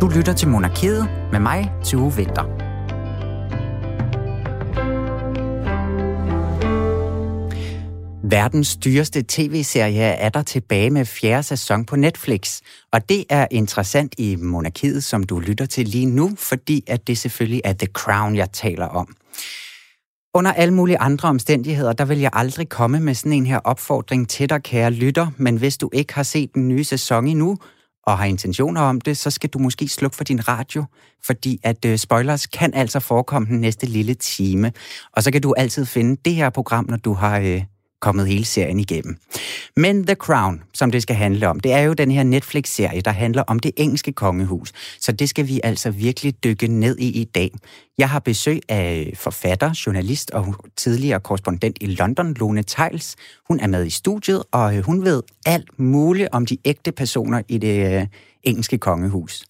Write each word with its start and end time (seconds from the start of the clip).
Du 0.00 0.08
lytter 0.08 0.32
til 0.32 0.48
Monarkiet 0.48 1.08
med 1.32 1.40
mig, 1.40 1.72
Tue 1.84 2.12
Vinter. 2.16 2.44
Verdens 8.28 8.76
dyreste 8.76 9.24
tv-serie 9.28 10.02
er 10.02 10.28
der 10.28 10.42
tilbage 10.42 10.90
med 10.90 11.04
fjerde 11.04 11.42
sæson 11.42 11.84
på 11.84 11.96
Netflix. 11.96 12.60
Og 12.92 13.08
det 13.08 13.24
er 13.28 13.46
interessant 13.50 14.14
i 14.18 14.36
Monarkiet, 14.36 15.04
som 15.04 15.22
du 15.22 15.38
lytter 15.38 15.66
til 15.66 15.88
lige 15.88 16.06
nu, 16.06 16.30
fordi 16.38 16.84
at 16.86 17.06
det 17.06 17.18
selvfølgelig 17.18 17.60
er 17.64 17.72
The 17.72 17.88
Crown, 17.92 18.36
jeg 18.36 18.52
taler 18.52 18.86
om. 18.86 19.14
Under 20.34 20.52
alle 20.52 20.74
mulige 20.74 20.98
andre 20.98 21.28
omstændigheder, 21.28 21.92
der 21.92 22.04
vil 22.04 22.18
jeg 22.18 22.30
aldrig 22.32 22.68
komme 22.68 23.00
med 23.00 23.14
sådan 23.14 23.32
en 23.32 23.46
her 23.46 23.58
opfordring 23.58 24.28
til 24.28 24.50
dig, 24.50 24.62
kære 24.62 24.90
lytter, 24.90 25.26
men 25.36 25.56
hvis 25.56 25.76
du 25.76 25.90
ikke 25.92 26.14
har 26.14 26.22
set 26.22 26.54
den 26.54 26.68
nye 26.68 26.84
sæson 26.84 27.26
endnu, 27.26 27.58
og 28.06 28.18
har 28.18 28.24
intentioner 28.24 28.80
om 28.80 29.00
det, 29.00 29.16
så 29.16 29.30
skal 29.30 29.50
du 29.50 29.58
måske 29.58 29.88
slukke 29.88 30.16
for 30.16 30.24
din 30.24 30.48
radio, 30.48 30.84
fordi 31.26 31.60
at 31.62 31.84
øh, 31.84 31.98
spoilers 31.98 32.46
kan 32.46 32.74
altså 32.74 33.00
forekomme 33.00 33.48
den 33.48 33.60
næste 33.60 33.86
lille 33.86 34.14
time. 34.14 34.72
Og 35.16 35.22
så 35.22 35.32
kan 35.32 35.42
du 35.42 35.54
altid 35.56 35.86
finde 35.86 36.16
det 36.24 36.34
her 36.34 36.50
program, 36.50 36.86
når 36.88 36.96
du 36.96 37.12
har 37.12 37.38
øh, 37.38 37.62
kommet 38.00 38.28
hele 38.28 38.44
serien 38.44 38.80
igennem. 38.80 39.16
Men 39.76 40.06
The 40.06 40.14
Crown, 40.14 40.62
som 40.74 40.90
det 40.90 41.02
skal 41.02 41.16
handle 41.16 41.48
om, 41.48 41.60
det 41.60 41.72
er 41.72 41.80
jo 41.80 41.92
den 41.92 42.10
her 42.10 42.22
Netflix-serie, 42.22 43.00
der 43.00 43.10
handler 43.10 43.42
om 43.42 43.58
det 43.58 43.72
engelske 43.76 44.12
kongehus. 44.12 44.72
Så 45.00 45.12
det 45.12 45.28
skal 45.28 45.48
vi 45.48 45.60
altså 45.64 45.90
virkelig 45.90 46.44
dykke 46.44 46.68
ned 46.68 46.98
i 46.98 47.20
i 47.20 47.24
dag. 47.24 47.50
Jeg 47.98 48.08
har 48.08 48.18
besøg 48.18 48.60
af 48.68 49.12
forfatter, 49.16 49.82
journalist 49.86 50.30
og 50.30 50.54
tidligere 50.76 51.20
korrespondent 51.20 51.78
i 51.80 51.86
London, 51.86 52.34
Lone 52.34 52.62
Tejls. 52.62 53.16
Hun 53.48 53.60
er 53.60 53.66
med 53.66 53.86
i 53.86 53.90
studiet, 53.90 54.42
og 54.52 54.82
hun 54.82 55.04
ved 55.04 55.22
alt 55.46 55.78
muligt 55.78 56.28
om 56.32 56.46
de 56.46 56.58
ægte 56.64 56.92
personer 56.92 57.42
i 57.48 57.58
det 57.58 58.00
øh, 58.00 58.06
engelske 58.42 58.78
kongehus. 58.78 59.44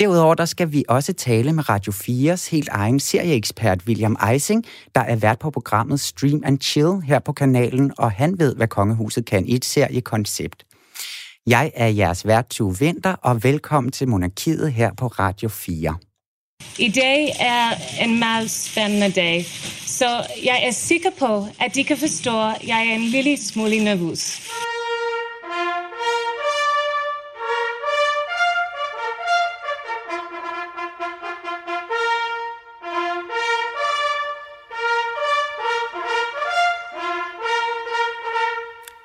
Derudover 0.00 0.34
der 0.34 0.44
skal 0.44 0.72
vi 0.72 0.84
også 0.88 1.12
tale 1.12 1.52
med 1.52 1.68
Radio 1.68 1.92
4's 1.92 2.50
helt 2.50 2.68
egen 2.68 3.00
serieekspert 3.00 3.80
William 3.86 4.16
Eising, 4.32 4.64
der 4.94 5.00
er 5.00 5.16
vært 5.16 5.38
på 5.38 5.50
programmet 5.50 6.00
Stream 6.00 6.42
and 6.44 6.60
Chill 6.60 7.00
her 7.00 7.18
på 7.18 7.32
kanalen, 7.32 7.92
og 7.98 8.10
han 8.10 8.38
ved, 8.38 8.54
hvad 8.54 8.68
kongehuset 8.68 9.26
kan 9.26 9.46
i 9.46 9.54
et 9.54 9.64
seriekoncept. 9.64 10.64
Jeg 11.46 11.72
er 11.74 11.86
jeres 11.86 12.26
vært 12.26 12.46
Tue 12.50 12.78
Vinter, 12.78 13.12
og 13.12 13.44
velkommen 13.44 13.92
til 13.92 14.08
Monarkiet 14.08 14.72
her 14.72 14.90
på 14.94 15.06
Radio 15.06 15.48
4. 15.48 15.96
I 16.78 16.88
dag 16.88 17.32
er 17.40 17.70
en 18.04 18.18
meget 18.18 18.50
spændende 18.50 19.10
dag, 19.10 19.44
så 19.86 20.06
jeg 20.44 20.62
er 20.66 20.70
sikker 20.70 21.10
på, 21.18 21.46
at 21.60 21.74
de 21.74 21.84
kan 21.84 21.96
forstå, 21.96 22.40
at 22.48 22.68
jeg 22.68 22.88
er 22.88 22.94
en 22.94 23.04
lille 23.04 23.36
smule 23.36 23.84
nervøs. 23.84 24.40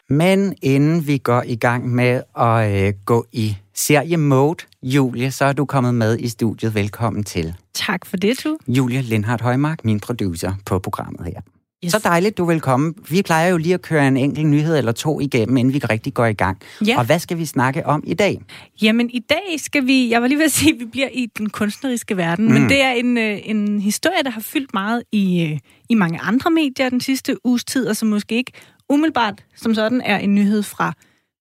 Men 0.09 0.53
inden 0.61 1.07
vi 1.07 1.17
går 1.17 1.43
i 1.45 1.55
gang 1.55 1.89
med 1.89 2.21
at 2.39 2.87
øh, 2.87 2.93
gå 3.05 3.25
i 3.31 3.57
serie-mode, 3.73 4.65
Julie, 4.83 5.31
så 5.31 5.45
er 5.45 5.53
du 5.53 5.65
kommet 5.65 5.95
med 5.95 6.19
i 6.19 6.27
studiet. 6.27 6.75
Velkommen 6.75 7.23
til. 7.23 7.53
Tak 7.73 8.05
for 8.05 8.17
det, 8.17 8.43
du. 8.43 8.57
Julie 8.67 9.01
Lindhardt 9.01 9.41
Højmark, 9.41 9.85
min 9.85 9.99
producer 9.99 10.53
på 10.65 10.79
programmet 10.79 11.25
her. 11.25 11.41
Yes. 11.85 11.91
Så 11.91 11.99
dejligt, 12.03 12.37
du 12.37 12.45
vil 12.45 12.61
komme. 12.61 12.93
Vi 13.09 13.21
plejer 13.21 13.49
jo 13.49 13.57
lige 13.57 13.73
at 13.73 13.81
køre 13.81 14.07
en 14.07 14.17
enkelt 14.17 14.47
nyhed 14.47 14.77
eller 14.77 14.91
to 14.91 15.19
igennem, 15.19 15.57
inden 15.57 15.73
vi 15.73 15.79
rigtig 15.79 16.13
går 16.13 16.25
i 16.25 16.33
gang. 16.33 16.57
Ja. 16.87 16.97
Og 16.97 17.05
hvad 17.05 17.19
skal 17.19 17.37
vi 17.37 17.45
snakke 17.45 17.85
om 17.85 18.03
i 18.07 18.13
dag? 18.13 18.41
Jamen, 18.81 19.09
i 19.09 19.19
dag 19.19 19.55
skal 19.57 19.87
vi... 19.87 20.09
Jeg 20.09 20.21
var 20.21 20.27
lige 20.27 20.37
ved 20.37 20.45
at 20.45 20.51
sige, 20.51 20.73
at 20.73 20.79
vi 20.79 20.85
bliver 20.85 21.09
i 21.13 21.27
den 21.37 21.49
kunstneriske 21.49 22.17
verden, 22.17 22.45
mm. 22.45 22.53
men 22.53 22.69
det 22.69 22.81
er 22.81 22.91
en, 22.91 23.17
øh, 23.17 23.39
en 23.43 23.81
historie, 23.81 24.23
der 24.23 24.29
har 24.29 24.41
fyldt 24.41 24.73
meget 24.73 25.03
i, 25.11 25.43
øh, 25.43 25.59
i 25.89 25.95
mange 25.95 26.19
andre 26.19 26.51
medier 26.51 26.89
den 26.89 27.01
sidste 27.01 27.45
uges 27.45 27.65
tid, 27.65 27.87
og 27.87 27.95
som 27.95 28.07
måske 28.07 28.35
ikke 28.35 28.51
umiddelbart 28.89 29.45
som 29.55 29.75
sådan 29.75 30.01
er 30.01 30.17
en 30.17 30.35
nyhed 30.35 30.63
fra 30.63 30.93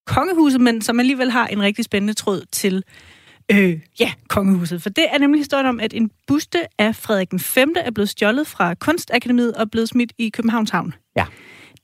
kongehuset, 0.07 0.61
men 0.61 0.83
som 0.83 1.01
alligevel 1.01 1.31
har 1.31 1.47
en 1.47 1.63
rigtig 1.63 1.85
spændende 1.85 2.15
tråd 2.15 2.45
til 2.53 2.85
øh, 3.51 3.81
ja, 4.01 4.13
kongehuset. 4.29 4.83
For 4.83 4.91
det 4.91 5.07
er 5.13 5.19
nemlig 5.19 5.41
historien 5.41 5.67
om, 5.67 5.81
at 5.81 5.95
en 5.95 6.11
buste 6.27 6.59
af 6.79 6.97
Frederik 6.97 7.31
den 7.31 7.41
5. 7.41 7.75
er 7.77 7.91
blevet 7.91 8.09
stjålet 8.09 8.47
fra 8.47 8.75
Kunstakademiet 8.75 9.55
og 9.55 9.71
blevet 9.71 9.89
smidt 9.89 10.13
i 10.19 10.29
Københavns 10.29 10.71
Havn. 10.71 10.95
Ja. 11.17 11.27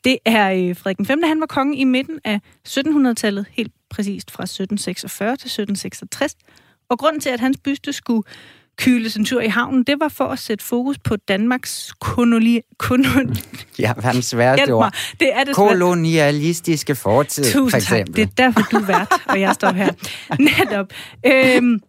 Det 0.05 0.19
er 0.25 0.51
øh, 0.53 0.77
Frederik 0.77 0.97
den 0.97 1.07
5. 1.07 1.23
Han 1.23 1.41
var 1.41 1.47
konge 1.47 1.77
i 1.77 1.85
midten 1.85 2.19
af 2.25 2.41
1700-tallet, 2.69 3.47
helt 3.51 3.73
præcist 3.91 4.31
fra 4.31 4.43
1746 4.43 5.29
til 5.29 5.47
1766. 5.47 6.37
Og 6.91 6.99
grunden 6.99 7.21
til, 7.21 7.31
at 7.31 7.41
hans 7.41 7.57
byste 7.65 7.93
skulle 7.93 8.23
kyles 8.81 9.17
en 9.17 9.25
tur 9.25 9.41
i 9.41 9.49
havnen, 9.49 9.83
det 9.85 10.01
var 10.01 10.09
for 10.09 10.25
at 10.25 10.39
sætte 10.39 10.65
fokus 10.65 10.99
på 10.99 11.17
Danmarks 11.17 11.93
koloni... 12.01 12.61
koloni 12.79 13.41
ja, 13.79 13.93
verdens 13.97 14.27
sværeste 14.27 14.73
ord. 14.73 14.95
Det 15.21 15.35
er 15.35 15.45
det 15.45 15.55
Kolonialistiske 15.55 16.95
fortid, 16.95 17.45
Tusind 17.45 17.71
for 17.71 17.77
eksempel. 17.77 18.15
Tak. 18.15 18.17
Det 18.17 18.23
er 18.23 18.45
derfor, 18.45 18.61
du 18.71 18.77
er 18.77 18.87
vært, 18.87 19.13
og 19.27 19.41
jeg 19.41 19.55
står 19.55 19.73
her. 19.73 19.93
Netop. 20.59 20.93
Øhm, 21.27 21.81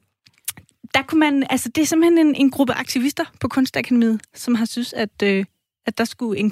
der 0.93 1.01
kunne 1.07 1.19
man, 1.19 1.43
altså 1.49 1.69
det 1.69 1.81
er 1.81 1.85
simpelthen 1.85 2.27
en, 2.27 2.35
en 2.35 2.51
gruppe 2.51 2.73
aktivister 2.73 3.25
på 3.39 3.47
Kunstakademiet, 3.47 4.21
som 4.35 4.55
har 4.55 4.65
synes, 4.65 4.93
at, 4.93 5.23
øh, 5.23 5.45
at 5.87 5.97
der 5.97 6.05
skulle 6.05 6.39
en 6.39 6.51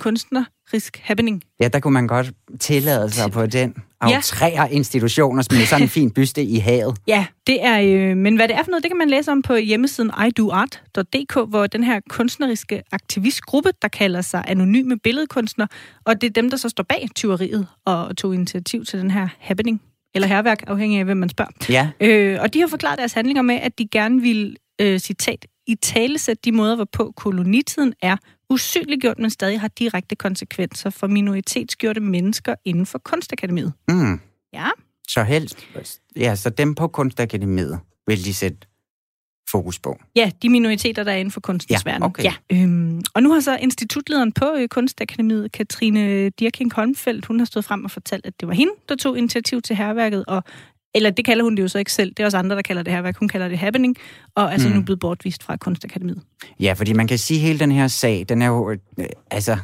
kunstnerisk 0.71 0.97
happening. 1.03 1.41
Ja, 1.61 1.67
der 1.67 1.79
kunne 1.79 1.93
man 1.93 2.07
godt 2.07 2.31
tillade 2.59 3.09
sig 3.09 3.31
på 3.31 3.45
den 3.45 3.75
aftræer 4.01 4.63
ja. 4.63 4.67
institutioner 4.67 5.41
som 5.41 5.57
sådan 5.57 5.83
en 5.83 5.89
fin 5.89 6.11
byste 6.11 6.43
i 6.43 6.57
havet. 6.57 6.97
Ja, 7.07 7.25
det 7.47 7.65
er, 7.65 7.79
øh, 7.81 8.17
men 8.17 8.35
hvad 8.35 8.47
det 8.47 8.55
er 8.55 8.63
for 8.63 8.71
noget, 8.71 8.83
det 8.83 8.91
kan 8.91 8.97
man 8.97 9.09
læse 9.09 9.31
om 9.31 9.41
på 9.41 9.55
hjemmesiden 9.55 10.11
idoart.dk, 10.27 11.49
hvor 11.49 11.67
den 11.67 11.83
her 11.83 11.99
kunstneriske 12.09 12.83
aktivistgruppe, 12.91 13.69
der 13.81 13.87
kalder 13.87 14.21
sig 14.21 14.43
Anonyme 14.47 14.99
Billedkunstner, 14.99 15.67
og 16.05 16.21
det 16.21 16.27
er 16.27 16.31
dem, 16.31 16.49
der 16.49 16.57
så 16.57 16.69
står 16.69 16.83
bag 16.83 17.07
tyveriet 17.15 17.67
og 17.85 18.17
tog 18.17 18.33
initiativ 18.33 18.85
til 18.85 18.99
den 18.99 19.11
her 19.11 19.27
happening, 19.39 19.81
eller 20.15 20.27
herværk, 20.27 20.63
afhængig 20.67 20.99
af, 20.99 21.05
hvem 21.05 21.17
man 21.17 21.29
spørger. 21.29 21.51
Ja. 21.69 21.89
Øh, 22.01 22.39
og 22.41 22.53
de 22.53 22.59
har 22.59 22.67
forklaret 22.67 22.97
deres 22.99 23.13
handlinger 23.13 23.41
med, 23.41 23.55
at 23.55 23.79
de 23.79 23.87
gerne 23.91 24.21
vil, 24.21 24.57
øh, 24.81 24.99
citat, 24.99 25.45
i 25.67 25.75
talesæt 25.75 26.45
de 26.45 26.51
måder, 26.51 26.75
hvorpå 26.75 27.13
kolonitiden 27.15 27.93
er 28.01 28.17
usynliggjort, 28.49 29.19
men 29.19 29.29
stadig 29.29 29.59
har 29.59 29.67
direkte 29.67 30.15
konsekvenser 30.15 30.89
for 30.89 31.07
minoritetsgjorte 31.07 31.99
mennesker 31.99 32.55
inden 32.65 32.85
for 32.85 32.99
Kunstakademiet. 32.99 33.73
Mm. 33.87 34.19
Ja. 34.53 34.69
Så 35.07 35.23
helst, 35.23 35.67
ja, 36.15 36.35
så 36.35 36.49
dem 36.49 36.75
på 36.75 36.87
Kunstakademiet 36.87 37.79
vil 38.07 38.25
de 38.25 38.33
sætte 38.33 38.57
fokus 39.51 39.79
på. 39.79 39.99
Ja, 40.15 40.31
de 40.41 40.49
minoriteter, 40.49 41.03
der 41.03 41.11
er 41.11 41.15
inden 41.15 41.31
for 41.31 41.41
kunstens 41.41 41.85
ja, 41.85 41.97
Okay. 42.01 42.23
Ja, 42.23 42.33
øhm, 42.51 43.01
og 43.13 43.23
nu 43.23 43.33
har 43.33 43.39
så 43.39 43.57
institutlederen 43.57 44.31
på 44.31 44.45
øh, 44.57 44.67
Kunstakademiet, 44.67 45.51
Katrine 45.51 46.29
Dirking 46.29 46.73
Holmfeldt, 46.73 47.25
hun 47.25 47.39
har 47.39 47.45
stået 47.45 47.65
frem 47.65 47.85
og 47.85 47.91
fortalt, 47.91 48.25
at 48.25 48.39
det 48.39 48.47
var 48.47 48.53
hende, 48.53 48.73
der 48.89 48.95
tog 48.95 49.17
initiativ 49.17 49.61
til 49.61 49.75
herværket, 49.75 50.25
og 50.25 50.43
eller 50.95 51.09
det 51.09 51.25
kalder 51.25 51.43
hun 51.43 51.55
det 51.55 51.63
jo 51.63 51.67
så 51.67 51.79
ikke 51.79 51.93
selv, 51.93 52.09
det 52.09 52.19
er 52.19 52.25
også 52.25 52.37
andre, 52.37 52.55
der 52.55 52.61
kalder 52.61 52.83
det 52.83 52.93
her, 52.93 53.01
hvad 53.01 53.13
hun 53.19 53.27
kalder 53.27 53.47
det 53.47 53.57
happening, 53.57 53.95
og 54.35 54.43
er 54.43 54.49
altså 54.49 54.69
mm. 54.69 54.75
nu 54.75 54.81
blevet 54.81 54.99
bortvist 54.99 55.43
fra 55.43 55.57
Kunstakademiet. 55.57 56.21
Ja, 56.59 56.73
fordi 56.73 56.93
man 56.93 57.07
kan 57.07 57.17
sige, 57.17 57.37
at 57.37 57.41
hele 57.41 57.59
den 57.59 57.71
her 57.71 57.87
sag, 57.87 58.25
den 58.29 58.41
er 58.41 58.47
jo, 58.47 58.71
øh, 58.71 59.05
altså, 59.31 59.57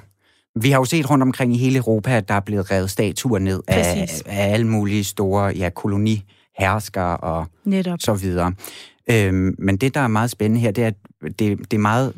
vi 0.62 0.72
har 0.72 0.80
jo 0.80 0.86
set 0.86 1.10
rundt 1.10 1.22
omkring 1.22 1.56
i 1.56 1.58
hele 1.58 1.78
Europa, 1.78 2.18
at 2.18 2.28
der 2.28 2.34
er 2.34 2.40
blevet 2.40 2.72
revet 2.72 2.90
statuer 2.90 3.40
ned 3.40 3.62
af, 3.68 4.08
af 4.26 4.54
alle 4.54 4.68
mulige 4.68 5.04
store 5.04 5.54
ja, 5.56 5.70
koloniherskere 5.70 7.18
og 7.18 7.46
Netop. 7.64 8.00
så 8.02 8.14
videre. 8.14 8.54
Øhm, 9.10 9.56
men 9.60 9.78
det, 9.78 9.94
der 9.94 10.02
er 10.02 10.08
meget 10.08 10.32
spændende 10.32 10.62
her, 10.62 10.72
det 10.72 10.84
er, 10.84 10.88
at 10.88 10.96
det, 11.40 11.72
det 11.72 11.74
er 11.74 11.82
meget 11.82 12.14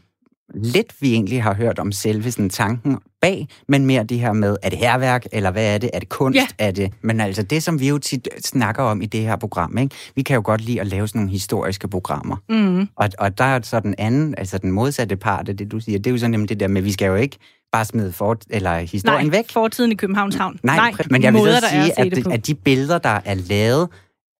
lidt, 0.53 0.93
vi 0.99 1.13
egentlig 1.13 1.43
har 1.43 1.53
hørt 1.53 1.79
om 1.79 1.91
selve 1.91 2.31
sådan, 2.31 2.49
tanken 2.49 2.97
bag, 3.21 3.47
men 3.67 3.85
mere 3.85 4.03
det 4.03 4.19
her 4.19 4.33
med, 4.33 4.57
er 4.63 4.69
det 4.69 4.79
herværk, 4.79 5.25
eller 5.31 5.51
hvad 5.51 5.73
er 5.73 5.77
det? 5.77 5.89
Er 5.93 5.99
det 5.99 6.09
kunst? 6.09 6.35
Ja. 6.35 6.47
Er 6.57 6.71
det? 6.71 6.93
Men 7.01 7.21
altså 7.21 7.43
det, 7.43 7.63
som 7.63 7.79
vi 7.79 7.87
jo 7.87 7.97
tit 7.97 8.27
snakker 8.45 8.83
om 8.83 9.01
i 9.01 9.05
det 9.05 9.21
her 9.21 9.35
program, 9.35 9.77
ikke? 9.77 9.95
vi 10.15 10.21
kan 10.21 10.35
jo 10.35 10.41
godt 10.45 10.61
lide 10.61 10.81
at 10.81 10.87
lave 10.87 11.07
sådan 11.07 11.19
nogle 11.19 11.31
historiske 11.31 11.88
programmer. 11.88 12.38
Mm. 12.49 12.88
Og, 12.95 13.09
og 13.19 13.38
der 13.38 13.44
er 13.44 13.59
så 13.63 13.79
den 13.79 13.95
anden, 13.97 14.35
altså 14.38 14.57
den 14.57 14.71
modsatte 14.71 15.15
part 15.15 15.49
af 15.49 15.57
det, 15.57 15.71
du 15.71 15.79
siger, 15.79 15.97
det 15.97 16.07
er 16.07 16.11
jo 16.11 16.17
sådan 16.17 16.31
nemlig 16.31 16.50
det 16.50 16.59
der 16.59 16.67
med, 16.67 16.81
vi 16.81 16.91
skal 16.91 17.05
jo 17.05 17.15
ikke 17.15 17.38
bare 17.71 17.85
smide 17.85 18.11
for, 18.11 18.38
eller 18.50 18.77
historien 18.77 19.27
Nej, 19.27 19.38
væk. 19.38 19.51
fortiden 19.51 19.91
i 19.91 19.95
Københavns 19.95 20.35
Havn. 20.35 20.59
Nej, 20.63 20.75
Nej 20.75 20.91
men 21.09 21.23
jeg 21.23 21.33
vil 21.33 21.39
måder, 21.39 21.59
så 21.59 21.69
sige, 21.69 22.00
at, 22.00 22.17
at, 22.17 22.27
at 22.33 22.47
de 22.47 22.55
billeder, 22.55 22.97
der 22.97 23.19
er 23.25 23.33
lavet, 23.33 23.89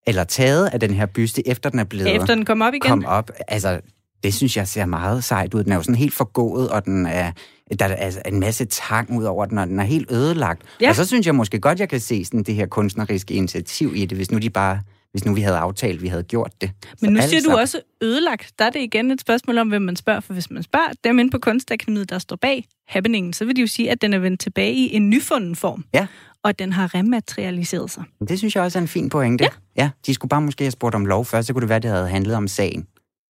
eller 0.07 0.24
taget 0.24 0.68
af 0.68 0.80
den 0.80 0.94
her 0.94 1.06
byste, 1.06 1.48
efter 1.48 1.69
den 1.69 1.80
er 1.80 1.83
blevet... 1.83 2.15
Efter 2.15 2.36
den 2.36 2.45
kom 2.45 2.62
op 2.62 2.74
igen? 2.74 2.89
Kom 2.89 3.06
op, 3.06 3.31
altså 3.48 3.81
det 4.24 4.34
synes 4.34 4.58
jeg 4.58 4.68
ser 4.68 4.86
meget 4.86 5.24
sejt 5.24 5.54
ud. 5.54 5.64
Den 5.64 5.72
er 5.72 5.75
jo 5.75 5.81
sådan 5.81 5.96
helt 5.96 6.14
forgået, 6.14 6.69
og 6.69 6.86
den 6.86 7.06
er, 7.06 7.31
der 7.80 7.86
er 7.86 7.96
altså 7.96 8.22
en 8.25 8.40
masse 8.40 8.66
tang 8.66 9.18
ud 9.18 9.24
over 9.24 9.46
den, 9.46 9.58
og 9.58 9.68
den 9.68 9.80
er 9.80 9.84
helt 9.84 10.12
ødelagt. 10.12 10.62
Ja. 10.81 10.90
Og 10.90 10.96
så 10.96 11.06
synes 11.06 11.25
jeg 11.25 11.36
måske 11.36 11.60
godt, 11.60 11.80
jeg 11.80 11.90
kan 11.90 12.00
se 12.00 12.25
sådan 12.25 12.44
det 12.44 12.56
her 12.56 12.66
kunstneriske 12.66 13.34
initiativ 13.34 13.94
i 13.96 14.06
det, 14.06 14.18
hvis 14.18 14.31
nu 14.31 14.38
de 14.38 14.50
bare 14.50 14.80
hvis 15.12 15.25
nu 15.25 15.34
vi 15.34 15.42
havde 15.42 15.58
aftalt, 15.58 16.02
vi 16.02 16.08
havde 16.08 16.24
gjort 16.24 16.52
det. 16.62 16.72
Men 17.02 17.14
nu 17.14 17.22
Så 17.22 17.28
siger 17.28 17.38
altså, 17.38 17.52
du 17.52 17.58
også 17.58 17.81
ødelagt. 18.02 18.52
Der 18.60 18.66
er 18.66 18.69
det 18.69 18.80
igen 18.80 19.12
et 19.12 19.22
spørgsmål 19.22 19.58
om, 19.58 19.68
hvem 19.68 19.81
man 19.81 19.96
spørger. 19.96 20.20
For 20.20 20.34
hvis 20.34 20.52
man 20.52 20.63
spørger 20.63 20.88
dem 21.04 21.20
inde 21.20 21.31
på 21.31 21.38
Kunstakademiet, 21.38 22.10
der 22.10 22.20
står 22.20 22.36
bag 22.36 22.66
happeningen, 22.88 23.34
så 23.34 23.46
vil 23.46 23.56
de 23.56 23.62
jo 23.62 23.68
sige, 23.68 23.92
at 23.92 24.02
den 24.02 24.13
er 24.13 24.20
vendt 24.20 24.40
tilbage 24.40 24.74
i 24.74 24.96
en 24.96 25.10
nyfunden 25.10 25.56
form. 25.56 25.86
Ja. 25.94 26.08
Og 26.44 26.60
den 26.60 26.74
har 26.74 26.96
rematerialiseret 26.96 27.92
sig. 27.92 28.04
Det 28.28 28.38
synes 28.38 28.56
jeg 28.56 28.63
også 28.63 28.80
er 28.80 28.81
en 28.81 28.88
fin 28.88 29.10
pointe. 29.10 29.44
Ja. 29.44 29.50
ja. 29.84 29.90
De 30.06 30.13
skulle 30.13 30.30
bare 30.30 30.42
måske 30.42 30.63
have 30.63 30.72
spurgt 30.72 30.96
om 30.96 31.06
lov 31.06 31.25
først, 31.25 31.48
så 31.48 31.54
kunne 31.54 31.62
det 31.62 31.70
være, 31.70 31.80
det 31.80 31.92
havde 31.92 32.08
handlet 32.08 32.36
om 32.36 32.48
sagen. 32.48 32.88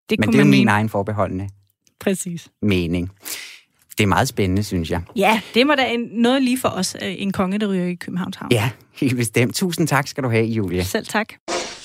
Det 0.09 0.19
Men 0.19 0.27
kunne 0.27 0.33
det 0.33 0.39
er 0.39 0.44
jo 0.45 0.50
min 0.50 0.59
mene. 0.59 0.71
egen 0.71 0.89
forbeholdende 0.89 1.50
Præcis. 2.00 2.48
mening. 2.62 3.12
Det 3.98 4.04
er 4.04 4.07
meget 4.07 4.27
spændende, 4.27 4.63
synes 4.63 4.89
jeg. 4.92 5.01
Ja, 5.15 5.42
det 5.54 5.68
må 5.68 5.75
da 5.75 5.86
en, 5.88 6.00
noget 6.12 6.42
lige 6.44 6.59
for 6.59 6.69
os, 6.69 6.95
øh, 7.01 7.15
en 7.21 7.31
konge, 7.31 7.57
der 7.59 7.68
ryger 7.68 7.86
i 7.86 7.95
Københavns 7.95 8.36
Havn. 8.36 8.51
Ja, 8.51 8.69
helt 9.01 9.15
bestemt. 9.18 9.56
Tusind 9.56 9.88
tak 9.88 10.07
skal 10.07 10.24
du 10.24 10.30
have, 10.30 10.45
Julie. 10.45 10.86
Selv 10.86 11.06
tak. 11.06 11.27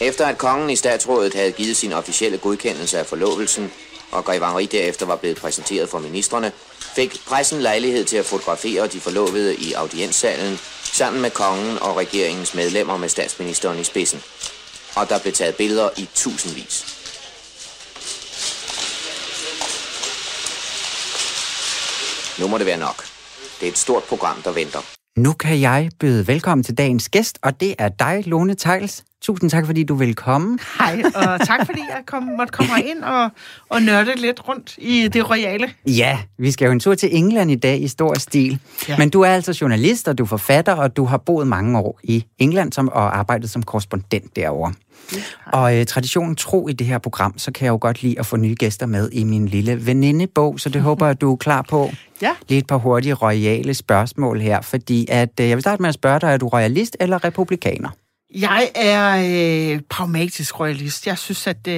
Efter 0.01 0.27
at 0.27 0.39
kongen 0.39 0.71
i 0.71 0.77
statsrådet 0.77 1.35
havde 1.35 1.53
givet 1.53 1.77
sin 1.77 1.93
officielle 1.93 2.39
godkendelse 2.39 2.99
af 2.99 3.07
forlovelsen, 3.07 3.71
og 4.13 4.25
Grev 4.25 4.41
Henri 4.47 4.67
derefter 4.67 5.07
var 5.07 5.17
blevet 5.17 5.37
præsenteret 5.37 5.89
for 5.89 5.99
ministerne, 5.99 6.53
fik 6.97 7.17
pressen 7.29 7.61
lejlighed 7.61 8.05
til 8.05 8.17
at 8.17 8.25
fotografere 8.25 8.87
de 8.87 9.01
forlovede 9.01 9.55
i 9.57 9.73
audienssalen, 9.73 10.59
sammen 10.83 11.23
med 11.23 11.31
kongen 11.31 11.79
og 11.81 11.97
regeringens 11.97 12.55
medlemmer 12.55 12.97
med 12.97 13.09
statsministeren 13.09 13.81
i 13.81 13.85
spidsen. 13.85 14.21
Og 14.97 15.09
der 15.09 15.19
blev 15.19 15.33
taget 15.33 15.55
billeder 15.55 15.89
i 15.99 16.09
tusindvis. 16.15 17.02
Nu 22.43 22.49
må 22.49 22.59
det 22.59 22.67
være 22.67 22.79
nok. 22.79 23.05
Det 23.61 23.67
er 23.69 23.73
et 23.73 23.79
stort 23.79 24.03
program, 24.03 24.37
der 24.45 24.53
venter. 24.53 24.79
Nu 25.17 25.33
kan 25.33 25.61
jeg 25.61 25.91
byde 26.01 26.27
velkommen 26.27 26.65
til 26.65 26.79
dagens 26.79 27.09
gæst, 27.09 27.39
og 27.43 27.61
det 27.61 27.75
er 27.79 27.89
dig, 27.89 28.23
Lone 28.27 28.55
Tejls. 28.55 29.05
Tusind 29.23 29.51
tak, 29.51 29.67
fordi 29.67 29.85
du 29.85 29.95
vil 29.95 30.15
komme. 30.15 30.59
Hej, 30.79 31.03
og 31.15 31.47
tak 31.47 31.67
fordi 31.67 31.81
jeg 31.81 32.03
kom, 32.07 32.23
måtte 32.23 32.53
komme 32.53 32.83
ind 32.85 33.03
og, 33.03 33.31
og 33.69 33.83
nørde 33.83 34.15
lidt 34.17 34.49
rundt 34.49 34.75
i 34.79 35.09
det 35.09 35.31
royale. 35.31 35.71
Ja, 35.87 36.19
vi 36.39 36.51
skal 36.51 36.67
jo 36.67 36.73
en 36.73 36.81
tur 36.81 36.95
til 36.95 37.17
England 37.17 37.51
i 37.51 37.55
dag 37.55 37.83
i 37.83 37.89
stor 37.89 38.19
stil. 38.19 38.59
Ja. 38.89 38.99
Men 38.99 39.11
du 39.11 39.21
er 39.21 39.29
altså 39.29 39.59
journalist, 39.61 40.09
og 40.09 40.19
du 40.19 40.23
er 40.23 40.29
forfatter, 40.29 40.73
og 40.73 40.97
du 40.97 41.05
har 41.05 41.17
boet 41.17 41.47
mange 41.47 41.79
år 41.79 42.01
i 42.03 42.25
England 42.39 42.73
som, 42.73 42.89
og 42.89 43.19
arbejdet 43.19 43.51
som 43.51 43.63
korrespondent 43.63 44.37
derovre. 44.37 44.73
Og 45.47 45.79
øh, 45.79 45.87
traditionen 45.87 46.37
tro 46.37 46.69
i 46.69 46.73
det 46.73 46.87
her 46.87 46.99
program, 46.99 47.39
så 47.39 47.53
kan 47.53 47.65
jeg 47.65 47.73
jo 47.73 47.79
godt 47.81 48.03
lide 48.03 48.19
at 48.19 48.27
få 48.27 48.37
nye 48.37 48.55
gæster 48.55 48.87
med 48.87 49.11
i 49.13 49.25
min 49.25 49.49
lille 49.49 49.87
venindebog, 49.87 50.61
så 50.61 50.69
det 50.69 50.83
håber 50.83 51.07
jeg, 51.07 51.21
du 51.21 51.33
er 51.33 51.37
klar 51.37 51.63
på. 51.63 51.91
Ja. 52.23 52.31
Lige 52.49 52.59
et 52.59 52.67
par 52.67 52.77
hurtige 52.77 53.15
royale 53.15 53.75
spørgsmål 53.75 54.41
her, 54.41 54.61
fordi 54.61 55.07
at, 55.11 55.41
øh, 55.41 55.49
jeg 55.49 55.57
vil 55.57 55.63
starte 55.63 55.83
med 55.83 55.89
at 55.89 55.95
spørge 55.95 56.21
dig, 56.21 56.27
er 56.27 56.37
du 56.37 56.49
royalist 56.49 56.97
eller 57.01 57.25
republikaner? 57.25 57.89
Jeg 58.35 58.71
er 58.75 59.17
øh, 59.75 59.81
pragmatisk 59.89 60.61
royalist. 60.61 61.07
Jeg 61.07 61.19
synes, 61.19 61.47
at 61.47 61.69
øh, 61.69 61.75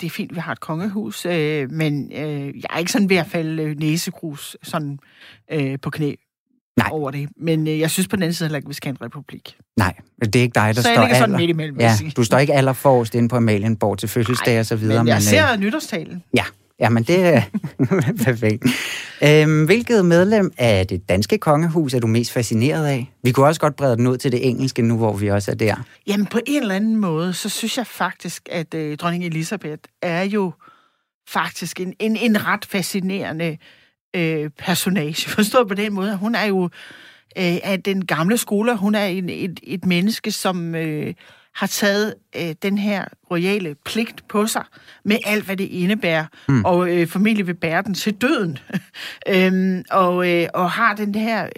det 0.00 0.02
er 0.02 0.10
fint, 0.10 0.30
at 0.30 0.34
vi 0.34 0.40
har 0.40 0.52
et 0.52 0.60
kongehus, 0.60 1.26
øh, 1.26 1.70
men 1.70 2.12
øh, 2.12 2.46
jeg 2.46 2.68
er 2.70 2.78
ikke 2.78 2.92
sådan 2.92 3.10
ved 3.10 3.16
at 3.16 3.26
falde 3.26 3.62
øh, 3.62 3.78
næsegrus 3.78 4.56
sådan, 4.62 4.98
øh, 5.52 5.78
på 5.82 5.90
knæ 5.90 6.14
Nej. 6.76 6.88
over 6.92 7.10
det. 7.10 7.28
Men 7.36 7.66
øh, 7.68 7.78
jeg 7.78 7.90
synes 7.90 8.08
på 8.08 8.16
den 8.16 8.22
anden 8.22 8.34
side 8.34 8.46
heller 8.46 8.56
ikke, 8.56 8.66
at 8.66 8.68
vi 8.68 8.74
skal 8.74 8.88
have 8.88 8.96
en 9.00 9.06
republik. 9.16 9.56
Nej, 9.76 9.94
det 10.22 10.36
er 10.36 10.40
ikke 10.40 10.54
dig, 10.54 10.66
der 10.66 10.72
Så 10.72 10.82
står 10.82 11.02
ligger 11.02 11.18
sådan 11.18 11.36
midt 11.36 11.50
imellem, 11.50 11.80
Ja, 11.80 11.92
du 12.16 12.24
står 12.24 12.38
ikke 12.38 12.54
allerforrest 12.54 13.14
inde 13.14 13.28
på 13.28 13.36
Amalienborg 13.36 13.98
til 13.98 14.08
fødselsdag 14.08 14.58
og 14.60 14.66
så 14.66 14.76
videre. 14.76 15.04
men 15.04 15.08
jeg 15.08 15.16
øh, 15.16 15.22
ser 15.22 15.56
nytårstalen. 15.56 16.22
Ja, 16.36 16.44
ja 16.80 16.88
men 16.88 17.02
det 17.02 17.24
er 17.24 17.42
perfekt. 18.24 18.64
Øhm, 19.24 19.64
hvilket 19.64 20.04
medlem 20.04 20.52
af 20.58 20.86
det 20.86 21.08
danske 21.08 21.38
kongehus 21.38 21.94
er 21.94 22.00
du 22.00 22.06
mest 22.06 22.32
fascineret 22.32 22.86
af? 22.86 23.12
Vi 23.22 23.32
kunne 23.32 23.46
også 23.46 23.60
godt 23.60 23.76
brede 23.76 23.96
den 23.96 24.06
ud 24.06 24.16
til 24.16 24.32
det 24.32 24.48
engelske 24.48 24.82
nu, 24.82 24.96
hvor 24.96 25.12
vi 25.16 25.30
også 25.30 25.50
er 25.50 25.54
der. 25.54 25.74
Jamen 26.06 26.26
på 26.26 26.38
en 26.46 26.62
eller 26.62 26.74
anden 26.74 26.96
måde, 26.96 27.32
så 27.32 27.48
synes 27.48 27.78
jeg 27.78 27.86
faktisk, 27.86 28.48
at 28.52 28.74
øh, 28.74 28.96
dronning 28.96 29.24
Elisabeth 29.24 29.82
er 30.02 30.22
jo 30.22 30.52
faktisk 31.28 31.80
en, 31.80 31.94
en, 31.98 32.16
en 32.16 32.46
ret 32.46 32.64
fascinerende 32.64 33.46
øh, 33.46 33.56
personage. 34.58 35.28
Forstået 35.36 35.68
på 35.68 35.74
den 35.74 35.92
måde, 35.92 36.10
at 36.10 36.18
hun 36.18 36.34
er 36.34 36.44
jo 36.44 36.64
øh, 37.38 37.58
af 37.62 37.82
den 37.84 38.06
gamle 38.06 38.38
skole. 38.38 38.76
Hun 38.76 38.94
er 38.94 39.04
en, 39.04 39.28
et, 39.28 39.60
et 39.62 39.84
menneske, 39.84 40.30
som 40.30 40.74
øh, 40.74 41.14
har 41.54 41.66
taget 41.66 42.14
øh, 42.36 42.54
den 42.62 42.78
her 42.78 43.04
royale 43.30 43.76
pligt 43.84 44.28
på 44.28 44.46
sig, 44.46 44.64
med 45.04 45.16
alt, 45.24 45.44
hvad 45.44 45.56
det 45.56 45.64
indebærer, 45.64 46.26
mm. 46.48 46.64
og 46.64 46.96
øh, 46.96 47.08
formentlig 47.08 47.46
vil 47.46 47.54
bære 47.54 47.82
den 47.82 47.94
til 47.94 48.14
døden. 48.14 48.58
øhm, 49.34 49.84
og, 49.90 50.30
øh, 50.30 50.48
og 50.54 50.70
har 50.70 50.94
den 50.94 51.14
her 51.14 51.48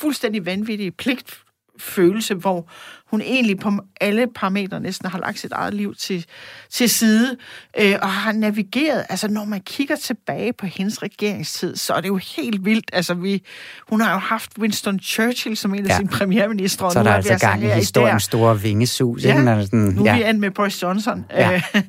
fuldstændig 0.00 0.46
vanvittige 0.46 0.90
pligt 0.90 1.42
følelse, 1.78 2.34
hvor 2.34 2.70
hun 3.10 3.20
egentlig 3.20 3.58
på 3.58 3.72
alle 4.00 4.26
parametre 4.34 4.80
næsten 4.80 5.08
har 5.08 5.18
lagt 5.18 5.38
sit 5.38 5.52
eget 5.52 5.74
liv 5.74 5.94
til, 5.94 6.26
til 6.70 6.90
side, 6.90 7.36
øh, 7.80 7.94
og 8.02 8.08
har 8.08 8.32
navigeret. 8.32 9.04
Altså, 9.08 9.28
når 9.28 9.44
man 9.44 9.60
kigger 9.60 9.96
tilbage 9.96 10.52
på 10.52 10.66
hendes 10.66 11.02
regeringstid, 11.02 11.76
så 11.76 11.92
er 11.92 12.00
det 12.00 12.08
jo 12.08 12.16
helt 12.36 12.64
vildt. 12.64 12.90
Altså, 12.92 13.14
vi, 13.14 13.42
hun 13.88 14.00
har 14.00 14.12
jo 14.12 14.18
haft 14.18 14.50
Winston 14.58 15.00
Churchill 15.00 15.56
som 15.56 15.74
en 15.74 15.84
af 15.84 15.88
Ja. 15.88 15.96
sine 15.96 16.08
premierministre. 16.08 16.90
Så 16.92 16.98
er 16.98 17.02
nu 17.02 17.08
der 17.10 17.22
vi 17.22 17.28
altså 17.28 17.46
gang 17.46 17.64
i 17.64 17.66
historiens 17.66 18.24
der. 18.28 18.30
store 18.38 18.60
vingesus. 18.60 19.24
Ja? 19.24 19.42
Når 19.42 19.62
sådan, 19.62 19.78
nu 19.78 20.04
er 20.04 20.14
vi 20.14 20.20
ja. 20.20 20.28
endt 20.30 20.40
med 20.40 20.50
Boris 20.50 20.82
Johnson. 20.82 21.24
Ja. 21.30 21.50
Ja. 21.50 21.62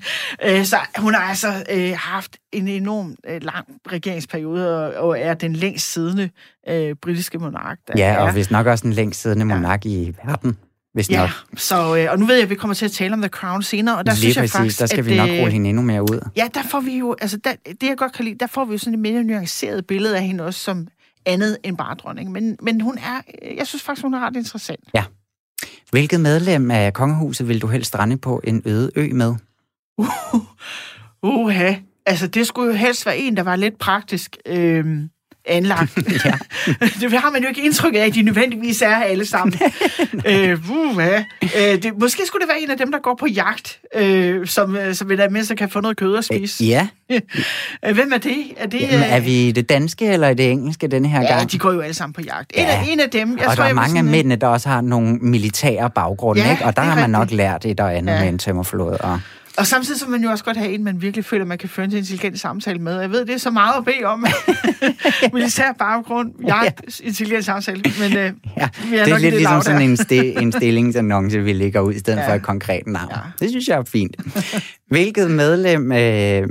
Øh, 0.45 0.65
så 0.65 0.75
hun 0.97 1.13
har 1.13 1.21
altså 1.21 1.47
øh, 1.71 1.93
haft 1.97 2.37
en 2.51 2.67
enorm 2.67 3.15
øh, 3.29 3.41
lang 3.43 3.65
regeringsperiode, 3.91 4.75
og, 4.97 5.07
og 5.07 5.19
er 5.19 5.33
den 5.33 5.53
længst 5.55 5.93
siddende 5.93 6.29
øh, 6.69 6.95
britiske 7.01 7.37
monark. 7.39 7.77
Der 7.87 7.93
ja, 7.97 8.13
er. 8.13 8.17
og 8.17 8.31
hvis 8.31 8.51
nok 8.51 8.67
også 8.67 8.83
den 8.83 8.93
længst 8.93 9.21
siddende 9.21 9.45
monark 9.45 9.85
i 9.85 10.13
verden. 10.25 10.57
Hvis 10.93 11.09
Ja, 11.09 11.19
nok. 11.21 11.29
så, 11.57 11.95
øh, 11.95 12.11
og 12.11 12.19
nu 12.19 12.25
ved 12.25 12.35
jeg, 12.35 12.43
at 12.43 12.49
vi 12.49 12.55
kommer 12.55 12.73
til 12.73 12.85
at 12.85 12.91
tale 12.91 13.13
om 13.13 13.21
The 13.21 13.29
Crown 13.29 13.63
senere, 13.63 13.97
og 13.97 14.05
der 14.05 14.11
Lige 14.11 14.19
synes 14.19 14.35
jeg 14.35 14.41
præcis, 14.41 14.55
faktisk, 14.55 14.79
der 14.79 14.85
skal 14.85 14.99
at, 14.99 15.05
vi 15.05 15.17
nok 15.17 15.29
rulle 15.29 15.51
hende 15.51 15.69
endnu 15.69 15.83
mere 15.83 16.01
ud. 16.01 16.29
Ja, 16.35 16.47
der 16.53 16.63
får 16.63 16.79
vi 16.79 16.97
jo, 16.97 17.15
altså 17.21 17.37
der, 17.37 17.53
det 17.65 17.83
jeg 17.87 17.97
godt 17.97 18.13
kan 18.13 18.25
lide, 18.25 18.35
der 18.39 18.47
får 18.47 18.65
vi 18.65 18.71
jo 18.71 18.77
sådan 18.77 18.93
et 18.93 18.99
mere 18.99 19.23
nuanceret 19.23 19.87
billede 19.87 20.17
af 20.17 20.23
hende 20.23 20.43
også 20.43 20.59
som 20.59 20.87
andet 21.25 21.57
end 21.63 21.77
bare 21.77 21.95
dronning. 21.95 22.31
Men, 22.31 22.57
men 22.61 22.81
hun 22.81 22.97
er, 22.97 23.21
øh, 23.43 23.57
jeg 23.57 23.67
synes 23.67 23.83
faktisk, 23.83 24.03
hun 24.03 24.13
er 24.13 24.19
ret 24.19 24.35
interessant. 24.35 24.79
Hvilket 25.91 26.19
medlem 26.19 26.71
af 26.71 26.93
kongehuset 26.93 27.47
vil 27.47 27.61
du 27.61 27.67
helst 27.67 27.87
strande 27.87 28.17
på 28.17 28.41
en 28.43 28.61
øde 28.65 28.91
ø 28.95 29.09
med? 29.13 29.35
Uha, 31.23 31.73
altså 32.05 32.27
det 32.27 32.47
skulle 32.47 32.71
jo 32.71 32.77
helst 32.77 33.05
være 33.05 33.17
en, 33.17 33.37
der 33.37 33.43
var 33.43 33.55
lidt 33.55 33.77
praktisk 33.77 34.37
øh, 34.45 34.85
anlagt. 35.45 35.97
Ja. 36.25 36.33
det 37.01 37.11
har 37.19 37.31
man 37.31 37.41
jo 37.41 37.47
ikke 37.49 37.61
indtryk 37.65 37.93
af, 37.95 37.99
at 37.99 38.13
de 38.15 38.21
nødvendigvis 38.21 38.81
er 38.81 38.95
alle 38.95 39.25
sammen. 39.25 39.59
øh, 40.27 40.69
uha. 40.71 41.17
øh, 41.43 41.83
det, 41.83 41.91
måske 41.99 42.21
skulle 42.27 42.41
det 42.41 42.49
være 42.49 42.61
en 42.61 42.71
af 42.71 42.77
dem, 42.77 42.91
der 42.91 42.99
går 42.99 43.15
på 43.19 43.27
jagt, 43.27 43.79
øh, 43.95 44.47
som, 44.47 44.75
øh, 44.77 44.95
som 44.95 45.09
vil 45.09 45.45
så 45.45 45.55
kan 45.55 45.69
få 45.69 45.81
noget 45.81 45.97
kød 45.97 46.17
at 46.17 46.25
spise. 46.25 46.65
Ja, 46.65 46.87
Øh, 47.85 47.93
Hvem 47.95 48.11
er 48.13 48.17
det? 48.17 48.37
Er 48.57 48.67
det 48.67 48.81
Jamen, 48.81 48.99
er 49.03 49.17
øh, 49.17 49.25
vi 49.25 49.51
det 49.51 49.69
danske 49.69 50.05
eller 50.07 50.33
det 50.33 50.51
engelske 50.51 50.87
denne 50.87 51.07
her 51.07 51.21
Ja, 51.21 51.37
gang? 51.37 51.51
de 51.51 51.57
går 51.57 51.71
jo 51.71 51.79
alle 51.81 51.93
sammen 51.93 52.13
på 52.13 52.21
jagt. 52.21 52.51
En, 52.55 52.63
Ja. 52.63 52.71
af, 52.71 52.85
en 52.89 52.99
af 52.99 53.09
dem, 53.09 53.37
jeg 53.37 53.47
og 53.47 53.55
tror, 53.55 53.63
der 53.63 53.69
er 53.69 53.73
mange 53.73 53.99
af 53.99 54.03
øh, 54.03 54.09
mændene, 54.09 54.35
der 54.35 54.47
også 54.47 54.69
har 54.69 54.81
nogle 54.81 55.17
militære 55.21 55.89
baggrunde, 55.89 56.41
Ja, 56.41 56.51
ikke? 56.51 56.65
og 56.65 56.75
der 56.75 56.81
er 56.81 56.85
har 56.85 56.95
man 57.01 57.09
nok 57.09 57.21
rigtigt. 57.21 57.37
lært 57.37 57.65
et 57.65 57.79
og 57.79 57.95
andet 57.97 58.13
Ja. 58.13 58.19
med 58.19 58.29
en 58.29 58.37
tømmerflåde. 58.37 58.97
Og... 58.97 59.19
Og 59.57 59.67
samtidig 59.67 59.99
så 59.99 60.05
vil 60.05 60.11
man 60.11 60.23
jo 60.23 60.29
også 60.31 60.43
godt 60.43 60.57
have 60.57 60.71
en, 60.71 60.83
man 60.83 61.01
virkelig 61.01 61.25
føler, 61.25 61.45
man 61.45 61.57
kan 61.57 61.69
føre 61.69 61.85
en 61.85 61.91
intelligent 61.93 62.39
samtale 62.39 62.79
med. 62.79 62.99
Jeg 63.01 63.11
ved, 63.11 63.25
det 63.25 63.33
er 63.33 63.37
så 63.37 63.51
meget 63.51 63.73
at 63.77 63.85
bede 63.85 64.03
om. 64.05 64.25
Militær 65.33 65.71
baggrund, 65.71 66.31
jagt, 66.47 66.99
intelligent 67.03 67.45
samtale. 67.45 67.83
Men 67.99 68.17
øh, 68.17 68.17
Ja, 68.57 68.61
er 68.61 68.69
det 68.91 68.99
er 68.99 69.05
i 69.05 69.09
lidt 69.09 69.21
det 69.21 69.33
ligesom 69.33 69.53
lav 69.53 69.61
sådan 69.61 69.81
der. 69.81 69.85
en, 69.87 69.93
sti- 69.95 70.41
en 70.41 70.51
stillingsannonce, 70.51 71.39
vi 71.43 71.53
lægger 71.53 71.79
ud, 71.81 71.93
i 71.93 71.99
stedet 71.99 72.19
Ja. 72.19 72.29
for 72.29 72.33
et 72.33 72.41
konkret 72.43 72.87
navn. 72.87 73.11
Ja. 73.11 73.17
Det 73.39 73.49
synes 73.49 73.67
jeg 73.67 73.77
er 73.77 73.83
fint. 73.83 74.15
Hvilket 74.87 75.31
medlem 75.31 75.91
øh, 75.91 76.47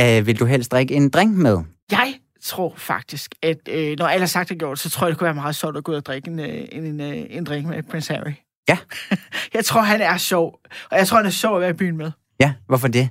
øh, 0.00 0.26
vil 0.26 0.38
du 0.40 0.44
helst 0.44 0.72
drikke 0.72 0.94
en 0.94 1.08
drink 1.08 1.36
med? 1.36 1.58
Jeg 1.92 2.14
tror 2.44 2.74
faktisk, 2.76 3.34
at 3.42 3.56
øh, 3.70 3.96
når 3.98 4.06
alt 4.06 4.22
er 4.22 4.26
sagt 4.26 4.50
og 4.50 4.56
gjort, 4.56 4.78
så 4.78 4.90
tror 4.90 5.06
jeg, 5.06 5.10
det 5.10 5.18
kunne 5.18 5.24
være 5.26 5.34
meget 5.34 5.56
sjovt 5.56 5.76
at 5.76 5.84
gå 5.84 5.92
ud 5.92 5.96
og 5.96 6.06
drikke 6.06 6.28
en, 6.30 6.38
øh, 6.40 6.46
en, 6.72 6.84
en, 6.84 7.00
øh, 7.00 7.16
en 7.30 7.44
drink 7.44 7.66
med 7.66 7.82
Prince 7.82 8.14
Harry. 8.14 8.32
Ja. 8.68 8.78
jeg 9.54 9.64
tror, 9.64 9.80
han 9.80 10.00
er 10.00 10.16
sjov. 10.16 10.58
Og 10.90 10.98
jeg 10.98 11.06
tror, 11.06 11.16
han 11.16 11.26
er 11.26 11.30
sjov 11.30 11.54
at 11.56 11.60
være 11.60 11.70
i 11.70 11.72
byen 11.72 11.96
med. 11.96 12.10
Ja, 12.40 12.52
hvorfor 12.68 12.88
det? 12.88 13.08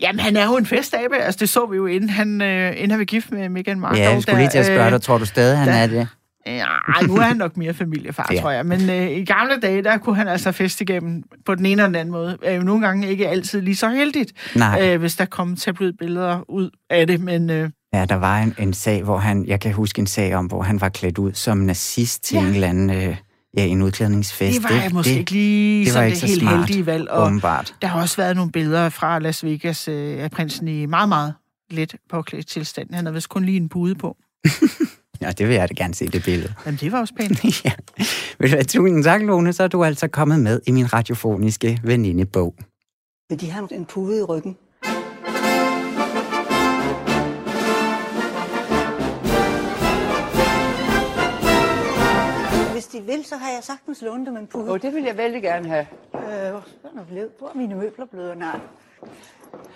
Jamen, 0.00 0.20
han 0.20 0.36
er 0.36 0.44
jo 0.46 0.56
en 0.56 0.66
festabe. 0.66 1.16
Altså, 1.16 1.38
det 1.40 1.48
så 1.48 1.66
vi 1.66 1.76
jo, 1.76 1.86
inden 1.86 2.10
han, 2.10 2.42
øh, 2.42 2.70
inden 2.76 2.90
han 2.90 2.98
blev 2.98 3.06
gift 3.06 3.30
med 3.32 3.48
Meghan 3.48 3.80
Markle. 3.80 4.02
Ja, 4.02 4.10
jeg 4.10 4.22
skulle 4.22 4.38
lige 4.38 4.50
til 4.50 4.58
at 4.58 4.66
spørge 4.66 4.90
dig, 4.90 5.02
tror 5.02 5.18
du 5.18 5.24
stadig, 5.24 5.58
han 5.58 5.68
der- 5.68 5.74
er 5.74 5.86
det? 5.86 6.08
Ja, 6.46 6.64
nu 7.06 7.16
er 7.16 7.20
han 7.22 7.36
nok 7.36 7.56
mere 7.56 7.74
familiefar, 7.74 8.28
Ja. 8.34 8.40
tror 8.40 8.50
jeg. 8.50 8.66
Men 8.66 8.90
øh, 8.90 9.10
i 9.10 9.24
gamle 9.24 9.60
dage, 9.62 9.82
der 9.82 9.98
kunne 9.98 10.16
han 10.16 10.28
altså 10.28 10.52
feste 10.52 10.82
igennem 10.84 11.22
på 11.46 11.54
den 11.54 11.66
ene 11.66 11.72
eller 11.72 11.86
den 11.86 11.94
anden 11.94 12.12
måde. 12.12 12.38
Øh, 12.48 12.62
nogle 12.62 12.86
gange 12.86 13.08
ikke 13.08 13.28
altid 13.28 13.60
lige 13.60 13.76
så 13.76 13.88
heldigt, 13.88 14.32
Nej. 14.56 14.80
øh, 14.94 15.00
hvis 15.00 15.16
der 15.16 15.24
kom 15.24 15.56
tabloidbilleder 15.56 16.50
ud 16.50 16.70
af 16.90 17.06
det. 17.06 17.20
Men 17.20 17.50
øh, 17.50 17.70
Ja, 17.94 18.04
der 18.04 18.14
var 18.14 18.38
en, 18.38 18.54
en 18.58 18.74
sag, 18.74 19.02
hvor 19.02 19.18
han, 19.18 19.44
jeg 19.46 19.60
kan 19.60 19.72
huske 19.72 19.98
en 19.98 20.06
sag 20.06 20.34
om, 20.34 20.46
hvor 20.46 20.62
han 20.62 20.80
var 20.80 20.88
klædt 20.88 21.18
ud 21.18 21.32
som 21.34 21.58
nazist 21.58 22.24
til 22.24 22.34
Ja. 22.34 22.40
en 22.42 22.54
eller 22.54 22.68
anden, 22.68 22.90
øh, 22.90 23.16
ja, 23.56 23.64
en 23.64 23.82
udklædningsfest. 23.82 24.62
det 24.62 24.70
var 24.70 24.82
det, 24.82 24.92
måske 24.92 25.18
ikke 25.18 25.30
lige 25.30 25.84
det 25.84 25.86
var 25.86 25.92
sådan 25.92 26.06
ikke 26.06 26.14
det 26.14 26.20
så 26.20 26.26
helt 26.26 26.40
smart, 26.40 26.58
heldige 26.58 26.86
valg. 26.86 27.10
Og 27.10 27.26
Åbenbart. 27.26 27.74
der 27.82 27.88
har 27.88 28.00
også 28.00 28.16
været 28.16 28.36
nogle 28.36 28.52
billeder 28.52 28.88
fra 28.88 29.18
Las 29.18 29.44
Vegas 29.44 29.88
øh, 29.88 30.24
af 30.24 30.30
prinsen 30.30 30.68
i 30.68 30.86
meget, 30.86 31.08
meget 31.08 31.34
let 31.70 31.96
påklædt 32.10 32.46
tilstand. 32.46 32.94
Han 32.94 33.04
havde 33.06 33.14
vist 33.14 33.28
kun 33.28 33.44
lige 33.44 33.56
en 33.56 33.68
bude 33.68 33.94
på. 33.94 34.16
Ja, 35.20 35.30
det 35.30 35.48
vil 35.48 35.54
jeg 35.54 35.68
da 35.68 35.74
gerne 35.74 35.94
se, 35.94 36.06
det 36.06 36.24
billede. 36.24 36.54
Jamen, 36.66 36.78
det 36.80 36.92
var 36.92 37.00
også 37.00 37.14
pænt. 37.14 37.44
ja. 37.64 37.72
Ved 38.38 38.48
du 38.48 38.54
hvad, 38.54 38.64
tusind 38.64 39.04
tak, 39.04 39.22
Lone, 39.22 39.52
så 39.52 39.62
er 39.62 39.68
du 39.68 39.84
altså 39.84 40.08
kommet 40.08 40.40
med 40.40 40.60
i 40.66 40.70
min 40.70 40.92
radiofoniske 40.92 41.80
venindebog. 41.84 42.54
Vil 43.28 43.40
de 43.40 43.50
have 43.50 43.68
en 43.74 43.84
pude 43.84 44.18
i 44.18 44.22
ryggen? 44.22 44.56
Hvis 52.86 53.02
de 53.02 53.06
vil, 53.06 53.24
så 53.24 53.36
har 53.36 53.50
jeg 53.50 53.64
sagtens 53.64 54.02
lånt 54.02 54.26
dem 54.26 54.36
en 54.36 54.46
pude. 54.46 54.70
Og 54.70 54.82
det 54.82 54.94
vil 54.94 55.04
jeg 55.04 55.16
vældig 55.16 55.42
gerne 55.42 55.68
have. 55.68 55.86
Øh, 56.14 56.20
hvor 56.20 57.00
er 57.00 57.04
blevet? 57.08 57.30
Hvor 57.38 57.48
er 57.48 57.54
mine 57.54 57.74
møbler 57.74 58.06
blevet? 58.06 58.38
Nej. 58.38 58.60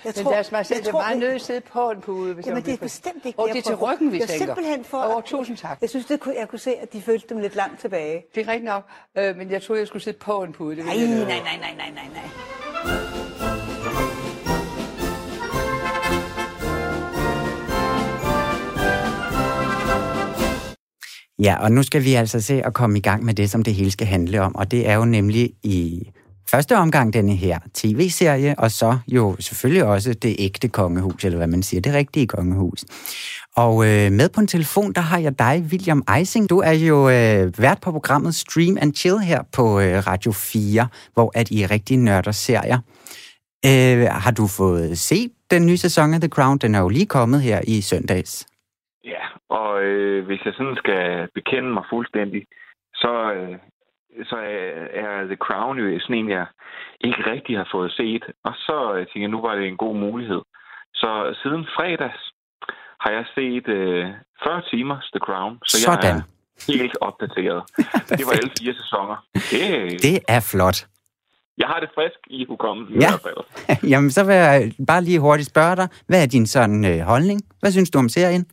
Jeg 0.05 0.13
Men 0.17 0.27
lad 0.31 0.41
os 0.41 0.51
bare 0.51 0.65
sætte 0.65 0.93
meget 0.93 1.19
nødt 1.19 1.31
til 1.31 1.35
at 1.35 1.43
sidde 1.43 1.61
på 1.61 1.91
en 1.91 2.01
pude. 2.01 2.35
Hvis 2.35 2.47
Jamen, 2.47 2.65
det 2.65 2.73
er 2.75 2.77
bestemt 2.77 3.25
ikke 3.25 3.39
Og 3.39 3.49
det 3.49 3.59
er 3.59 3.63
til 3.63 3.75
ryggen, 3.75 4.13
vi 4.13 4.21
er 4.21 4.27
tænker. 4.27 4.47
simpelthen 4.47 4.85
for... 4.85 5.17
Åh, 5.17 5.23
tusind 5.23 5.57
tak. 5.57 5.79
Jeg 5.81 5.91
synes, 5.91 6.07
det 6.07 6.21
kunne, 6.21 6.35
jeg 6.39 6.49
kunne 6.49 6.59
se, 6.59 6.75
at 6.77 6.93
de 6.93 7.03
følte 7.03 7.27
dem 7.29 7.39
lidt 7.39 7.55
langt 7.55 7.81
tilbage. 7.81 8.25
Det 8.35 8.41
er 8.41 8.49
rigtigt 8.49 8.65
nok, 8.65 8.85
øh, 9.15 9.37
men 9.37 9.51
jeg 9.51 9.63
troede, 9.63 9.81
jeg 9.81 9.89
skulle 9.89 10.03
sidde 10.03 10.19
på 10.19 10.43
en 10.43 10.53
pude. 10.53 10.77
Det 10.77 10.85
Nej, 10.85 10.97
nej, 10.97 11.07
nej, 11.07 11.25
nej, 11.25 11.75
nej, 11.77 11.91
nej, 11.95 12.09
nej. 12.85 13.20
Ja, 21.41 21.57
og 21.61 21.73
nu 21.73 21.83
skal 21.83 22.05
vi 22.05 22.15
altså 22.15 22.41
se 22.41 22.63
at 22.67 22.75
komme 22.75 22.99
i 22.99 23.01
gang 23.01 23.25
med 23.25 23.35
det, 23.35 23.51
som 23.51 23.63
det 23.63 23.75
hele 23.75 23.91
skal 23.91 24.07
handle 24.07 24.43
om, 24.43 24.55
og 24.55 24.71
det 24.71 24.89
er 24.89 24.95
jo 24.95 25.05
nemlig 25.05 25.53
i 25.63 26.11
første 26.51 26.77
omgang 26.77 27.13
denne 27.13 27.37
her 27.37 27.59
tv-serie, 27.75 28.55
og 28.59 28.71
så 28.71 28.99
jo 29.09 29.37
selvfølgelig 29.41 29.85
også 29.85 30.15
det 30.15 30.37
ægte 30.39 30.69
kongehus, 30.69 31.25
eller 31.25 31.37
hvad 31.37 31.47
man 31.47 31.63
siger, 31.63 31.81
det 31.81 31.95
rigtige 31.95 32.27
kongehus. 32.27 32.85
Og 33.57 33.87
øh, 33.87 34.13
med 34.13 34.29
på 34.29 34.41
en 34.41 34.47
telefon, 34.47 34.93
der 34.93 35.01
har 35.01 35.19
jeg 35.19 35.39
dig, 35.39 35.65
William 35.71 36.03
Eising. 36.17 36.51
Du 36.51 36.59
er 36.59 36.73
jo 36.73 37.09
øh, 37.09 37.59
vært 37.59 37.79
på 37.81 37.93
programmet 37.93 38.35
Stream 38.35 38.77
and 38.81 38.95
Chill 38.95 39.19
her 39.19 39.43
på 39.53 39.81
øh, 39.81 40.07
Radio 40.07 40.33
4, 40.33 40.87
hvor 41.15 41.33
at 41.35 41.51
I 41.51 41.67
rigtig 41.67 41.97
nørder 41.97 42.33
serier. 42.33 42.79
Øh, 43.67 44.07
har 44.11 44.31
du 44.31 44.47
fået 44.47 44.99
set 44.99 45.31
den 45.51 45.67
nye 45.67 45.77
sæson 45.77 46.15
af 46.15 46.21
The 46.21 46.29
Crown? 46.29 46.59
Den 46.59 46.75
er 46.75 46.81
jo 46.81 46.89
lige 46.89 47.07
kommet 47.07 47.43
her 47.43 47.61
i 47.67 47.81
søndags. 47.81 48.47
Og 49.51 49.83
øh, 49.83 50.27
hvis 50.27 50.41
jeg 50.45 50.55
sådan 50.57 50.77
skal 50.77 51.29
bekende 51.35 51.71
mig 51.77 51.85
fuldstændig, 51.91 52.43
så, 52.95 53.13
øh, 53.33 53.57
så 54.31 54.37
er, 55.03 55.25
The 55.25 55.37
Crown 55.47 55.79
jo 55.79 56.01
sådan 56.01 56.17
en, 56.17 56.29
jeg 56.31 56.47
ikke 57.01 57.23
rigtig 57.33 57.57
har 57.57 57.69
fået 57.73 57.93
set. 57.93 58.25
Og 58.45 58.55
så 58.67 58.77
øh, 58.95 59.07
tænker 59.07 59.21
jeg, 59.21 59.29
nu 59.29 59.41
var 59.41 59.55
det 59.55 59.69
en 59.69 59.77
god 59.77 59.97
mulighed. 59.97 60.41
Så 60.95 61.11
siden 61.43 61.67
fredags 61.77 62.23
har 63.01 63.11
jeg 63.17 63.25
set 63.35 63.69
øh, 63.69 64.07
40 64.45 64.63
timers 64.71 65.11
The 65.15 65.21
Crown. 65.27 65.59
Så 65.67 65.81
Sådan. 65.81 66.05
jeg 66.05 66.75
er 66.75 66.79
helt 66.79 66.97
opdateret. 67.01 67.63
det 68.19 68.25
var 68.27 68.33
alle 68.33 68.53
fire 68.61 68.75
sæsoner. 68.75 69.17
Det, 69.35 70.03
Det 70.03 70.19
er 70.29 70.41
flot. 70.53 70.79
jeg 71.59 71.69
har 71.69 71.81
det 71.81 71.91
frisk 71.95 72.19
i 72.27 72.45
hukommelsen 72.49 73.01
Ja. 73.01 73.09
i 73.09 73.11
hvert 73.11 73.21
fald. 73.27 73.79
Jamen, 73.93 74.11
så 74.11 74.25
vil 74.25 74.35
jeg 74.35 74.73
bare 74.87 75.03
lige 75.05 75.21
hurtigt 75.21 75.49
spørge 75.49 75.77
dig. 75.77 75.89
Hvad 76.07 76.23
er 76.23 76.27
din 76.27 76.47
sådan 76.47 76.85
øh, 76.85 77.01
holdning? 77.01 77.41
Hvad 77.61 77.71
synes 77.73 77.91
du 77.91 77.99
om 77.99 78.09
serien? 78.09 78.47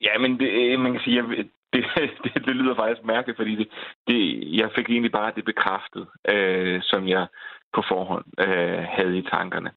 Ja, 0.00 0.18
men 0.18 0.40
det, 0.40 0.50
øh, 0.50 0.80
man 0.80 0.92
kan 0.92 1.00
sige, 1.04 1.18
at 1.18 1.24
det, 1.72 1.84
det, 2.24 2.46
det 2.46 2.56
lyder 2.56 2.74
faktisk 2.74 3.04
mærkeligt, 3.04 3.36
fordi 3.36 3.54
det, 3.54 3.68
det, 4.06 4.44
jeg 4.56 4.70
fik 4.76 4.90
egentlig 4.90 5.12
bare 5.12 5.32
det 5.36 5.44
bekræftet, 5.44 6.06
øh, 6.28 6.80
som 6.82 7.08
jeg 7.08 7.26
på 7.74 7.82
forhånd 7.88 8.24
øh, 8.38 8.84
havde 8.88 9.18
i 9.18 9.22
tankerne. 9.22 9.70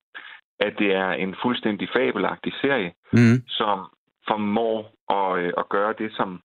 At 0.59 0.73
det 0.79 0.95
er 0.95 1.11
en 1.11 1.35
fuldstændig 1.41 1.89
fabelagtig 1.93 2.53
serie, 2.61 2.93
Mm. 3.11 3.37
som 3.47 3.79
formår 4.27 4.79
at, 5.09 5.39
øh, 5.43 5.53
at 5.57 5.69
gøre 5.69 5.93
det, 5.97 6.11
som, 6.15 6.41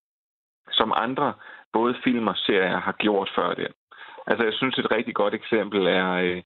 som 0.71 0.93
andre, 0.97 1.33
både 1.73 1.95
film 2.05 2.27
og 2.29 2.37
serier, 2.37 2.81
har 2.81 2.93
gjort 2.93 3.31
før 3.37 3.55
det. 3.55 3.69
Altså, 4.27 4.45
jeg 4.45 4.53
synes, 4.53 4.79
et 4.79 4.91
rigtig 4.91 5.15
godt 5.15 5.35
eksempel 5.35 5.87
er 5.87 6.13
øh, 6.13 6.43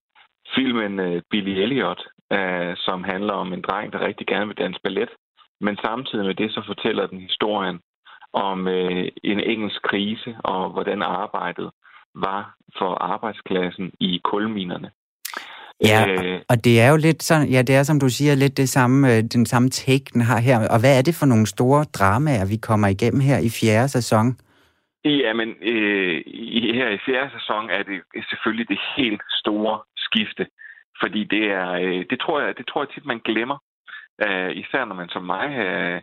filmen 0.54 1.00
øh, 1.00 1.22
Billy 1.30 1.50
Elliot, 1.62 2.02
øh, 2.32 2.76
som 2.76 3.04
handler 3.04 3.32
om 3.32 3.52
en 3.52 3.62
dreng, 3.62 3.92
der 3.92 4.00
rigtig 4.00 4.26
gerne 4.26 4.46
vil 4.46 4.58
danse 4.58 4.80
ballet. 4.82 5.10
Men 5.60 5.76
samtidig 5.76 6.24
med 6.24 6.34
det, 6.34 6.52
så 6.52 6.62
fortæller 6.66 7.06
den 7.06 7.20
historien 7.20 7.78
om 8.32 8.68
øh, 8.68 9.08
en 9.24 9.40
engelsk 9.40 9.82
krise 9.82 10.36
og 10.44 10.70
hvordan 10.70 11.02
arbejdet 11.02 11.70
var 12.14 12.54
for 12.78 12.94
arbejdsklassen 12.94 13.92
i 14.00 14.20
kulminerne. 14.24 14.90
Ja, 15.84 16.06
Øh, 16.08 16.40
og 16.48 16.64
det 16.64 16.80
er 16.80 16.90
jo 16.90 16.96
lidt 16.96 17.22
sådan, 17.22 17.48
ja, 17.48 17.62
det 17.62 17.74
er 17.74 17.82
som 17.82 18.00
du 18.00 18.08
siger, 18.08 18.34
lidt 18.34 18.56
det 18.56 18.68
samme, 18.68 19.16
øh, 19.16 19.22
den 19.22 19.46
samme 19.46 19.68
take, 19.68 20.04
den 20.14 20.20
har 20.20 20.40
her. 20.40 20.68
Og 20.74 20.80
hvad 20.80 20.98
er 20.98 21.02
det 21.02 21.14
for 21.20 21.26
nogle 21.26 21.46
store 21.46 21.84
dramaer, 21.98 22.46
vi 22.46 22.56
kommer 22.56 22.88
igennem 22.88 23.20
her 23.20 23.38
i 23.38 23.50
fjerde 23.60 23.88
sæson? 23.88 24.26
Jamen, 25.04 25.48
øh, 25.62 26.22
i, 26.26 26.72
her 26.78 26.88
i 26.88 26.98
fjerde 27.06 27.30
sæson 27.36 27.70
er 27.70 27.82
det 27.82 28.24
selvfølgelig 28.30 28.68
det 28.68 28.80
helt 28.96 29.22
store 29.30 29.78
skifte. 29.96 30.46
Fordi 31.02 31.24
det 31.24 31.44
er, 31.60 31.70
øh, 31.72 32.04
det 32.10 32.18
tror 32.20 32.40
jeg, 32.40 32.58
det 32.58 32.66
tror 32.66 32.82
jeg 32.82 32.88
tit, 32.94 33.06
man 33.06 33.20
glemmer. 33.24 33.58
Uh, 34.24 34.50
især 34.56 34.84
når 34.84 34.94
man 34.94 35.08
som 35.08 35.22
mig 35.22 35.46
uh, 35.66 36.00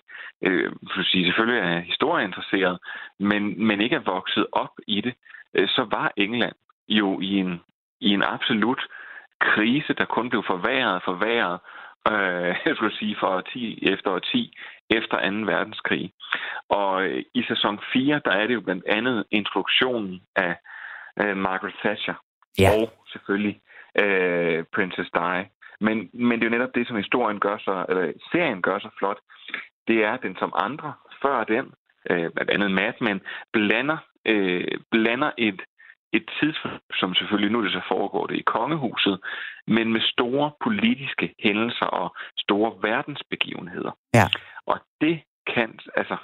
uh, 0.47 1.03
sige, 1.03 1.25
selvfølgelig 1.25 1.61
er 1.61 1.79
historieinteresseret, 1.79 2.79
men, 3.19 3.67
men 3.67 3.81
ikke 3.81 3.95
er 3.95 4.11
vokset 4.15 4.47
op 4.51 4.75
i 4.87 5.01
det, 5.01 5.13
uh, 5.59 5.67
så 5.67 5.87
var 5.91 6.13
England 6.17 6.55
jo 6.87 7.19
i 7.19 7.31
en, 7.35 7.61
i 8.01 8.09
en 8.09 8.23
absolut 8.23 8.81
krise, 9.39 9.93
der 9.93 10.05
kun 10.05 10.29
blev 10.29 10.43
forværret 10.47 10.95
og 10.95 11.01
forværret, 11.05 11.59
uh, 12.09 12.55
jeg 12.67 12.75
skulle 12.75 12.97
sige, 12.97 13.15
for 13.19 13.41
10 13.41 13.87
efter 13.91 14.19
10 14.19 14.53
efter 14.89 15.29
2. 15.29 15.51
verdenskrig. 15.51 16.13
Og 16.69 17.03
øh, 17.03 17.23
i 17.33 17.43
sæson 17.43 17.79
4, 17.93 18.21
der 18.25 18.31
er 18.31 18.47
det 18.47 18.53
jo 18.53 18.61
blandt 18.61 18.85
andet 18.87 19.25
introduktionen 19.31 20.21
af 20.35 20.55
øh, 21.21 21.37
Margaret 21.37 21.75
Thatcher 21.83 22.13
Ja. 22.59 22.69
og 22.71 22.93
selvfølgelig 23.11 23.61
øh, 23.99 24.63
Princess 24.75 25.09
Di. 25.09 25.37
Men, 25.87 25.97
men 26.13 26.39
det 26.39 26.45
er 26.45 26.49
jo 26.49 26.57
netop 26.57 26.75
det, 26.75 26.87
som 26.87 26.95
historien 27.03 27.39
gør 27.39 27.57
så, 27.57 27.85
eller 27.89 28.13
serien 28.31 28.61
gør 28.61 28.79
så 28.79 28.89
flot. 28.97 29.19
Det 29.87 29.97
er, 30.03 30.11
at 30.11 30.23
den 30.23 30.35
som 30.39 30.53
andre 30.55 30.93
før 31.21 31.43
den, 31.43 31.65
øh, 32.09 32.31
blandt 32.35 32.51
andet 32.51 32.71
Mad 32.71 32.93
Men, 33.01 33.21
blander, 33.53 33.97
øh, 34.25 34.77
blander 34.91 35.31
et, 35.37 35.61
et 36.13 36.25
tidsforløb, 36.39 36.81
som 36.99 37.15
selvfølgelig 37.15 37.51
nu 37.51 37.63
det 37.63 37.71
så 37.71 37.81
foregår 37.87 38.27
det 38.27 38.35
i 38.35 38.49
kongehuset, 38.55 39.19
men 39.67 39.93
med 39.93 40.01
store 40.01 40.51
politiske 40.63 41.33
hændelser 41.43 41.85
og 41.85 42.15
store 42.37 42.71
verdensbegivenheder. 42.81 43.91
Ja. 44.13 44.27
Og 44.65 44.77
det 45.01 45.15
kan, 45.53 45.79
altså, 45.95 46.17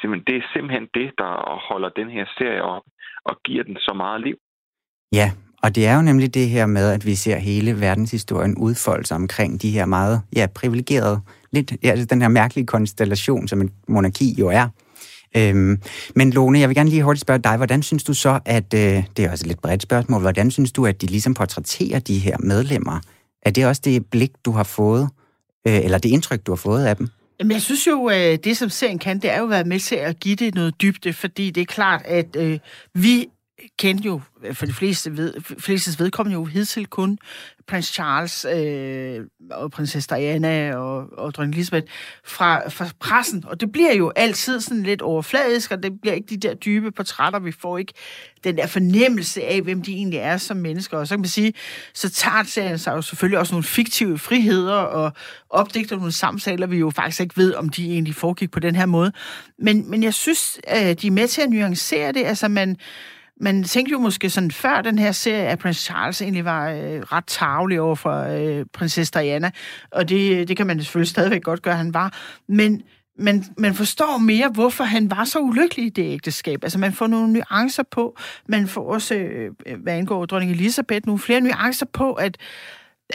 simpelthen, 0.00 0.26
det 0.26 0.36
er 0.36 0.48
simpelthen 0.52 0.88
det, 0.94 1.12
der 1.18 1.32
holder 1.68 1.88
den 1.88 2.10
her 2.10 2.26
serie 2.38 2.62
op 2.62 2.82
og 3.24 3.36
giver 3.44 3.64
den 3.64 3.76
så 3.76 3.92
meget 3.94 4.20
liv. 4.20 4.36
Ja, 5.12 5.28
og 5.64 5.74
det 5.74 5.86
er 5.86 5.96
jo 5.96 6.02
nemlig 6.02 6.34
det 6.34 6.48
her 6.48 6.66
med, 6.66 6.90
at 6.90 7.06
vi 7.06 7.14
ser 7.14 7.36
hele 7.36 7.80
verdenshistorien 7.80 8.56
udfolde 8.56 9.06
sig 9.06 9.14
omkring 9.14 9.62
de 9.62 9.70
her 9.70 9.86
meget 9.86 10.20
ja, 10.36 10.46
privilegerede, 10.54 11.20
lidt, 11.52 11.72
ja, 11.82 11.90
altså 11.90 12.06
den 12.06 12.20
her 12.20 12.28
mærkelige 12.28 12.66
konstellation, 12.66 13.48
som 13.48 13.60
en 13.60 13.70
monarki 13.88 14.34
jo 14.38 14.48
er. 14.48 14.68
Øhm, 15.36 15.80
men 16.14 16.30
Lone, 16.30 16.60
jeg 16.60 16.68
vil 16.68 16.76
gerne 16.76 16.90
lige 16.90 17.02
hurtigt 17.02 17.20
spørge 17.20 17.38
dig, 17.38 17.56
hvordan 17.56 17.82
synes 17.82 18.04
du 18.04 18.14
så, 18.14 18.40
at, 18.44 18.74
øh, 18.74 19.04
det 19.16 19.24
er 19.24 19.30
også 19.30 19.42
et 19.42 19.46
lidt 19.46 19.62
bredt 19.62 19.82
spørgsmål, 19.82 20.20
hvordan 20.20 20.50
synes 20.50 20.72
du, 20.72 20.86
at 20.86 21.00
de 21.00 21.06
ligesom 21.06 21.34
portrætterer 21.34 21.98
de 21.98 22.18
her 22.18 22.36
medlemmer? 22.40 23.00
Er 23.42 23.50
det 23.50 23.66
også 23.66 23.82
det 23.84 24.06
blik, 24.06 24.30
du 24.44 24.50
har 24.50 24.64
fået, 24.64 25.08
øh, 25.66 25.84
eller 25.84 25.98
det 25.98 26.08
indtryk, 26.08 26.46
du 26.46 26.52
har 26.52 26.56
fået 26.56 26.86
af 26.86 26.96
dem? 26.96 27.08
Jamen, 27.40 27.52
jeg 27.52 27.62
synes 27.62 27.86
jo, 27.86 28.10
øh, 28.10 28.38
det, 28.44 28.56
som 28.56 28.68
serien 28.68 28.98
kan, 28.98 29.18
det 29.18 29.30
er 29.30 29.38
jo 29.38 29.44
at 29.44 29.50
være 29.50 29.64
med 29.64 29.80
til 29.80 29.96
at 29.96 30.20
give 30.20 30.36
det 30.36 30.54
noget 30.54 30.82
dybde, 30.82 31.12
fordi 31.12 31.50
det 31.50 31.60
er 31.60 31.64
klart, 31.64 32.02
at 32.04 32.36
øh, 32.36 32.58
vi 32.94 33.26
kendte 33.78 34.04
jo, 34.04 34.20
for 34.52 34.66
de 34.66 34.72
fleste 34.72 35.16
ved, 35.16 35.34
flestes 35.58 36.00
vedkommende 36.00 36.34
jo 36.34 36.44
hidtil 36.44 36.86
kun 36.86 37.18
prins 37.68 37.86
Charles 37.86 38.44
øh, 38.44 39.26
og 39.50 39.70
prinsesse 39.70 40.14
Diana 40.14 40.76
og, 40.76 41.06
og 41.18 41.34
dronning 41.34 41.54
Elizabeth 41.54 41.86
fra, 42.24 42.68
fra 42.68 42.88
pressen, 43.00 43.44
og 43.46 43.60
det 43.60 43.72
bliver 43.72 43.94
jo 43.94 44.12
altid 44.16 44.60
sådan 44.60 44.82
lidt 44.82 45.02
overfladisk, 45.02 45.70
og 45.70 45.82
det 45.82 46.00
bliver 46.00 46.14
ikke 46.14 46.26
de 46.26 46.36
der 46.36 46.54
dybe 46.54 46.92
portrætter, 46.92 47.38
vi 47.38 47.52
får 47.52 47.78
ikke 47.78 47.92
den 48.44 48.56
der 48.56 48.66
fornemmelse 48.66 49.42
af, 49.42 49.60
hvem 49.62 49.82
de 49.82 49.92
egentlig 49.92 50.18
er 50.18 50.36
som 50.36 50.56
mennesker, 50.56 50.98
og 50.98 51.06
så 51.06 51.14
kan 51.14 51.20
man 51.20 51.28
sige, 51.28 51.54
så 51.94 52.10
tager 52.10 52.42
serien 52.42 52.78
sig 52.78 52.92
jo 52.92 53.02
selvfølgelig 53.02 53.38
også 53.38 53.52
nogle 53.52 53.64
fiktive 53.64 54.18
friheder, 54.18 54.74
og 54.74 55.12
opdigter 55.50 55.96
nogle 55.96 56.12
samtaler, 56.12 56.66
vi 56.66 56.76
jo 56.76 56.90
faktisk 56.90 57.20
ikke 57.20 57.36
ved, 57.36 57.54
om 57.54 57.68
de 57.68 57.92
egentlig 57.92 58.14
foregik 58.14 58.50
på 58.50 58.60
den 58.60 58.76
her 58.76 58.86
måde, 58.86 59.12
men, 59.58 59.90
men 59.90 60.02
jeg 60.02 60.14
synes, 60.14 60.60
at 60.64 61.02
de 61.02 61.06
er 61.06 61.10
med 61.10 61.28
til 61.28 61.42
at 61.42 61.50
nuancere 61.50 62.12
det, 62.12 62.24
altså 62.24 62.48
man 62.48 62.76
man 63.40 63.64
tænkte 63.64 63.92
jo 63.92 63.98
måske 63.98 64.30
sådan 64.30 64.50
før 64.50 64.80
den 64.80 64.98
her 64.98 65.12
serie, 65.12 65.46
at 65.46 65.58
prins 65.58 65.76
Charles 65.76 66.22
egentlig 66.22 66.44
var 66.44 66.70
øh, 66.70 67.00
ret 67.00 67.24
tavlig 67.26 67.80
over 67.80 67.94
for 67.94 68.22
øh, 68.22 68.66
prinsesse 68.72 69.12
Diana, 69.14 69.50
og 69.92 70.08
det, 70.08 70.36
øh, 70.36 70.48
det 70.48 70.56
kan 70.56 70.66
man 70.66 70.80
selvfølgelig 70.80 71.10
stadigvæk 71.10 71.42
godt 71.42 71.62
gøre, 71.62 71.74
at 71.74 71.78
han 71.78 71.94
var. 71.94 72.18
Men 72.48 72.82
man, 73.18 73.44
man 73.58 73.74
forstår 73.74 74.18
mere, 74.18 74.48
hvorfor 74.48 74.84
han 74.84 75.10
var 75.10 75.24
så 75.24 75.38
ulykkelig 75.38 75.86
i 75.86 75.88
det 75.88 76.12
ægteskab. 76.12 76.64
Altså, 76.64 76.78
man 76.78 76.92
får 76.92 77.06
nogle 77.06 77.32
nuancer 77.32 77.82
på. 77.90 78.16
Man 78.48 78.68
får 78.68 78.92
også, 78.92 79.14
øh, 79.14 79.50
øh 79.66 79.82
hvad 79.82 79.92
angår 79.92 80.26
dronning 80.26 80.52
Elisabeth, 80.52 81.06
nogle 81.06 81.18
flere 81.18 81.40
nuancer 81.40 81.86
på, 81.86 82.12
at 82.12 82.38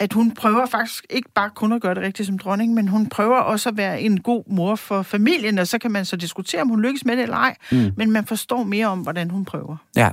at 0.04 0.12
hun 0.12 0.34
prøver 0.34 0.66
faktisk 0.66 1.04
ikke 1.10 1.30
bare 1.34 1.50
kun 1.50 1.72
at 1.72 1.82
gøre 1.82 1.94
det 1.94 2.02
rigtigt 2.02 2.26
som 2.26 2.38
dronning, 2.38 2.74
men 2.74 2.88
hun 2.88 3.08
prøver 3.08 3.38
også 3.52 3.68
at 3.68 3.76
være 3.76 4.00
en 4.00 4.20
god 4.22 4.44
mor 4.58 4.74
for 4.76 5.02
familien, 5.02 5.58
og 5.58 5.66
så 5.66 5.78
kan 5.78 5.90
man 5.90 6.04
så 6.04 6.16
diskutere, 6.16 6.62
om 6.62 6.68
hun 6.68 6.82
lykkes 6.82 7.04
med 7.04 7.16
det 7.16 7.22
eller 7.22 7.36
ej, 7.36 7.54
mm. 7.72 7.92
men 7.96 8.10
man 8.10 8.24
forstår 8.26 8.62
mere 8.74 8.86
om, 8.86 9.00
hvordan 9.06 9.30
hun 9.30 9.44
prøver. 9.44 9.76
Ja. 9.96 10.10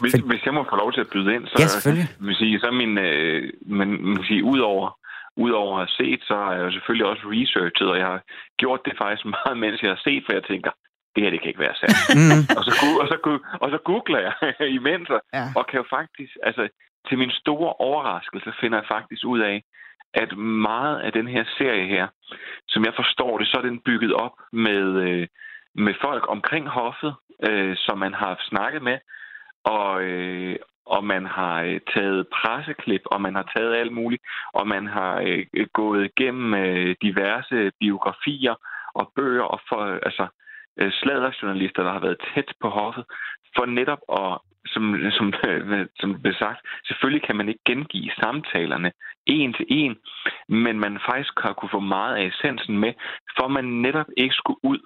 Hvis, 0.00 0.12
For- 0.12 0.26
hvis 0.30 0.42
jeg 0.46 0.54
må 0.54 0.62
få 0.70 0.76
lov 0.76 0.92
til 0.92 1.00
at 1.00 1.08
byde 1.12 1.34
ind, 1.34 1.44
så, 1.46 1.56
Ja, 1.58 1.66
selvfølgelig. 1.66 2.08
vil 2.20 2.34
sige, 2.36 2.60
så 2.60 2.70
min, 2.70 2.98
øh, 2.98 3.52
men, 3.78 3.88
man 4.06 4.16
kan 4.16 4.24
sige, 4.24 4.44
udover, 4.44 4.88
udover 5.36 5.72
at 5.78 5.80
have 5.86 5.94
set, 6.00 6.20
så 6.28 6.34
har 6.44 6.52
jeg 6.54 6.62
jo 6.66 6.70
selvfølgelig 6.76 7.06
også 7.06 7.22
researchet, 7.34 7.88
og 7.94 7.98
jeg 7.98 8.06
har 8.06 8.20
gjort 8.62 8.80
det 8.86 8.94
faktisk 9.02 9.24
meget, 9.36 9.56
mens 9.64 9.82
jeg 9.82 9.90
har 9.94 10.00
set, 10.08 10.22
for 10.26 10.32
jeg 10.38 10.44
tænker, 10.52 10.70
det 11.14 11.20
her, 11.22 11.30
det 11.30 11.40
kan 11.40 11.48
ikke 11.52 11.64
være 11.68 11.76
sandt. 11.82 11.98
Mm. 12.18 12.40
og, 12.58 12.62
så, 12.66 12.72
og, 13.02 13.06
så, 13.12 13.16
og 13.62 13.68
så 13.74 13.78
googler 13.90 14.20
jeg 14.26 14.34
imens, 14.78 15.08
og, 15.16 15.20
Ja. 15.38 15.44
og 15.58 15.62
kan 15.68 15.78
jo 15.82 15.86
faktisk, 15.98 16.32
altså 16.48 16.62
til 17.08 17.18
min 17.18 17.30
store 17.30 17.72
overraskelse, 17.72 18.52
finder 18.60 18.78
jeg 18.78 18.86
faktisk 18.88 19.24
ud 19.24 19.40
af, 19.40 19.62
at 20.14 20.38
meget 20.38 21.00
af 21.00 21.12
den 21.12 21.28
her 21.28 21.44
serie 21.58 21.86
her, 21.86 22.06
som 22.68 22.84
jeg 22.84 22.94
forstår 22.96 23.38
det, 23.38 23.46
så 23.48 23.56
er 23.56 23.62
den 23.62 23.80
bygget 23.80 24.14
op 24.14 24.32
med, 24.52 24.86
øh, 25.06 25.28
med 25.74 25.94
folk 26.00 26.24
omkring 26.28 26.68
hoffet, 26.68 27.14
øh, 27.48 27.76
som 27.76 27.98
man 27.98 28.14
har 28.14 28.40
snakket 28.48 28.82
med, 28.82 28.98
og, 29.64 30.02
øh, 30.02 30.56
og 30.86 31.04
man 31.04 31.26
har 31.26 31.62
øh, 31.62 31.80
taget 31.94 32.28
presseklip, 32.28 33.02
og 33.04 33.20
man 33.20 33.34
har 33.34 33.52
taget 33.56 33.74
alt 33.76 33.92
muligt, 33.92 34.22
og 34.52 34.68
man 34.68 34.86
har 34.86 35.20
øh, 35.26 35.66
gået 35.72 36.04
igennem 36.04 36.54
øh, 36.54 36.96
diverse 37.02 37.70
biografier 37.80 38.54
og 38.94 39.12
bøger, 39.16 39.42
og 39.42 39.60
for, 39.68 39.98
altså, 40.08 40.26
øh, 40.80 40.92
sladderjournalister, 40.92 41.82
der 41.82 41.92
har 41.92 42.00
været 42.00 42.24
tæt 42.34 42.52
på 42.60 42.68
hoffet, 42.68 43.04
for 43.56 43.66
netop 43.66 44.02
at, 44.08 44.38
som, 44.72 44.84
som, 45.10 45.32
som 46.00 46.22
blev 46.22 46.34
sagt, 46.34 46.60
selvfølgelig 46.86 47.22
kan 47.26 47.36
man 47.36 47.48
ikke 47.48 47.60
gengive 47.66 48.10
samtalerne 48.20 48.92
en 49.26 49.52
til 49.54 49.66
en, 49.68 49.96
men 50.48 50.80
man 50.80 51.00
faktisk 51.10 51.32
har 51.38 51.52
kunne 51.52 51.74
få 51.76 51.80
meget 51.80 52.16
af 52.16 52.24
essensen 52.26 52.78
med, 52.78 52.92
for 53.36 53.48
man 53.48 53.64
netop 53.64 54.06
ikke 54.16 54.34
skulle 54.34 54.60
ud 54.62 54.80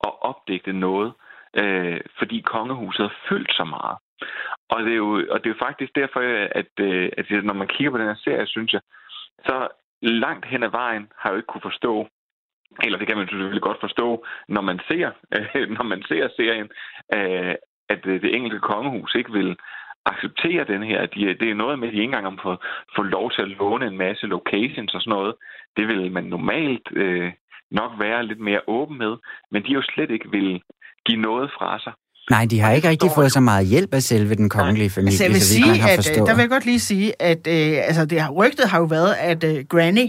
og 0.00 0.22
opdægte 0.22 0.72
noget, 0.72 1.12
øh, 1.60 2.00
fordi 2.18 2.40
kongehuset 2.40 3.02
har 3.08 3.16
fyldt 3.28 3.52
så 3.52 3.64
meget. 3.64 3.96
Og 4.70 4.82
det 4.82 4.92
er 4.92 4.96
jo, 4.96 5.12
og 5.30 5.38
det 5.38 5.46
er 5.46 5.54
jo 5.54 5.64
faktisk 5.66 5.94
derfor, 5.94 6.20
at, 6.60 6.72
øh, 6.80 7.08
at 7.18 7.44
når 7.44 7.54
man 7.54 7.68
kigger 7.68 7.90
på 7.90 7.98
den 7.98 8.06
her 8.06 8.22
serie, 8.24 8.46
synes 8.46 8.72
jeg, 8.72 8.80
så 9.38 9.68
langt 10.02 10.46
hen 10.46 10.62
ad 10.62 10.70
vejen 10.70 11.12
har 11.18 11.30
jeg 11.30 11.34
jo 11.34 11.36
ikke 11.36 11.52
kunne 11.52 11.70
forstå, 11.70 12.08
eller 12.84 12.98
det 12.98 13.08
kan 13.08 13.16
man 13.16 13.28
selvfølgelig 13.28 13.62
godt 13.62 13.80
forstå, 13.80 14.26
når 14.48 14.60
man 14.60 14.80
ser, 14.88 15.10
øh, 15.36 15.70
når 15.76 15.82
man 15.82 16.02
ser 16.02 16.28
serien, 16.36 16.68
øh, 17.14 17.54
at 17.88 18.06
øh, 18.06 18.22
det 18.22 18.34
enkelte 18.34 18.58
kongehus 18.58 19.14
ikke 19.14 19.32
vil 19.32 19.56
acceptere 20.12 20.64
den 20.72 20.82
her. 20.82 21.00
De, 21.06 21.20
det 21.40 21.48
er 21.50 21.54
noget 21.62 21.78
med, 21.78 21.88
at 21.88 21.94
de 21.94 21.98
ikke 21.98 22.16
engang 22.16 22.38
får, 22.42 22.56
får 22.96 23.02
lov 23.02 23.26
til 23.30 23.42
at 23.42 23.48
låne 23.48 23.86
en 23.86 23.98
masse 23.98 24.26
locations 24.26 24.94
og 24.94 25.00
sådan 25.00 25.10
noget. 25.16 25.34
Det 25.76 25.88
vil 25.88 26.12
man 26.12 26.24
normalt 26.24 26.86
øh, 27.02 27.32
nok 27.70 27.92
være 27.98 28.26
lidt 28.26 28.40
mere 28.40 28.60
åben 28.66 28.98
med, 28.98 29.12
men 29.52 29.62
de 29.62 29.70
jo 29.78 29.82
slet 29.82 30.10
ikke 30.10 30.30
vil 30.30 30.60
give 31.06 31.20
noget 31.28 31.50
fra 31.58 31.78
sig. 31.84 31.92
Nej, 32.30 32.44
de 32.50 32.60
har 32.60 32.72
ikke 32.72 32.88
rigtig 32.88 33.10
fået 33.14 33.32
så 33.32 33.40
meget 33.40 33.66
hjælp 33.66 33.94
af 33.94 34.02
selve 34.02 34.34
den 34.34 34.48
kongelige 34.48 34.90
familie, 34.90 35.08
Altså, 35.08 35.24
jeg 35.24 35.32
vil 35.32 35.40
så 35.40 35.54
vidt 35.54 35.64
sige, 35.64 35.70
man 35.72 35.80
har 35.80 35.88
at 35.88 35.92
øh, 35.92 35.96
forstået. 35.96 36.28
der 36.28 36.34
vil 36.34 36.42
jeg 36.42 36.50
godt 36.56 36.66
lige 36.72 36.80
sige, 36.80 37.22
at 37.30 37.42
øh, 37.56 37.88
altså, 37.88 38.06
det 38.06 38.20
har, 38.20 38.30
rygtet 38.40 38.68
har 38.72 38.78
jo 38.78 38.84
været, 38.96 39.14
at 39.30 39.40
øh, 39.50 39.64
Granny, 39.72 40.06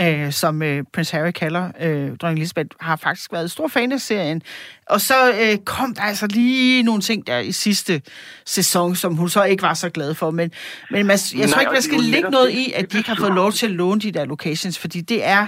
øh, 0.00 0.32
som 0.32 0.62
øh, 0.62 0.84
Prince 0.92 1.16
Harry 1.16 1.30
kalder 1.30 1.70
øh, 1.80 2.16
dronning 2.16 2.38
Elizabeth, 2.38 2.68
har 2.80 2.96
faktisk 2.96 3.32
været 3.32 3.50
stor 3.50 3.68
fan 3.68 3.92
af 3.92 4.00
serien. 4.00 4.42
Og 4.90 5.00
så 5.00 5.14
øh, 5.30 5.58
kom 5.64 5.94
der 5.94 6.02
altså 6.02 6.26
lige 6.26 6.82
nogle 6.82 7.00
ting 7.02 7.26
der 7.26 7.38
i 7.38 7.52
sidste 7.52 8.02
sæson, 8.46 8.94
som 8.94 9.14
hun 9.16 9.28
så 9.28 9.44
ikke 9.44 9.62
var 9.62 9.74
så 9.74 9.90
glad 9.90 10.14
for. 10.14 10.30
Men, 10.30 10.52
men 10.90 11.06
man, 11.06 11.18
jeg 11.38 11.48
tror 11.48 11.60
ikke, 11.60 11.76
er 11.76 11.80
skal 11.80 11.98
netop 12.12 12.32
noget 12.32 12.50
i, 12.50 12.72
at 12.72 12.92
de 12.92 12.96
ikke 12.98 13.08
har 13.08 13.16
fået 13.16 13.34
lov 13.34 13.52
til 13.52 13.66
at 13.66 13.72
låne 13.72 14.00
de 14.00 14.12
der 14.12 14.24
locations, 14.24 14.78
fordi 14.78 15.00
det 15.00 15.24
er... 15.26 15.46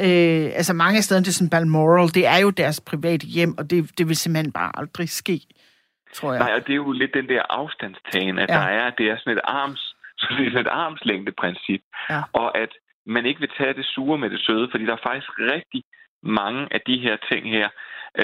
Øh, 0.00 0.50
altså 0.60 0.72
mange 0.72 0.96
af 0.96 1.04
stederne, 1.04 1.24
det 1.24 1.30
er 1.30 1.32
sådan 1.32 1.50
Balmoral, 1.50 2.08
det 2.14 2.26
er 2.26 2.38
jo 2.38 2.50
deres 2.50 2.80
private 2.80 3.26
hjem, 3.26 3.58
og 3.58 3.70
det, 3.70 3.98
det 3.98 4.08
vil 4.08 4.16
simpelthen 4.16 4.52
bare 4.52 4.70
aldrig 4.74 5.08
ske, 5.08 5.40
tror 6.16 6.32
jeg. 6.32 6.38
Nej, 6.44 6.52
og 6.56 6.60
det 6.66 6.72
er 6.72 6.76
jo 6.86 6.92
lidt 6.92 7.10
den 7.14 7.28
der 7.28 7.42
afstandstagen, 7.50 8.38
at 8.38 8.48
Ja. 8.48 8.54
der 8.54 8.60
er, 8.60 8.90
det 8.98 9.06
er 9.10 9.16
sådan 9.18 9.32
et 9.38 9.40
arms, 9.44 9.82
sådan 10.22 10.56
et 10.66 10.66
armslængdeprincip. 10.66 11.82
Ja. 12.10 12.20
Og 12.32 12.58
at 12.58 12.68
man 13.06 13.26
ikke 13.26 13.40
vil 13.40 13.50
tage 13.58 13.74
det 13.74 13.86
sure 13.86 14.18
med 14.18 14.30
det 14.30 14.40
søde, 14.46 14.68
fordi 14.70 14.84
der 14.86 14.92
er 14.92 15.06
faktisk 15.10 15.30
rigtig 15.54 15.82
mange 16.22 16.68
af 16.70 16.80
de 16.86 16.96
her 17.00 17.16
ting 17.30 17.50
her, 17.50 17.68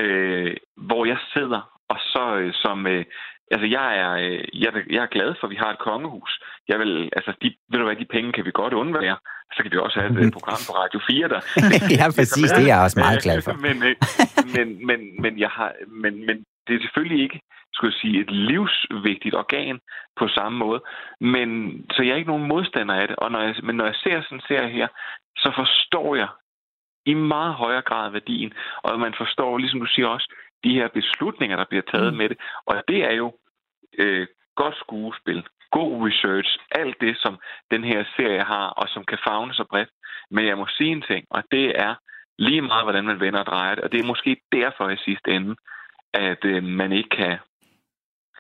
øh, 0.01 0.57
hvor 0.77 1.05
jeg 1.05 1.19
sidder, 1.35 1.61
og 1.89 1.99
så 2.13 2.37
øh, 2.41 2.53
som... 2.55 2.87
Øh, 2.87 3.05
altså, 3.51 3.67
jeg 3.67 3.99
er, 3.99 4.13
øh, 4.13 4.45
jeg, 4.63 4.69
er- 4.75 4.91
jeg 4.91 5.03
er 5.03 5.15
glad 5.17 5.35
for, 5.41 5.47
at 5.47 5.51
vi 5.51 5.57
har 5.57 5.71
et 5.73 5.79
kongehus. 5.79 6.33
Jeg 6.69 6.79
vil, 6.79 7.11
altså, 7.17 7.33
de, 7.43 7.47
ved 7.71 7.79
du 7.79 7.85
hvad, 7.85 7.97
de 7.97 8.13
penge 8.17 8.33
kan 8.33 8.45
vi 8.45 8.51
godt 8.55 8.73
undvære. 8.73 9.17
Så 9.55 9.63
kan 9.63 9.73
vi 9.73 9.77
også 9.79 10.01
have 10.01 10.13
et 10.13 10.25
øh, 10.25 10.33
program 10.33 10.61
på 10.69 10.73
Radio 10.83 11.01
4, 11.11 11.29
der... 11.29 11.41
ja, 11.99 12.05
præcis. 12.19 12.51
Det 12.51 12.63
er 12.65 12.67
jeg 12.75 12.81
også 12.87 12.99
meget 13.01 13.23
glad 13.23 13.43
for. 13.43 13.53
men, 13.67 13.77
øh, 13.89 13.95
men, 14.57 14.87
men, 14.87 15.01
men, 15.23 15.33
jeg 15.45 15.51
har, 15.59 15.71
men, 16.03 16.27
men 16.27 16.37
det 16.69 16.75
er 16.77 16.81
selvfølgelig 16.81 17.23
ikke 17.23 17.41
skulle 17.73 17.93
jeg 17.93 18.01
sige, 18.01 18.21
et 18.21 18.31
livsvigtigt 18.31 19.35
organ 19.35 19.81
på 20.17 20.29
samme 20.29 20.59
måde. 20.59 20.81
Men, 21.21 21.49
så 21.93 22.03
jeg 22.03 22.13
er 22.13 22.17
ikke 22.17 22.33
nogen 22.35 22.49
modstander 22.49 22.95
af 22.95 23.09
det. 23.09 23.17
Og 23.17 23.33
når 23.33 23.41
jeg, 23.41 23.55
men 23.63 23.77
når 23.77 23.85
jeg 23.85 23.95
ser 23.95 24.23
sådan 24.23 24.39
en 24.39 24.49
serie 24.49 24.71
her, 24.71 24.89
så 25.37 25.53
forstår 25.57 26.17
jeg 26.17 26.29
i 27.07 27.15
meget 27.15 27.55
højere 27.55 27.83
grad 27.83 28.11
værdien. 28.11 28.53
Og 28.83 29.01
man 29.01 29.15
forstår, 29.19 29.59
ligesom 29.59 29.81
du 29.81 29.87
siger 29.87 30.09
også, 30.09 30.35
de 30.65 30.75
her 30.75 30.89
beslutninger, 30.89 31.57
der 31.57 31.65
bliver 31.65 31.83
taget 31.93 32.13
mm. 32.13 32.19
med 32.19 32.29
det. 32.29 32.39
Og 32.67 32.83
det 32.89 33.05
er 33.05 33.15
jo 33.23 33.33
øh, 33.99 34.27
godt 34.57 34.77
skuespil, 34.77 35.47
god 35.71 36.09
research, 36.09 36.59
alt 36.71 36.97
det, 37.01 37.17
som 37.19 37.39
den 37.71 37.85
her 37.85 38.05
serie 38.17 38.45
har, 38.45 38.67
og 38.69 38.89
som 38.89 39.05
kan 39.05 39.19
fagne 39.29 39.55
så 39.55 39.65
bredt. 39.71 39.91
Men 40.31 40.47
jeg 40.47 40.59
må 40.59 40.67
sige 40.67 40.91
en 40.91 41.05
ting, 41.11 41.27
og 41.31 41.43
det 41.51 41.67
er 41.81 41.95
lige 42.39 42.63
meget, 42.63 42.85
hvordan 42.85 43.05
man 43.05 43.21
vender 43.21 43.41
og 43.41 43.47
drejer 43.47 43.75
det. 43.75 43.85
Og 43.85 43.93
det 43.93 44.01
er 44.01 44.07
måske 44.13 44.41
derfor 44.53 44.89
i 44.89 44.97
sidste 44.97 45.31
ende, 45.31 45.57
at 46.15 46.45
øh, 46.45 46.65
man 46.65 46.93
ikke 46.93 47.09
kan 47.09 47.39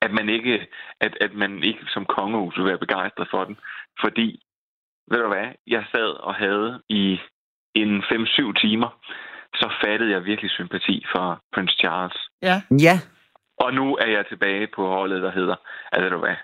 at 0.02 0.12
man 0.12 0.28
ikke, 0.28 0.66
at, 1.00 1.16
at 1.20 1.34
man 1.34 1.62
ikke 1.62 1.84
som 1.88 2.04
kongehus 2.04 2.58
vil 2.58 2.66
være 2.66 2.78
begejstret 2.78 3.28
for 3.30 3.44
den. 3.44 3.56
Fordi, 4.00 4.42
ved 5.10 5.18
du 5.18 5.28
hvad, 5.28 5.48
jeg 5.66 5.84
sad 5.92 6.10
og 6.28 6.34
havde 6.34 6.82
i 6.88 7.18
en 7.74 8.02
5-7 8.02 8.52
timer, 8.60 8.90
så 9.54 9.72
fattede 9.84 10.10
jeg 10.10 10.24
virkelig 10.24 10.50
sympati 10.50 11.04
for 11.12 11.42
Prince 11.54 11.76
Charles. 11.78 12.18
Ja. 12.42 12.62
Ja, 12.70 12.96
Og 13.60 13.74
nu 13.74 13.96
er 13.96 14.06
jeg 14.06 14.26
tilbage 14.26 14.66
på 14.66 14.88
holdet, 14.88 15.22
der 15.22 15.32
hedder, 15.32 15.56
at 15.92 16.02
ved 16.02 16.10
du 16.10 16.18
hvad, 16.18 16.36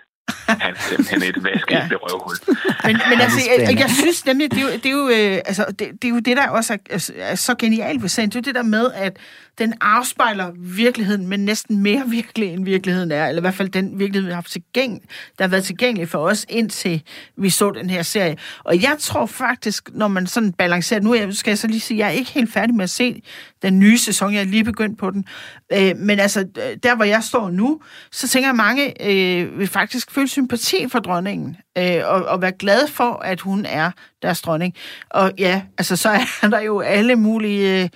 han 0.46 0.74
er 0.74 0.80
simpelthen 0.88 1.22
et 1.22 1.44
vaskeægte 1.44 1.88
ja. 1.90 1.96
røvhul. 1.96 2.36
Men, 2.84 3.00
men 3.10 3.20
altså, 3.20 3.38
jeg, 3.58 3.78
jeg 3.78 3.90
synes 3.90 4.26
nemlig, 4.26 4.50
det 4.50 4.58
er 4.58 4.62
jo 4.62 4.68
det, 4.68 4.86
er 4.86 4.90
jo, 4.90 5.08
øh, 5.08 5.42
altså, 5.46 5.64
det, 5.68 5.78
det, 5.78 6.04
er 6.04 6.08
jo 6.08 6.18
det 6.18 6.36
der 6.36 6.48
også 6.48 6.72
er, 6.72 6.78
er, 6.90 7.10
er 7.18 7.34
så 7.34 7.54
genialt 7.58 8.02
ved 8.02 8.08
serien. 8.08 8.30
Det 8.30 8.36
er 8.36 8.40
jo 8.40 8.44
det 8.44 8.54
der 8.54 8.62
med, 8.62 8.90
at 8.94 9.18
den 9.58 9.74
afspejler 9.80 10.52
virkeligheden, 10.56 11.26
men 11.26 11.44
næsten 11.44 11.78
mere 11.78 12.02
virkelig, 12.06 12.48
end 12.48 12.64
virkeligheden 12.64 13.12
er. 13.12 13.26
Eller 13.26 13.40
i 13.40 13.44
hvert 13.44 13.54
fald 13.54 13.68
den 13.68 13.98
virkelighed, 13.98 14.22
vi 14.22 14.30
har 14.30 14.34
haft 14.34 14.50
tilgæng, 14.50 15.02
der 15.38 15.44
har 15.44 15.48
været 15.48 15.64
tilgængelig 15.64 16.08
for 16.08 16.18
os, 16.18 16.46
indtil 16.48 17.02
vi 17.36 17.50
så 17.50 17.70
den 17.70 17.90
her 17.90 18.02
serie. 18.02 18.36
Og 18.64 18.82
jeg 18.82 18.96
tror 18.98 19.26
faktisk, 19.26 19.90
når 19.92 20.08
man 20.08 20.26
sådan 20.26 20.52
balancerer... 20.52 21.00
Nu 21.00 21.32
skal 21.32 21.50
jeg 21.50 21.58
så 21.58 21.66
lige 21.66 21.80
sige, 21.80 21.98
jeg 21.98 22.06
er 22.06 22.10
ikke 22.10 22.30
helt 22.30 22.52
færdig 22.52 22.74
med 22.74 22.84
at 22.84 22.90
se 22.90 23.22
den 23.62 23.78
nye 23.78 23.98
sæson. 23.98 24.34
Jeg 24.34 24.40
er 24.40 24.44
lige 24.44 24.64
begyndt 24.64 24.98
på 24.98 25.10
den. 25.10 25.24
Øh, 25.72 25.96
men 25.96 26.20
altså, 26.20 26.40
øh, 26.40 26.76
der 26.82 26.96
hvor 26.96 27.04
jeg 27.04 27.22
står 27.22 27.50
nu, 27.50 27.80
så 28.12 28.28
tænker 28.28 28.46
jeg, 28.46 28.50
at 28.50 28.56
mange 28.56 29.08
øh, 29.10 29.58
vil 29.58 29.68
faktisk 29.68 30.10
føle 30.10 30.28
sympati 30.34 30.88
for 30.88 30.98
dronningen. 30.98 31.56
Øh, 31.78 32.00
og, 32.04 32.24
og 32.24 32.42
være 32.42 32.52
glad 32.52 32.88
for, 32.88 33.12
at 33.24 33.40
hun 33.40 33.66
er 33.66 33.90
deres 34.22 34.40
dronning. 34.40 34.74
Og 35.10 35.32
ja, 35.38 35.62
altså 35.78 35.96
så 35.96 36.08
er 36.42 36.48
der 36.48 36.60
jo 36.60 36.80
alle 36.80 37.16
mulige... 37.16 37.82
Øh, 37.82 37.88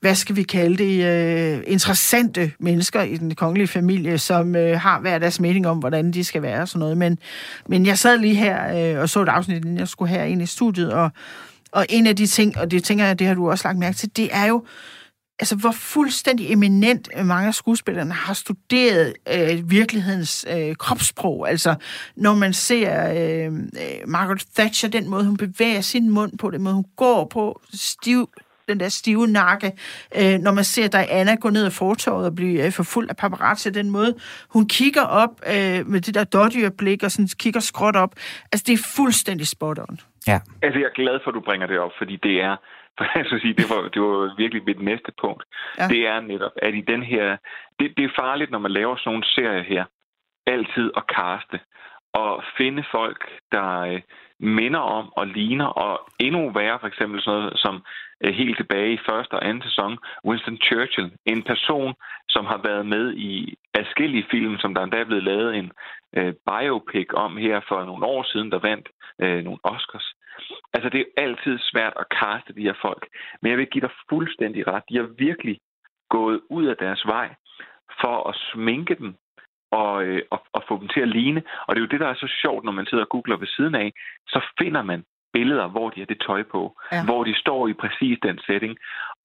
hvad 0.00 0.14
skal 0.14 0.36
vi 0.36 0.42
kalde 0.42 0.76
det, 0.76 1.04
øh, 1.04 1.62
interessante 1.66 2.52
mennesker 2.60 3.02
i 3.02 3.16
den 3.16 3.34
kongelige 3.34 3.66
familie, 3.66 4.18
som 4.18 4.56
øh, 4.56 4.80
har 4.80 5.00
hver 5.00 5.18
deres 5.18 5.40
mening 5.40 5.66
om, 5.66 5.78
hvordan 5.78 6.10
de 6.10 6.24
skal 6.24 6.42
være 6.42 6.60
og 6.60 6.68
sådan 6.68 6.78
noget. 6.78 6.98
Men, 6.98 7.18
men 7.68 7.86
jeg 7.86 7.98
sad 7.98 8.18
lige 8.18 8.34
her 8.34 8.94
øh, 8.94 9.02
og 9.02 9.08
så 9.08 9.22
et 9.22 9.28
afsnit, 9.28 9.56
inden 9.56 9.78
jeg 9.78 9.88
skulle 9.88 10.10
her 10.10 10.22
ind 10.22 10.42
i 10.42 10.46
studiet, 10.46 10.92
og, 10.92 11.10
og 11.72 11.86
en 11.88 12.06
af 12.06 12.16
de 12.16 12.26
ting, 12.26 12.58
og 12.58 12.70
det 12.70 12.84
tænker 12.84 13.04
jeg, 13.04 13.18
det 13.18 13.26
har 13.26 13.34
du 13.34 13.50
også 13.50 13.68
lagt 13.68 13.78
mærke 13.78 13.96
til, 13.96 14.16
det 14.16 14.28
er 14.32 14.46
jo, 14.46 14.64
altså 15.38 15.56
hvor 15.56 15.72
fuldstændig 15.72 16.52
eminent 16.52 17.08
øh, 17.18 17.26
mange 17.26 17.48
af 17.48 17.54
skuespillerne 17.54 18.12
har 18.12 18.34
studeret 18.34 19.14
øh, 19.34 19.70
virkelighedens 19.70 20.46
øh, 20.56 20.76
kropssprog. 20.76 21.48
Altså 21.48 21.74
når 22.16 22.34
man 22.34 22.52
ser 22.52 23.10
øh, 23.10 23.52
øh, 23.54 24.08
Margaret 24.08 24.46
Thatcher, 24.56 24.88
den 24.88 25.08
måde 25.08 25.24
hun 25.24 25.36
bevæger 25.36 25.80
sin 25.80 26.10
mund 26.10 26.38
på, 26.38 26.50
den 26.50 26.62
måde 26.62 26.74
hun 26.74 26.86
går 26.96 27.24
på, 27.24 27.60
stiv, 27.74 28.28
den 28.68 28.80
der 28.80 28.88
stive 28.88 29.26
nakke, 29.26 29.72
øh, 30.20 30.38
når 30.38 30.52
man 30.52 30.64
ser 30.64 30.88
Diana 30.88 31.34
gå 31.34 31.50
ned 31.50 31.64
ad 31.64 31.70
fortorvet 31.70 32.26
og 32.26 32.34
blive 32.34 32.66
øh, 32.66 32.72
forfulgt 32.72 33.10
af 33.10 33.16
paparazzi, 33.16 33.70
den 33.70 33.90
måde 33.90 34.14
hun 34.48 34.68
kigger 34.68 35.02
op 35.02 35.30
øh, 35.46 35.86
med 35.86 36.00
det 36.00 36.14
der 36.14 36.24
dårdyrblik 36.24 37.02
og 37.02 37.10
sådan 37.10 37.28
kigger 37.38 37.60
skråt 37.60 37.96
op. 37.96 38.12
Altså 38.52 38.64
det 38.66 38.72
er 38.72 38.82
fuldstændig 38.96 39.46
spot 39.46 39.78
on. 39.78 39.98
ja. 40.26 40.38
Altså, 40.62 40.78
jeg 40.78 40.86
er 40.86 40.94
glad 41.02 41.20
for, 41.24 41.30
at 41.30 41.34
du 41.34 41.40
bringer 41.40 41.66
det 41.66 41.78
op, 41.78 41.90
fordi 41.98 42.16
det 42.22 42.40
er, 42.40 42.56
skal 43.26 43.40
sige, 43.40 43.54
det 43.54 43.68
var, 43.70 43.88
det 43.88 44.02
var 44.02 44.34
virkelig 44.36 44.62
mit 44.64 44.82
næste 44.82 45.12
punkt. 45.20 45.44
Ja. 45.78 45.82
Ja. 45.82 45.88
Det 45.88 46.06
er 46.06 46.20
netop, 46.20 46.52
at 46.56 46.74
i 46.74 46.80
den 46.80 47.02
her, 47.02 47.36
det, 47.78 47.96
det 47.96 48.04
er 48.04 48.18
farligt, 48.22 48.50
når 48.50 48.58
man 48.58 48.70
laver 48.70 48.96
sådan 48.96 49.10
nogle 49.10 49.24
serier 49.24 49.62
her, 49.62 49.84
altid 50.46 50.90
at 50.96 51.06
kaste, 51.06 51.60
og 52.14 52.44
finde 52.58 52.84
folk, 52.92 53.20
der, 53.52 53.80
øh, 53.80 54.00
minder 54.40 54.80
om 54.80 55.12
og 55.12 55.26
ligner, 55.26 55.66
og 55.66 56.08
endnu 56.18 56.50
værre 56.50 56.78
for 56.80 56.86
eksempel 56.86 57.22
sådan 57.22 57.40
noget 57.40 57.58
som 57.58 57.84
øh, 58.24 58.34
helt 58.34 58.56
tilbage 58.56 58.92
i 58.92 59.04
første 59.08 59.32
og 59.32 59.48
anden 59.48 59.62
sæson, 59.62 59.98
Winston 60.24 60.56
Churchill, 60.56 61.12
en 61.26 61.42
person, 61.42 61.94
som 62.28 62.44
har 62.44 62.60
været 62.64 62.86
med 62.86 63.14
i 63.14 63.54
adskillige 63.74 64.26
film, 64.30 64.58
som 64.58 64.74
der 64.74 64.82
endda 64.82 64.96
er 64.96 65.04
blevet 65.04 65.24
lavet 65.24 65.56
en 65.56 65.72
øh, 66.16 66.34
biopic 66.46 67.08
om 67.14 67.36
her 67.36 67.60
for 67.68 67.84
nogle 67.84 68.06
år 68.06 68.22
siden, 68.22 68.50
der 68.52 68.58
vandt 68.58 68.88
øh, 69.22 69.44
nogle 69.44 69.58
Oscars. 69.62 70.14
Altså, 70.74 70.88
det 70.88 71.00
er 71.00 71.22
altid 71.24 71.58
svært 71.70 71.94
at 72.02 72.06
kaste 72.20 72.52
de 72.58 72.66
her 72.68 72.76
folk, 72.82 73.02
men 73.40 73.50
jeg 73.50 73.58
vil 73.58 73.72
give 73.72 73.86
dig 73.86 73.94
fuldstændig 74.10 74.66
ret. 74.66 74.82
De 74.90 74.96
har 74.96 75.08
virkelig 75.26 75.56
gået 76.10 76.40
ud 76.50 76.66
af 76.66 76.76
deres 76.76 77.02
vej 77.06 77.28
for 78.00 78.28
at 78.28 78.34
sminke 78.52 78.94
dem 78.94 79.14
og, 79.72 80.04
øh, 80.04 80.22
og, 80.30 80.40
og 80.56 80.62
få 80.68 80.74
dem 80.80 80.88
til 80.94 81.00
at 81.00 81.08
ligne. 81.08 81.42
Og 81.66 81.70
det 81.70 81.80
er 81.80 81.86
jo 81.86 81.92
det, 81.92 82.00
der 82.00 82.08
er 82.08 82.14
så 82.14 82.30
sjovt, 82.42 82.64
når 82.64 82.72
man 82.72 82.86
sidder 82.86 83.04
og 83.04 83.08
googler 83.08 83.36
ved 83.36 83.46
siden 83.56 83.74
af. 83.74 83.92
Så 84.28 84.40
finder 84.60 84.82
man 84.82 85.00
billeder, 85.32 85.68
hvor 85.68 85.90
de 85.90 86.00
har 86.00 86.06
det 86.06 86.20
tøj 86.26 86.42
på. 86.54 86.62
Ja. 86.92 87.04
Hvor 87.04 87.24
de 87.24 87.34
står 87.44 87.68
i 87.68 87.72
præcis 87.82 88.18
den 88.26 88.38
setting. 88.46 88.74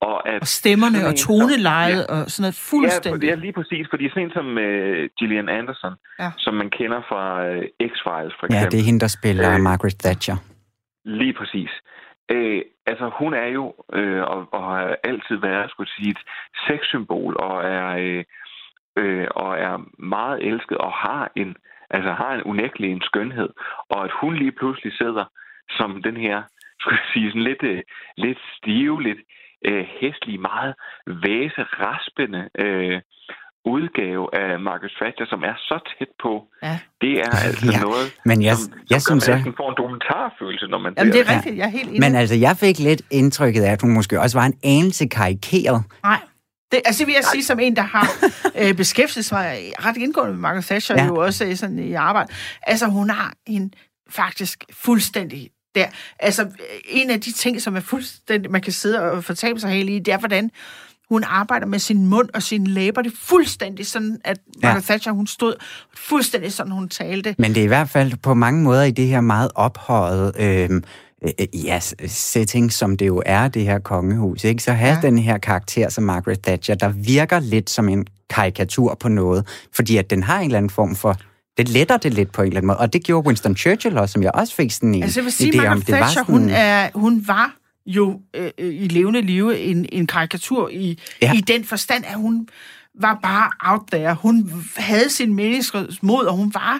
Og, 0.01 0.29
at 0.33 0.41
og 0.41 0.47
stemmerne 0.47 0.99
og 1.07 1.13
tonelejet 1.15 2.05
ja, 2.09 2.13
og 2.13 2.21
sådan 2.31 2.43
noget 2.45 2.57
fuldstændig. 2.71 3.29
Ja, 3.29 3.35
lige 3.35 3.53
præcis. 3.59 3.85
Fordi 3.89 4.09
sådan 4.09 4.23
en 4.23 4.31
som 4.37 4.47
uh, 4.67 5.01
Gillian 5.17 5.49
Anderson, 5.59 5.93
ja. 6.19 6.29
som 6.37 6.53
man 6.61 6.69
kender 6.69 7.01
fra 7.09 7.23
uh, 7.49 7.89
X-Files 7.91 8.33
for 8.37 8.45
eksempel. 8.45 8.55
Ja, 8.55 8.71
det 8.73 8.79
er 8.79 8.85
hende, 8.89 8.99
der 9.05 9.11
spiller 9.19 9.55
uh, 9.55 9.61
Margaret 9.61 9.97
Thatcher. 10.05 10.37
Lige 11.05 11.33
præcis. 11.33 11.71
Øh, 12.31 12.61
altså, 12.85 13.09
hun 13.19 13.33
er 13.33 13.47
jo, 13.47 13.73
øh, 13.93 14.21
og, 14.21 14.47
og 14.51 14.63
har 14.63 14.97
altid 15.03 15.35
været, 15.35 15.71
skulle 15.71 15.91
sige, 15.91 16.11
et 16.11 16.17
sexsymbol, 16.67 17.35
og 17.39 17.63
er, 17.63 17.87
øh, 17.97 18.23
øh, 18.97 19.27
og 19.35 19.59
er 19.59 19.85
meget 19.99 20.47
elsket, 20.47 20.77
og 20.77 20.91
har 20.93 21.31
en, 21.35 21.55
altså 21.89 22.11
har 22.11 22.33
en 22.33 22.43
unægtelig 22.43 22.91
en 22.91 23.01
skønhed. 23.01 23.49
Og 23.89 24.03
at 24.03 24.11
hun 24.11 24.35
lige 24.35 24.51
pludselig 24.51 24.93
sidder 24.93 25.25
som 25.69 26.03
den 26.03 26.17
her, 26.17 26.43
skulle 26.79 26.97
jeg 26.97 27.09
sige, 27.13 27.29
sådan 27.29 27.43
lidt, 27.43 27.63
øh, 27.63 27.81
lidt 28.17 28.39
stive, 28.57 29.03
lidt 29.03 29.19
øh, 29.65 29.85
hæslig, 29.99 30.39
meget 30.39 30.75
væse, 31.07 31.63
raspende 31.63 32.49
øh, 32.59 33.01
udgave 33.65 34.23
af 34.41 34.59
Marcus 34.59 34.93
Thatcher, 34.99 35.25
som 35.25 35.43
er 35.43 35.55
så 35.69 35.77
tæt 35.91 36.11
på. 36.23 36.31
Ja. 36.63 36.79
Det 37.01 37.13
er 37.19 37.31
altså 37.47 37.65
ja. 37.71 37.79
noget, 37.79 38.05
Men 38.25 38.41
jeg, 38.41 38.55
som, 38.57 38.73
jeg 38.89 39.01
som 39.01 39.19
synes, 39.19 39.45
man 39.45 39.53
får 39.57 39.69
en 39.69 39.77
dokumentarfølelse, 39.77 40.67
når 40.67 40.79
man 40.79 40.93
Jamen, 40.97 41.13
det 41.13 41.21
er 41.21 41.35
rigtigt, 41.35 41.57
jeg 41.57 41.65
er 41.65 41.69
helt 41.69 41.89
enig. 41.89 41.99
Men 41.99 42.15
altså, 42.15 42.35
jeg 42.35 42.57
fik 42.57 42.79
lidt 42.79 43.01
indtrykket 43.11 43.63
af, 43.63 43.71
at 43.71 43.81
hun 43.81 43.91
måske 43.93 44.21
også 44.21 44.39
var 44.39 44.45
en 44.45 44.57
anelse 44.63 45.07
karikeret. 45.07 45.83
Nej. 46.03 46.19
Det, 46.71 46.81
altså, 46.85 46.99
det 46.99 47.07
vil 47.07 47.13
jeg 47.13 47.23
sige 47.23 47.43
som 47.43 47.59
en, 47.59 47.75
der 47.75 47.81
har 47.81 48.07
øh, 48.61 48.73
beskæftiget 48.75 49.25
sig 49.25 49.71
ret 49.85 49.97
indgående 49.97 50.33
med 50.33 50.41
Margaret 50.41 50.65
Thatcher, 50.65 50.95
ja. 50.97 51.05
jo 51.05 51.15
også 51.15 51.55
sådan 51.55 51.79
i 51.79 51.93
arbejde. 51.93 52.33
Altså, 52.61 52.85
hun 52.87 53.09
har 53.09 53.33
en 53.45 53.73
faktisk 54.09 54.63
fuldstændig 54.73 55.49
der. 55.75 55.85
Altså, 56.19 56.47
en 56.85 57.09
af 57.09 57.21
de 57.21 57.31
ting, 57.31 57.61
som 57.61 57.75
er 57.75 57.79
fuldstændig, 57.79 58.51
man 58.51 58.61
kan 58.61 58.73
sidde 58.73 59.11
og 59.11 59.23
fortabe 59.23 59.59
sig 59.59 59.71
helt 59.71 59.89
i, 59.89 59.99
det 59.99 60.13
er, 60.13 60.17
hvordan 60.17 60.51
hun 61.11 61.23
arbejder 61.27 61.65
med 61.65 61.79
sin 61.79 62.05
mund 62.05 62.29
og 62.33 62.43
sine 62.43 62.67
læber. 62.67 63.01
Det 63.01 63.11
er 63.11 63.15
fuldstændig 63.19 63.87
sådan, 63.87 64.17
at 64.23 64.37
Margaret 64.63 64.89
ja. 64.89 64.93
Thatcher, 64.93 65.11
hun 65.11 65.27
stod 65.27 65.53
fuldstændig 65.97 66.53
sådan, 66.53 66.71
hun 66.71 66.89
talte. 66.89 67.35
Men 67.37 67.53
det 67.53 67.59
er 67.59 67.63
i 67.63 67.67
hvert 67.67 67.89
fald 67.89 68.13
på 68.17 68.33
mange 68.33 68.63
måder 68.63 68.83
i 68.83 68.91
det 68.91 69.07
her 69.07 69.21
meget 69.21 69.51
ophøjet 69.55 70.33
øh, 70.39 70.69
øh, 71.23 71.65
ja, 71.65 71.79
setting, 72.07 72.73
som 72.73 72.97
det 72.97 73.07
jo 73.07 73.23
er, 73.25 73.47
det 73.47 73.63
her 73.63 73.79
kongehus. 73.79 74.43
Ikke? 74.43 74.63
Så 74.63 74.71
have 74.71 74.93
ja. 74.93 75.01
den 75.01 75.17
her 75.17 75.37
karakter 75.37 75.89
som 75.89 76.03
Margaret 76.03 76.41
Thatcher, 76.41 76.75
der 76.75 76.89
virker 76.89 77.39
lidt 77.39 77.69
som 77.69 77.89
en 77.89 78.05
karikatur 78.29 78.97
på 78.99 79.09
noget, 79.09 79.47
fordi 79.75 79.97
at 79.97 80.09
den 80.09 80.23
har 80.23 80.39
en 80.39 80.45
eller 80.45 80.57
anden 80.57 80.69
form 80.69 80.95
for 80.95 81.17
det 81.57 81.69
letter 81.69 81.97
det 81.97 82.13
lidt 82.13 82.31
på 82.31 82.41
en 82.41 82.47
eller 82.47 82.57
anden 82.57 82.67
måde. 82.67 82.77
Og 82.77 82.93
det 82.93 83.03
gjorde 83.03 83.27
Winston 83.27 83.55
Churchill 83.55 83.97
også, 83.97 84.13
som 84.13 84.23
jeg 84.23 84.31
også 84.33 84.55
fik 84.55 84.71
sådan 84.71 84.95
en 84.95 85.03
altså, 85.03 85.19
jeg 85.19 85.25
vil 85.25 85.33
sige, 85.33 85.61
idé 85.61 85.67
om. 85.67 85.81
Det 85.81 85.87
Thatcher, 85.87 86.19
var 86.19 86.25
sådan... 86.25 86.41
hun, 86.41 86.49
er, 86.49 86.89
hun 86.93 87.23
var 87.27 87.60
jo 87.85 88.21
øh, 88.35 88.51
i 88.57 88.87
levende 88.87 89.21
live 89.21 89.59
en, 89.59 89.85
en 89.91 90.07
karikatur 90.07 90.69
i, 90.69 90.99
ja. 91.21 91.33
i 91.33 91.41
den 91.41 91.63
forstand, 91.63 92.05
at 92.05 92.15
hun 92.15 92.47
var 92.99 93.19
bare 93.23 93.71
out 93.71 93.81
there. 93.91 94.13
Hun 94.13 94.65
havde 94.77 95.09
sin 95.09 95.33
meningsmod, 95.33 96.25
og 96.25 96.35
hun 96.35 96.53
var 96.53 96.79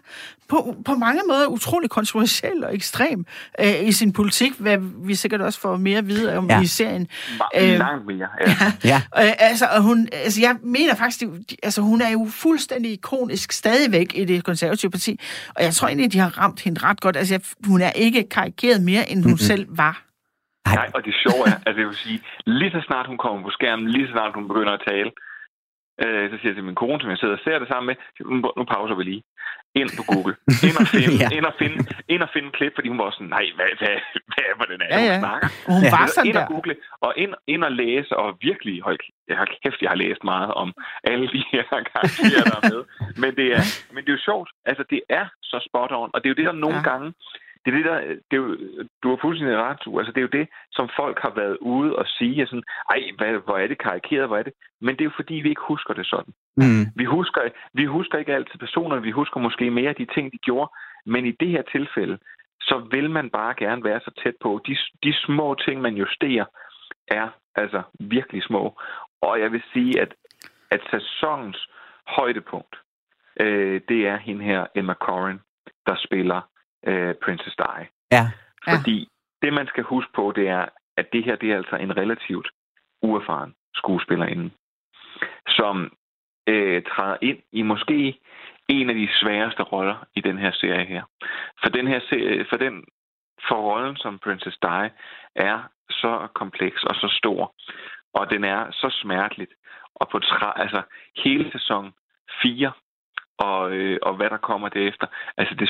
på, 0.50 0.76
på 0.86 0.96
mange 0.96 1.22
måder 1.30 1.48
utrolig 1.48 1.90
kontroversiel 1.90 2.64
og 2.64 2.76
ekstrem 2.76 3.26
øh, 3.60 3.88
i 3.88 3.92
sin 3.92 4.14
politik, 4.14 4.52
hvad 4.58 4.78
vi 5.06 5.16
sikkert 5.16 5.42
også 5.42 5.60
får 5.60 5.78
mere 5.78 5.98
at 5.98 6.08
vide 6.08 6.38
om 6.38 6.50
ja. 6.50 6.62
i 6.62 6.66
serien. 6.66 7.08
Øh, 7.58 7.70
langt 7.70 8.06
mere, 8.06 8.28
ja. 8.48 8.56
ja. 8.84 9.02
ja. 9.18 9.26
Øh, 9.26 9.34
altså, 9.40 9.66
og 9.66 9.82
hun, 9.82 10.08
altså, 10.14 10.42
jeg 10.42 10.56
mener 10.64 10.96
faktisk, 10.96 11.24
altså, 11.64 11.82
hun 11.82 12.02
er 12.02 12.10
jo 12.10 12.28
fuldstændig 12.30 12.92
ikonisk 12.92 13.52
stadigvæk 13.52 14.12
i 14.16 14.26
det 14.26 14.44
konservative 14.44 14.92
parti, 14.92 15.20
og 15.56 15.64
jeg 15.64 15.74
tror 15.74 15.88
egentlig, 15.88 16.14
de 16.14 16.20
har 16.20 16.38
ramt 16.38 16.62
hende 16.62 16.84
ret 16.84 17.02
godt. 17.02 17.18
Altså, 17.18 17.40
hun 17.66 17.82
er 17.82 17.92
ikke 17.92 18.30
karikeret 18.30 18.82
mere, 18.82 19.12
end 19.12 19.20
hun 19.20 19.32
mm-hmm. 19.32 19.38
selv 19.38 19.68
var. 19.70 20.11
Nej, 20.66 20.88
og 20.96 21.06
det 21.06 21.14
sjove 21.24 21.44
er, 21.52 21.58
at 21.68 21.76
det 21.76 21.86
vil 21.88 21.96
sige, 21.96 22.20
lige 22.46 22.72
så 22.72 22.82
snart 22.88 23.08
hun 23.08 23.18
kommer 23.18 23.44
på 23.44 23.50
skærmen, 23.50 23.88
lige 23.88 24.08
så 24.08 24.12
snart 24.12 24.36
hun 24.36 24.48
begynder 24.48 24.74
at 24.74 24.84
tale, 24.88 25.12
øh, 26.04 26.24
så 26.30 26.36
siger 26.38 26.52
jeg 26.52 26.58
til 26.58 26.70
min 26.70 26.82
kone, 26.82 27.02
som 27.02 27.10
jeg 27.10 27.18
sidder 27.18 27.38
og 27.40 27.44
ser 27.44 27.60
det 27.60 27.68
sammen 27.68 27.88
med, 27.90 27.96
nu, 28.20 28.52
nu 28.58 28.64
pauser 28.74 28.96
vi 28.96 29.04
lige. 29.04 29.24
Ind 29.82 29.90
på 29.98 30.04
Google. 30.12 30.36
Ind 30.68 30.78
og 30.82 30.88
finde, 30.96 31.14
ja. 31.24 31.28
ind 31.38 31.46
og 31.52 31.56
finde, 31.62 31.78
ind 32.14 32.22
og 32.26 32.30
finde 32.34 32.48
en 32.48 32.58
klip, 32.58 32.74
fordi 32.76 32.88
hun 32.90 33.00
var 33.04 33.12
sådan, 33.12 33.34
nej, 33.38 33.46
hvad, 33.56 33.70
hvad, 33.80 33.96
hvad 34.32 34.46
er 34.50 34.66
den 34.72 34.82
er, 34.86 34.90
ja, 34.92 35.02
ja. 35.06 35.12
hun 35.12 35.22
snakker? 35.26 35.48
Hun 35.74 35.82
var 35.96 36.06
sådan 36.08 36.30
ind 36.30 36.38
og 36.42 36.48
google, 36.54 36.76
og 37.06 37.12
ind, 37.24 37.34
ind 37.54 37.64
og 37.64 37.72
læse, 37.72 38.12
og 38.22 38.28
virkelig, 38.42 38.76
hold, 38.88 39.00
jeg 39.30 39.38
har 39.38 39.48
kæft, 39.64 39.82
jeg 39.82 39.90
har 39.94 40.00
læst 40.04 40.24
meget 40.34 40.52
om 40.62 40.70
alle 41.12 41.28
de 41.36 41.42
her 41.52 41.64
karakterer, 41.94 42.44
der 42.50 42.58
er 42.62 42.66
med. 42.74 42.82
Men 43.24 43.32
det 43.40 43.48
er, 43.58 43.64
men 43.94 44.00
det 44.04 44.10
er 44.12 44.18
jo 44.18 44.28
sjovt. 44.30 44.50
Altså, 44.70 44.84
det 44.90 45.02
er 45.10 45.26
så 45.52 45.58
spot 45.68 45.92
on, 45.92 46.10
og 46.14 46.18
det 46.20 46.28
er 46.28 46.34
jo 46.34 46.40
det, 46.40 46.46
der 46.50 46.64
nogle 46.66 46.82
ja. 46.84 46.90
gange 46.90 47.08
det 47.66 47.72
er 47.72 47.78
det, 47.78 47.86
der, 47.86 48.00
det 48.00 48.36
er 48.38 48.44
jo, 48.46 48.58
du 49.04 49.10
har 49.10 49.18
fuldstændig 49.22 49.58
ret, 49.58 49.82
Altså, 50.00 50.12
det 50.12 50.18
er 50.18 50.28
jo 50.30 50.38
det, 50.40 50.48
som 50.72 50.90
folk 50.96 51.20
har 51.20 51.34
været 51.36 51.58
ude 51.58 51.96
og 51.96 52.06
sige, 52.08 52.48
sådan, 52.48 52.64
ej, 52.90 53.02
hvad, 53.18 53.32
hvor 53.46 53.58
er 53.58 53.68
det 53.68 53.78
karikeret, 53.78 54.28
hvor 54.28 54.38
er 54.38 54.44
det? 54.44 54.54
Men 54.82 54.96
det 54.96 55.02
er 55.02 55.10
jo 55.10 55.20
fordi, 55.20 55.34
vi 55.34 55.50
ikke 55.50 55.70
husker 55.74 55.94
det 55.94 56.06
sådan. 56.06 56.34
Mm. 56.58 56.86
Vi, 56.96 57.06
husker, 57.06 57.42
vi 57.74 57.86
husker 57.86 58.18
ikke 58.18 58.34
altid 58.34 58.60
personerne, 58.60 59.02
vi 59.02 59.12
husker 59.12 59.40
måske 59.40 59.72
mere 59.72 59.94
de 59.94 60.06
ting, 60.06 60.32
de 60.32 60.38
gjorde, 60.38 60.72
men 61.06 61.26
i 61.26 61.32
det 61.32 61.48
her 61.48 61.62
tilfælde, 61.62 62.18
så 62.62 62.88
vil 62.92 63.10
man 63.10 63.30
bare 63.30 63.54
gerne 63.58 63.84
være 63.84 64.00
så 64.00 64.12
tæt 64.24 64.34
på. 64.42 64.62
De, 64.68 64.78
de 65.04 65.14
små 65.14 65.56
ting, 65.66 65.82
man 65.82 65.96
justerer, 65.96 66.46
er 67.08 67.28
altså 67.56 67.82
virkelig 68.00 68.44
små. 68.44 68.80
Og 69.22 69.40
jeg 69.40 69.52
vil 69.52 69.64
sige, 69.74 70.02
at, 70.02 70.14
at 70.72 70.82
sæsonens 70.92 71.68
højdepunkt, 72.08 72.76
øh, 73.40 73.82
det 73.90 74.08
er 74.08 74.18
hende 74.18 74.46
her, 74.46 74.66
Emma 74.76 74.94
Corrin, 74.94 75.40
der 75.88 75.96
spiller 76.06 76.42
øh, 76.88 77.16
Princess 77.24 77.56
Di. 77.56 77.88
Ja. 78.12 78.32
Fordi 78.70 79.00
ja. 79.00 79.46
det, 79.46 79.54
man 79.54 79.68
skal 79.68 79.84
huske 79.84 80.12
på, 80.14 80.34
det 80.36 80.48
er, 80.48 80.66
at 80.98 81.14
det 81.14 81.24
her 81.24 81.36
det 81.36 81.52
er 81.52 81.58
altså 81.58 81.76
en 81.76 81.98
relativt 81.98 82.48
uerfaren 83.02 83.54
skuespillerinde, 83.76 84.52
som 85.48 85.92
øh, 86.48 86.84
træder 86.84 87.18
ind 87.22 87.40
i 87.52 87.62
måske 87.62 88.20
en 88.68 88.90
af 88.90 88.96
de 88.96 89.10
sværeste 89.22 89.64
roller 89.64 90.08
i 90.16 90.22
den 90.22 90.38
her 90.38 90.52
serie 90.52 90.86
her. 90.86 91.04
For 91.64 91.70
den 91.70 91.88
her 91.88 92.00
serie, 92.10 92.46
for 92.50 92.58
den 92.58 92.84
for 93.48 93.56
rollen 93.56 93.98
som 93.98 94.20
Princess 94.20 94.58
Di 94.62 94.90
er 95.36 95.70
så 95.90 96.28
kompleks 96.34 96.84
og 96.84 96.96
så 96.96 97.08
stor, 97.18 97.56
og 98.14 98.30
den 98.30 98.44
er 98.44 98.72
så 98.72 98.90
smerteligt. 99.02 99.54
Og 99.96 100.10
på 100.10 100.18
tra- 100.18 100.62
altså 100.62 100.82
hele 101.24 101.52
sæson 101.52 101.94
4 102.42 102.72
og, 103.38 103.72
øh, 103.72 104.00
og 104.02 104.16
hvad 104.16 104.30
der 104.30 104.38
kommer 104.38 104.70
derefter, 104.70 105.08
altså 105.38 105.56
det, 105.56 105.70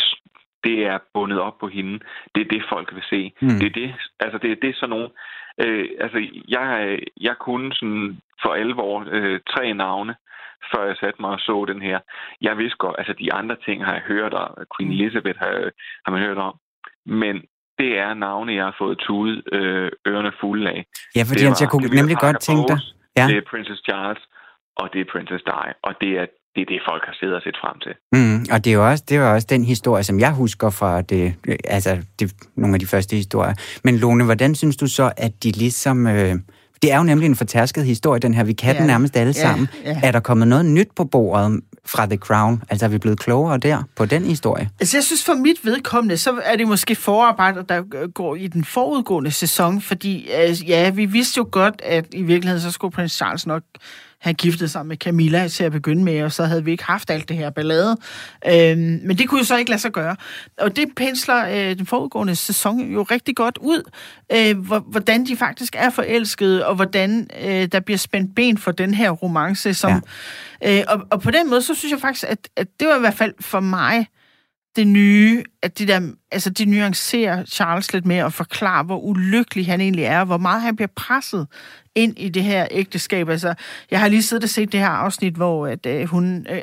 det 0.63 0.85
er 0.85 0.97
bundet 1.13 1.39
op 1.39 1.57
på 1.59 1.67
hende. 1.67 1.99
Det 2.35 2.41
er 2.41 2.49
det, 2.49 2.63
folk 2.69 2.93
vil 2.95 3.03
se. 3.09 3.33
Mm. 3.41 3.59
Det 3.59 3.65
er 3.65 3.75
det, 3.81 3.95
altså 4.19 4.37
det, 4.37 4.61
det 4.61 4.69
er 4.69 4.73
sådan 4.73 4.89
nogle... 4.89 5.09
Øh, 5.63 5.85
altså, 5.99 6.19
jeg, 6.47 6.99
jeg 7.21 7.35
kunne 7.39 7.73
sådan 7.73 8.21
for 8.41 8.53
alvor 8.53 9.05
øh, 9.11 9.39
tre 9.49 9.73
navne, 9.73 10.15
før 10.71 10.85
jeg 10.85 10.97
satte 10.97 11.21
mig 11.21 11.29
og 11.29 11.39
så 11.39 11.65
den 11.67 11.81
her. 11.81 11.99
Jeg 12.41 12.57
vidste 12.57 12.77
godt, 12.77 12.95
altså 12.97 13.13
de 13.13 13.33
andre 13.33 13.55
ting 13.65 13.85
har 13.85 13.93
jeg 13.93 14.01
hørt, 14.01 14.33
og 14.33 14.65
Queen 14.77 14.89
mm. 14.89 14.95
Elizabeth 14.95 15.39
har, 15.39 15.71
har 16.05 16.11
man 16.11 16.21
hørt 16.21 16.37
om. 16.37 16.55
Men 17.05 17.35
det 17.79 17.99
er 17.99 18.13
navne, 18.13 18.53
jeg 18.53 18.63
har 18.63 18.75
fået 18.77 18.97
tudet 18.97 19.53
øh, 19.53 19.91
ørerne 20.07 20.31
fulde 20.41 20.69
af. 20.69 20.85
Ja, 21.15 21.23
fordi 21.29 21.45
var, 21.45 21.57
jeg 21.61 21.69
kunne 21.69 21.95
nemlig 21.99 22.17
godt 22.17 22.39
tænke 22.39 22.67
dig... 22.67 22.79
Ja. 23.17 23.27
Det 23.27 23.37
er 23.37 23.49
Princess 23.51 23.81
Charles, 23.87 24.23
og 24.75 24.93
det 24.93 25.01
er 25.01 25.11
Princess 25.11 25.43
Di, 25.43 25.67
og 25.81 25.93
det 26.01 26.11
er 26.19 26.25
det 26.55 26.61
er 26.61 26.65
det, 26.65 26.81
folk 26.89 27.03
har 27.05 27.15
siddet 27.19 27.35
og 27.35 27.41
set 27.41 27.57
frem 27.63 27.77
til. 27.85 27.93
Mm, 28.15 28.45
og 28.53 28.65
det 28.65 28.69
er 28.71 28.75
jo 28.75 28.89
også, 28.89 29.03
det 29.09 29.17
er 29.17 29.23
også 29.23 29.47
den 29.49 29.63
historie, 29.65 30.03
som 30.03 30.19
jeg 30.19 30.31
husker 30.31 30.69
fra 30.69 31.01
det, 31.01 31.33
altså 31.63 31.97
det, 32.19 32.31
nogle 32.55 32.75
af 32.75 32.79
de 32.79 32.87
første 32.87 33.15
historier. 33.15 33.53
Men 33.83 33.97
Lone, 33.97 34.23
hvordan 34.23 34.55
synes 34.55 34.77
du 34.77 34.87
så, 34.87 35.11
at 35.17 35.43
de 35.43 35.51
ligesom... 35.51 36.07
Øh, 36.07 36.35
det 36.81 36.91
er 36.91 36.97
jo 36.97 37.03
nemlig 37.03 37.25
en 37.25 37.35
fortærsket 37.35 37.85
historie, 37.85 38.19
den 38.19 38.33
her. 38.33 38.43
Vi 38.43 38.53
kan 38.53 38.73
ja, 38.73 38.79
den 38.79 38.87
nærmest 38.87 39.17
alle 39.17 39.33
ja, 39.35 39.41
sammen. 39.41 39.67
Ja. 39.85 39.99
Er 40.03 40.11
der 40.11 40.19
kommet 40.19 40.47
noget 40.47 40.65
nyt 40.65 40.87
på 40.95 41.05
bordet 41.05 41.61
fra 41.85 42.05
The 42.05 42.17
Crown? 42.17 42.63
Altså 42.69 42.85
er 42.85 42.89
vi 42.89 42.97
blevet 42.97 43.19
klogere 43.19 43.57
der 43.57 43.83
på 43.95 44.05
den 44.05 44.23
historie? 44.23 44.69
Altså 44.79 44.97
jeg 44.97 45.03
synes 45.03 45.25
for 45.25 45.33
mit 45.33 45.65
vedkommende, 45.65 46.17
så 46.17 46.41
er 46.43 46.55
det 46.55 46.67
måske 46.67 46.95
forarbejder, 46.95 47.61
der 47.61 48.07
går 48.07 48.35
i 48.35 48.47
den 48.47 48.63
forudgående 48.63 49.31
sæson, 49.31 49.81
fordi 49.81 50.27
altså, 50.29 50.65
ja, 50.65 50.89
vi 50.89 51.05
vidste 51.05 51.37
jo 51.37 51.47
godt, 51.51 51.81
at 51.83 52.05
i 52.13 52.23
virkeligheden 52.23 52.61
så 52.61 52.71
skulle 52.71 52.91
prins 52.91 53.11
Charles 53.11 53.47
nok 53.47 53.63
han 54.21 54.35
giftede 54.35 54.69
sig 54.69 54.85
med 54.85 54.97
Camilla 54.97 55.47
til 55.47 55.63
at 55.63 55.71
begynde 55.71 56.03
med, 56.03 56.23
og 56.23 56.31
så 56.31 56.43
havde 56.43 56.65
vi 56.65 56.71
ikke 56.71 56.83
haft 56.83 57.09
alt 57.09 57.29
det 57.29 57.37
her 57.37 57.49
ballade. 57.49 57.97
Øh, 58.47 58.77
men 58.77 59.17
det 59.17 59.29
kunne 59.29 59.39
jo 59.39 59.45
så 59.45 59.57
ikke 59.57 59.71
lade 59.71 59.81
sig 59.81 59.91
gøre. 59.91 60.15
Og 60.57 60.75
det 60.75 60.87
pensler 60.95 61.47
øh, 61.47 61.77
den 61.77 61.85
foregående 61.85 62.35
sæson 62.35 62.91
jo 62.93 63.03
rigtig 63.03 63.35
godt 63.35 63.57
ud, 63.57 63.83
øh, 64.31 64.57
hvordan 64.91 65.25
de 65.25 65.37
faktisk 65.37 65.75
er 65.77 65.89
forelskede, 65.89 66.67
og 66.67 66.75
hvordan 66.75 67.29
øh, 67.43 67.67
der 67.71 67.79
bliver 67.79 67.97
spændt 67.97 68.35
ben 68.35 68.57
for 68.57 68.71
den 68.71 68.93
her 68.93 69.09
romance. 69.09 69.73
Som, 69.73 70.03
ja. 70.61 70.79
øh, 70.79 70.83
og, 70.87 71.01
og 71.11 71.21
på 71.21 71.31
den 71.31 71.49
måde, 71.49 71.61
så 71.61 71.75
synes 71.75 71.91
jeg 71.91 72.01
faktisk, 72.01 72.25
at, 72.27 72.49
at 72.55 72.67
det 72.79 72.87
var 72.87 72.95
i 72.95 72.99
hvert 72.99 73.13
fald 73.13 73.33
for 73.39 73.59
mig 73.59 74.07
det 74.75 74.87
nye, 74.87 75.43
at 75.61 75.79
de, 75.79 75.87
der, 75.87 76.01
altså 76.31 76.49
de 76.49 76.65
nuancerer 76.65 77.45
Charles 77.45 77.93
lidt 77.93 78.05
mere 78.05 78.25
og 78.25 78.33
forklarer, 78.33 78.83
hvor 78.83 78.99
ulykkelig 78.99 79.65
han 79.65 79.81
egentlig 79.81 80.05
er, 80.05 80.23
hvor 80.23 80.37
meget 80.37 80.61
han 80.61 80.75
bliver 80.75 80.89
presset 80.95 81.47
ind 81.95 82.19
i 82.19 82.29
det 82.29 82.43
her 82.43 82.67
ægteskab. 82.71 83.29
Altså, 83.29 83.53
jeg 83.91 83.99
har 83.99 84.07
lige 84.07 84.23
siddet 84.23 84.43
og 84.43 84.49
set 84.49 84.71
det 84.71 84.79
her 84.79 84.87
afsnit, 84.87 85.33
hvor 85.33 85.67
at, 85.67 85.85
uh, 85.85 86.09
hun, 86.09 86.47
uh, 86.51 86.57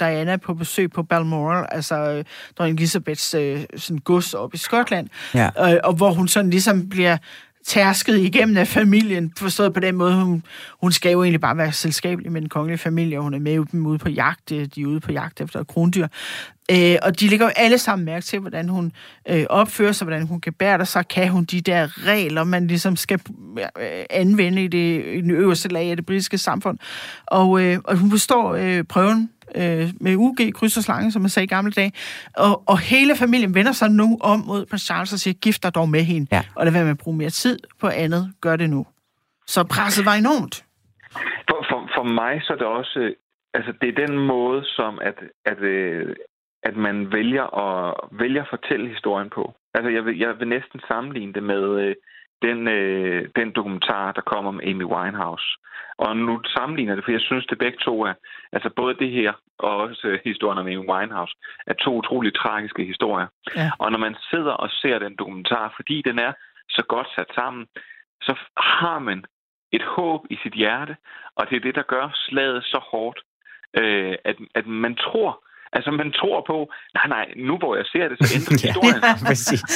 Diana 0.00 0.32
er 0.32 0.36
på 0.36 0.54
besøg 0.54 0.90
på 0.90 1.02
Balmoral, 1.02 1.66
altså 1.70 2.18
uh, 2.18 2.24
dronning 2.58 2.78
Elisabeths 2.78 3.34
uh, 3.34 3.58
sådan 3.76 3.98
gods 3.98 4.34
op 4.34 4.54
i 4.54 4.56
Skotland, 4.56 5.08
ja. 5.34 5.72
uh, 5.72 5.78
og 5.84 5.94
hvor 5.94 6.12
hun 6.12 6.28
sådan 6.28 6.50
ligesom 6.50 6.88
bliver 6.88 7.16
tærsket 7.66 8.20
igennem 8.20 8.56
af 8.56 8.68
familien, 8.68 9.32
forstået 9.38 9.74
på 9.74 9.80
den 9.80 9.96
måde, 9.96 10.14
hun, 10.14 10.44
hun 10.80 10.92
skal 10.92 11.12
jo 11.12 11.22
egentlig 11.22 11.40
bare 11.40 11.56
være 11.56 11.72
selskabelig 11.72 12.32
med 12.32 12.40
den 12.40 12.48
kongelige 12.48 12.78
familie, 12.78 13.18
og 13.18 13.22
hun 13.22 13.34
er 13.34 13.38
med 13.38 13.64
dem 13.72 13.86
ude 13.86 13.98
på 13.98 14.08
jagt, 14.08 14.52
øh, 14.52 14.66
de 14.74 14.82
er 14.82 14.86
ude 14.86 15.00
på 15.00 15.12
jagt 15.12 15.40
efter 15.40 15.64
krondyr. 15.64 16.08
Øh, 16.70 16.96
og 17.02 17.20
de 17.20 17.28
ligger 17.28 17.46
jo 17.46 17.52
alle 17.56 17.78
sammen 17.78 18.04
mærke 18.06 18.24
til, 18.24 18.38
hvordan 18.38 18.68
hun 18.68 18.92
øh, 19.28 19.44
opfører 19.50 19.92
sig, 19.92 20.04
hvordan 20.04 20.26
hun 20.26 20.40
kan 20.40 20.52
bære 20.52 20.86
sig, 20.86 21.08
kan 21.08 21.28
hun 21.28 21.44
de 21.44 21.60
der 21.60 22.06
regler, 22.06 22.44
man 22.44 22.66
ligesom 22.66 22.96
skal 22.96 23.20
øh, 23.58 24.04
anvende 24.10 24.64
i 24.64 24.68
det, 24.68 25.04
i 25.06 25.20
den 25.20 25.30
øverste 25.30 25.68
lag 25.68 25.90
af 25.90 25.96
det 25.96 26.06
britiske 26.06 26.38
samfund. 26.38 26.78
Og, 27.26 27.62
øh, 27.62 27.78
og 27.84 27.96
hun 27.96 28.10
forstår 28.10 28.54
øh, 28.54 28.84
prøven 28.84 29.30
øh, 29.56 29.88
med 30.00 30.16
UG, 30.16 30.38
kryds 30.54 30.76
og 30.76 30.82
slange, 30.82 31.12
som 31.12 31.22
man 31.22 31.28
sagde 31.28 31.44
i 31.44 31.48
gamle 31.48 31.72
dage. 31.72 31.92
Og, 32.36 32.62
og 32.66 32.78
hele 32.78 33.16
familien 33.16 33.54
vender 33.54 33.72
sig 33.72 33.90
nu 33.90 34.18
om 34.20 34.38
mod 34.46 34.66
prins 34.66 34.82
Charles 34.82 35.12
og 35.12 35.18
siger, 35.18 35.34
gift 35.34 35.62
dig 35.62 35.74
dog 35.74 35.88
med 35.88 36.02
hende, 36.02 36.26
ja. 36.32 36.42
og 36.56 36.64
lad 36.64 36.72
være 36.72 36.84
med 36.84 36.90
at 36.90 36.98
bruge 36.98 37.16
mere 37.16 37.30
tid 37.30 37.58
på 37.80 37.88
andet. 37.88 38.32
Gør 38.40 38.56
det 38.56 38.70
nu. 38.70 38.86
Så 39.46 39.64
presset 39.64 40.04
var 40.06 40.14
enormt. 40.14 40.64
For, 41.48 41.66
for, 41.70 41.90
for 41.94 42.02
mig 42.02 42.42
så 42.42 42.52
er 42.52 42.56
det 42.56 42.66
også, 42.66 43.14
altså 43.54 43.72
det 43.80 43.88
er 43.88 44.06
den 44.06 44.18
måde, 44.18 44.64
som 44.64 44.98
at, 45.02 45.18
at, 45.44 45.58
øh, 45.58 46.16
at 46.62 46.76
man 46.76 47.12
vælger 47.12 47.46
at, 47.64 47.94
vælger 48.12 48.42
at 48.42 48.48
fortælle 48.50 48.88
historien 48.88 49.30
på. 49.30 49.54
Altså 49.74 49.90
jeg 49.90 50.04
vil, 50.04 50.18
jeg 50.18 50.38
vil 50.38 50.48
næsten 50.48 50.80
sammenligne 50.88 51.32
det 51.32 51.42
med 51.42 51.64
øh, 51.82 51.94
den, 52.42 52.68
øh, 52.68 53.28
den 53.36 53.52
dokumentar, 53.52 54.12
der 54.12 54.20
kommer 54.20 54.48
om 54.48 54.60
Amy 54.64 54.84
Winehouse. 54.84 55.46
Og 55.98 56.16
nu 56.16 56.40
sammenligner 56.56 56.94
det, 56.94 57.04
for 57.04 57.12
jeg 57.12 57.20
synes, 57.20 57.46
det 57.46 57.58
begge 57.58 57.78
to 57.78 58.02
er, 58.02 58.14
altså 58.52 58.70
både 58.76 58.94
det 58.94 59.10
her 59.10 59.32
og 59.58 59.76
også 59.76 60.18
historien 60.24 60.58
om 60.58 60.66
Amy 60.66 60.88
Winehouse, 60.90 61.34
er 61.66 61.74
to 61.74 61.96
utroligt 61.96 62.36
tragiske 62.36 62.84
historier. 62.84 63.26
Ja. 63.56 63.70
Og 63.78 63.92
når 63.92 63.98
man 63.98 64.16
sidder 64.30 64.52
og 64.52 64.68
ser 64.70 64.98
den 64.98 65.16
dokumentar, 65.18 65.72
fordi 65.76 66.02
den 66.02 66.18
er 66.18 66.32
så 66.68 66.82
godt 66.88 67.06
sat 67.16 67.30
sammen, 67.34 67.66
så 68.22 68.34
har 68.56 68.98
man 68.98 69.24
et 69.72 69.82
håb 69.82 70.20
i 70.30 70.36
sit 70.42 70.52
hjerte, 70.52 70.96
og 71.36 71.50
det 71.50 71.56
er 71.56 71.60
det, 71.60 71.74
der 71.74 71.82
gør 71.82 72.10
slaget 72.14 72.64
så 72.64 72.78
hårdt, 72.90 73.18
øh, 73.78 74.14
at, 74.24 74.36
at 74.54 74.66
man 74.66 74.96
tror, 74.96 75.44
Altså, 75.76 75.90
man 75.90 76.12
tror 76.12 76.44
på, 76.50 76.56
nej, 76.94 77.06
nej, 77.16 77.26
nu 77.36 77.54
hvor 77.58 77.76
jeg 77.76 77.86
ser 77.92 78.08
det, 78.08 78.16
så 78.20 78.26
ændrer 78.36 78.54
historien. 78.66 79.02
ja, 79.02 79.12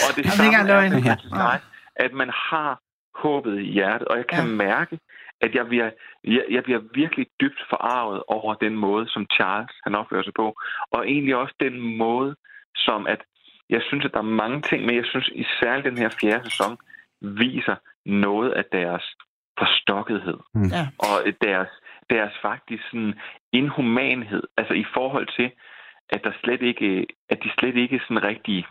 og 0.07 0.11
det 0.17 0.33
samme 0.33 0.57
er, 0.57 1.09
ja. 1.11 1.59
At 1.99 2.13
man 2.13 2.31
har 2.51 2.81
håbet 3.15 3.61
i 3.61 3.71
hjertet, 3.73 4.09
og 4.09 4.17
jeg 4.17 4.27
kan 4.27 4.45
ja. 4.49 4.55
mærke, 4.55 4.99
at 5.41 5.55
jeg 5.55 5.67
bliver, 5.67 5.91
jeg, 6.25 6.45
jeg 6.51 6.63
bliver 6.63 6.81
virkelig 6.95 7.27
dybt 7.41 7.61
forarvet 7.71 8.23
over 8.29 8.55
den 8.55 8.75
måde, 8.77 9.09
som 9.09 9.27
Charles 9.35 9.75
han 9.85 9.95
opfører 9.95 10.23
sig 10.23 10.33
på. 10.37 10.55
Og 10.91 11.09
egentlig 11.09 11.37
også 11.37 11.55
den 11.61 11.97
måde, 11.97 12.37
som 12.77 13.07
at 13.07 13.21
jeg 13.71 13.83
synes, 13.89 14.05
at 14.05 14.13
der 14.13 14.19
er 14.19 14.37
mange 14.43 14.63
ting, 14.63 14.87
men 14.87 14.97
jeg 14.97 15.05
synes 15.05 15.31
især 15.35 15.81
den 15.81 15.99
her 15.99 16.11
fjerde 16.21 16.45
sæson 16.51 16.79
viser 17.21 17.77
noget 18.07 18.51
af 18.51 18.65
deres 18.73 19.05
forstokkethed. 19.59 20.39
Mm. 20.55 20.63
Ja. 20.63 20.87
Og 20.99 21.17
deres, 21.43 21.69
deres 22.11 22.33
faktisk 22.43 22.83
sådan 22.91 23.15
inhumanhed, 23.53 24.43
altså 24.57 24.75
i 24.75 24.85
forhold 24.95 25.29
til, 25.39 25.51
at 26.09 26.25
der 26.25 26.33
slet 26.43 26.63
ikke, 26.63 27.07
at 27.29 27.39
de 27.45 27.51
slet 27.59 27.77
ikke 27.77 28.01
sådan 28.09 28.23
rigtig, 28.23 28.67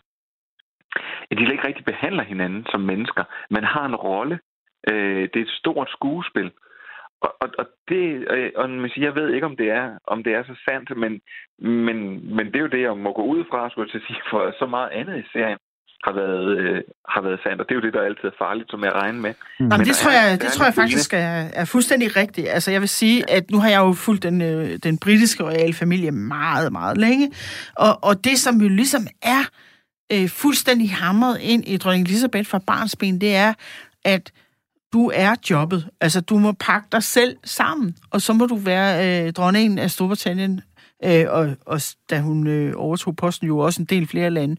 at 1.31 1.37
de 1.37 1.51
ikke 1.51 1.67
rigtig 1.67 1.85
behandler 1.85 2.23
hinanden 2.23 2.65
som 2.71 2.81
mennesker. 2.81 3.23
Man 3.49 3.63
har 3.63 3.85
en 3.85 3.95
rolle. 3.95 4.39
Øh, 4.89 5.23
det 5.31 5.35
er 5.35 5.45
et 5.45 5.59
stort 5.61 5.89
skuespil. 5.89 6.51
Og, 7.21 7.31
og, 7.41 7.49
og 7.59 7.65
det, 7.89 8.03
og 8.55 8.69
man 8.69 8.89
siger, 8.89 9.05
jeg 9.07 9.15
ved 9.15 9.33
ikke, 9.33 9.45
om 9.45 9.57
det 9.57 9.69
er, 9.69 9.97
om 10.07 10.23
det 10.23 10.33
er 10.33 10.43
så 10.43 10.55
sandt, 10.69 10.97
men, 10.97 11.21
men, 11.85 11.97
men 12.35 12.45
det 12.45 12.55
er 12.55 12.65
jo 12.67 12.75
det, 12.75 12.81
jeg 12.81 12.97
må 12.97 13.13
gå 13.13 13.23
ud 13.23 13.43
fra, 13.49 13.69
skulle 13.69 13.89
jeg 13.93 14.01
sige, 14.07 14.21
for 14.29 14.55
så 14.59 14.65
meget 14.65 14.89
andet 14.91 15.17
i 15.19 15.29
serien 15.33 15.57
har 16.03 16.13
været, 16.13 16.57
øh, 16.57 16.81
har 17.09 17.21
været 17.21 17.39
sandt, 17.43 17.61
og 17.61 17.65
det 17.69 17.75
er 17.75 17.79
jo 17.79 17.85
det, 17.85 17.93
der 17.93 18.01
altid 18.01 18.23
er 18.23 18.37
farligt, 18.37 18.71
som 18.71 18.83
jeg 18.83 18.93
regner 18.93 19.21
med. 19.21 19.33
Mm. 19.59 19.65
Men 19.65 19.79
det, 19.79 19.95
tror 19.95 20.11
jeg, 20.11 20.41
det 20.41 20.49
tror 20.51 20.65
jeg 20.65 20.73
faktisk 20.73 21.13
er, 21.13 21.37
er 21.61 21.65
fuldstændig 21.65 22.15
rigtigt. 22.15 22.47
Altså, 22.49 22.71
jeg 22.71 22.81
vil 22.81 22.89
sige, 22.89 23.29
at 23.29 23.51
nu 23.51 23.59
har 23.59 23.69
jeg 23.69 23.79
jo 23.79 23.93
fulgt 23.93 24.23
den, 24.23 24.41
øh, 24.41 24.69
den 24.83 24.99
britiske 25.03 25.43
royale 25.43 25.73
familie 25.73 26.11
meget, 26.11 26.71
meget 26.71 26.97
længe, 26.97 27.31
og, 27.77 27.93
og 28.03 28.23
det, 28.23 28.37
som 28.37 28.55
jo 28.55 28.69
ligesom 28.69 29.01
er 29.23 29.39
øh, 29.39 29.67
Øh, 30.13 30.29
fuldstændig 30.29 30.91
hamret 30.91 31.39
ind 31.41 31.63
i 31.67 31.77
dronning 31.77 32.07
Elisabeth 32.07 32.49
fra 32.49 32.59
barnsben, 32.59 33.21
det 33.21 33.35
er, 33.35 33.53
at 34.05 34.31
du 34.93 35.11
er 35.13 35.35
jobbet. 35.49 35.89
Altså, 36.01 36.21
du 36.21 36.37
må 36.37 36.51
pakke 36.51 36.87
dig 36.91 37.03
selv 37.03 37.37
sammen, 37.43 37.95
og 38.11 38.21
så 38.21 38.33
må 38.33 38.45
du 38.45 38.55
være 38.55 39.25
øh, 39.25 39.33
dronningen 39.33 39.79
af 39.79 39.91
Storbritannien, 39.91 40.61
øh, 41.03 41.25
og, 41.29 41.55
og 41.65 41.81
da 42.09 42.19
hun 42.19 42.47
øh, 42.47 42.73
overtog 42.75 43.15
posten, 43.15 43.47
jo 43.47 43.57
også 43.57 43.81
en 43.81 43.85
del 43.85 44.07
flere 44.07 44.29
lande. 44.29 44.55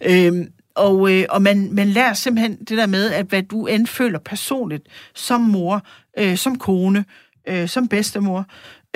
Øh, 0.00 0.46
og, 0.74 1.12
øh, 1.12 1.24
og 1.30 1.42
man, 1.42 1.68
man 1.72 1.88
lærer 1.88 2.12
simpelthen 2.12 2.56
det 2.58 2.78
der 2.78 2.86
med, 2.86 3.10
at 3.10 3.26
hvad 3.26 3.42
du 3.42 3.66
end 3.66 3.86
føler 3.86 4.18
personligt, 4.18 4.86
som 5.14 5.40
mor, 5.40 5.82
øh, 6.18 6.36
som 6.36 6.58
kone, 6.58 7.04
øh, 7.48 7.68
som 7.68 7.88
bedstemor, 7.88 8.46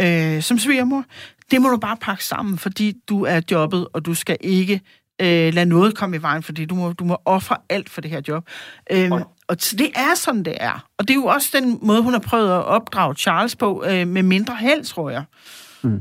øh, 0.01 0.43
som 0.43 0.59
svigermor, 0.59 1.05
det 1.51 1.63
må 1.63 1.69
du 1.69 1.77
bare 1.77 1.97
pakke 1.97 2.25
sammen, 2.25 2.59
fordi 2.59 2.95
du 3.09 3.25
er 3.25 3.41
jobbet, 3.51 3.89
og 3.93 4.07
du 4.07 4.15
skal 4.15 4.37
ikke 4.41 4.81
øh, 5.23 5.55
lade 5.55 5.67
noget 5.67 5.99
komme 5.99 6.17
i 6.17 6.23
vejen, 6.23 6.43
fordi 6.43 6.65
du 6.65 6.75
må, 6.75 6.93
du 6.93 7.05
må 7.05 7.17
ofre 7.25 7.57
alt 7.69 7.91
for 7.91 8.01
det 8.01 8.11
her 8.11 8.23
job. 8.29 8.43
Øh, 8.93 9.11
og 9.49 9.57
det 9.57 9.91
er 9.97 10.15
sådan, 10.15 10.43
det 10.43 10.57
er. 10.61 10.87
Og 10.99 11.09
det 11.09 11.11
er 11.11 11.21
jo 11.25 11.27
også 11.27 11.59
den 11.59 11.79
måde, 11.83 12.03
hun 12.03 12.13
har 12.13 12.25
prøvet 12.31 12.51
at 12.51 12.65
opdrage 12.65 13.15
Charles 13.15 13.57
på, 13.57 13.85
øh, 13.91 14.07
med 14.07 14.23
mindre 14.23 14.55
held, 14.57 14.85
tror 14.85 15.11
jeg. 15.11 15.25
Mm 15.83 16.01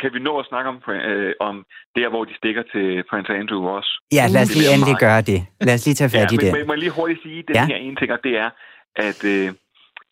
kan 0.00 0.10
vi 0.14 0.18
nå 0.18 0.32
at 0.38 0.46
snakke 0.50 0.68
om, 0.72 0.78
øh, 0.88 1.32
om 1.40 1.54
der, 1.96 2.08
hvor 2.08 2.24
de 2.24 2.34
stikker 2.40 2.62
til 2.72 2.86
Prince 3.10 3.32
Andrew 3.40 3.62
også? 3.76 3.90
Ja, 4.18 4.24
lad 4.34 4.42
os 4.42 4.54
lige 4.56 4.70
endelig 4.74 4.96
gøre 5.06 5.22
det. 5.30 5.40
Lad 5.68 5.74
os 5.74 5.84
lige 5.86 5.98
tage 6.00 6.10
fat 6.16 6.30
ja, 6.30 6.34
i 6.36 6.38
det. 6.42 6.52
Men 6.52 6.66
må 6.66 6.72
jeg 6.72 6.82
lige 6.84 6.96
hurtigt 7.00 7.22
sige, 7.22 7.38
den 7.48 7.56
ja. 7.56 7.64
her 7.66 7.76
ene 7.76 7.96
ting, 7.96 8.10
og 8.16 8.20
det 8.26 8.34
er, 8.44 8.50
at 9.08 9.20
øh, 9.32 9.46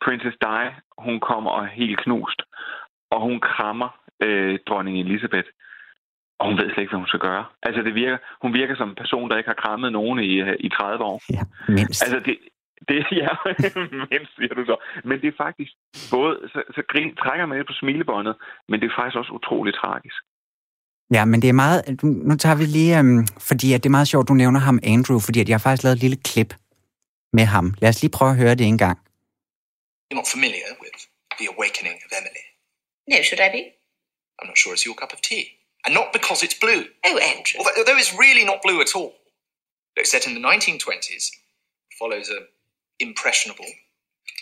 Princess 0.04 0.36
Di, 0.44 0.62
hun 1.06 1.16
kommer 1.30 1.50
og 1.56 1.62
er 1.64 1.72
helt 1.82 1.98
knust, 2.04 2.40
og 3.14 3.18
hun 3.26 3.36
krammer 3.40 3.88
øh, 4.26 4.58
dronning 4.68 4.96
Elizabeth. 5.04 5.48
Og 6.42 6.48
hun 6.48 6.58
ved 6.58 6.66
slet 6.68 6.82
ikke, 6.82 6.92
hvad 6.94 7.02
hun 7.04 7.12
skal 7.12 7.24
gøre. 7.28 7.44
Altså, 7.66 7.80
det 7.86 7.94
virker, 8.02 8.18
hun 8.44 8.52
virker 8.60 8.74
som 8.76 8.88
en 8.88 9.00
person, 9.02 9.26
der 9.30 9.36
ikke 9.38 9.52
har 9.54 9.60
krammet 9.64 9.90
nogen 9.98 10.18
i, 10.30 10.32
i 10.66 10.68
30 10.68 11.04
år. 11.10 11.18
Ja, 11.36 11.42
mindst. 11.78 12.02
Altså, 12.04 12.18
det, 12.26 12.34
det, 12.88 12.96
ja, 13.22 13.32
mindst 14.12 14.32
siger 14.38 14.54
du 14.58 14.62
så. 14.70 14.76
Men 15.08 15.16
det 15.20 15.28
er 15.28 15.36
faktisk 15.44 15.72
både, 16.14 16.34
så, 16.52 16.60
så 16.76 16.80
grin, 16.90 17.10
trækker 17.22 17.46
man 17.46 17.58
lidt 17.58 17.68
på 17.72 17.76
smilebåndet, 17.82 18.34
men 18.68 18.76
det 18.80 18.86
er 18.86 18.94
faktisk 18.98 19.16
også 19.20 19.32
utroligt 19.38 19.76
tragisk. 19.82 20.20
Ja, 21.16 21.24
men 21.30 21.42
det 21.42 21.48
er 21.48 21.58
meget, 21.64 21.80
nu 22.28 22.34
tager 22.36 22.56
vi 22.60 22.64
lige, 22.64 23.00
um, 23.00 23.26
fordi 23.48 23.68
at 23.74 23.80
det 23.82 23.88
er 23.88 23.98
meget 23.98 24.08
sjovt, 24.12 24.28
du 24.28 24.34
nævner 24.42 24.60
ham 24.68 24.78
Andrew, 24.94 25.18
fordi 25.26 25.38
at 25.40 25.48
jeg 25.48 25.54
har 25.54 25.64
faktisk 25.66 25.84
lavet 25.84 25.96
et 25.96 26.04
lille 26.06 26.20
klip 26.30 26.50
med 27.38 27.46
ham. 27.54 27.66
Lad 27.82 27.88
os 27.92 28.02
lige 28.02 28.16
prøve 28.16 28.30
at 28.30 28.40
høre 28.42 28.54
det 28.60 28.66
en 28.72 28.78
gang. 28.84 28.98
You're 30.08 30.20
not 30.20 30.30
familiar 30.36 30.70
with 30.84 30.98
the 31.38 31.46
awakening 31.54 31.96
of 32.06 32.10
Emily? 32.18 32.46
No, 33.10 33.16
should 33.26 33.42
I 33.46 33.50
be? 33.56 33.62
I'm 34.38 34.46
not 34.50 34.58
sure 34.62 34.72
it's 34.76 34.84
your 34.88 34.96
cup 35.02 35.12
of 35.16 35.20
tea. 35.30 35.46
And 35.84 35.94
not 35.94 36.12
because 36.12 36.42
it's 36.42 36.54
blue. 36.54 36.84
Oh, 37.04 37.18
Andrew. 37.18 37.60
Although 37.60 37.96
it's 37.96 38.16
really 38.16 38.44
not 38.44 38.62
blue 38.62 38.80
at 38.80 38.94
all. 38.94 39.14
It's 39.96 40.10
set 40.12 40.26
in 40.26 40.34
the 40.34 40.40
1920s, 40.40 41.30
follows 41.98 42.30
a 42.30 42.46
impressionable, 43.00 43.66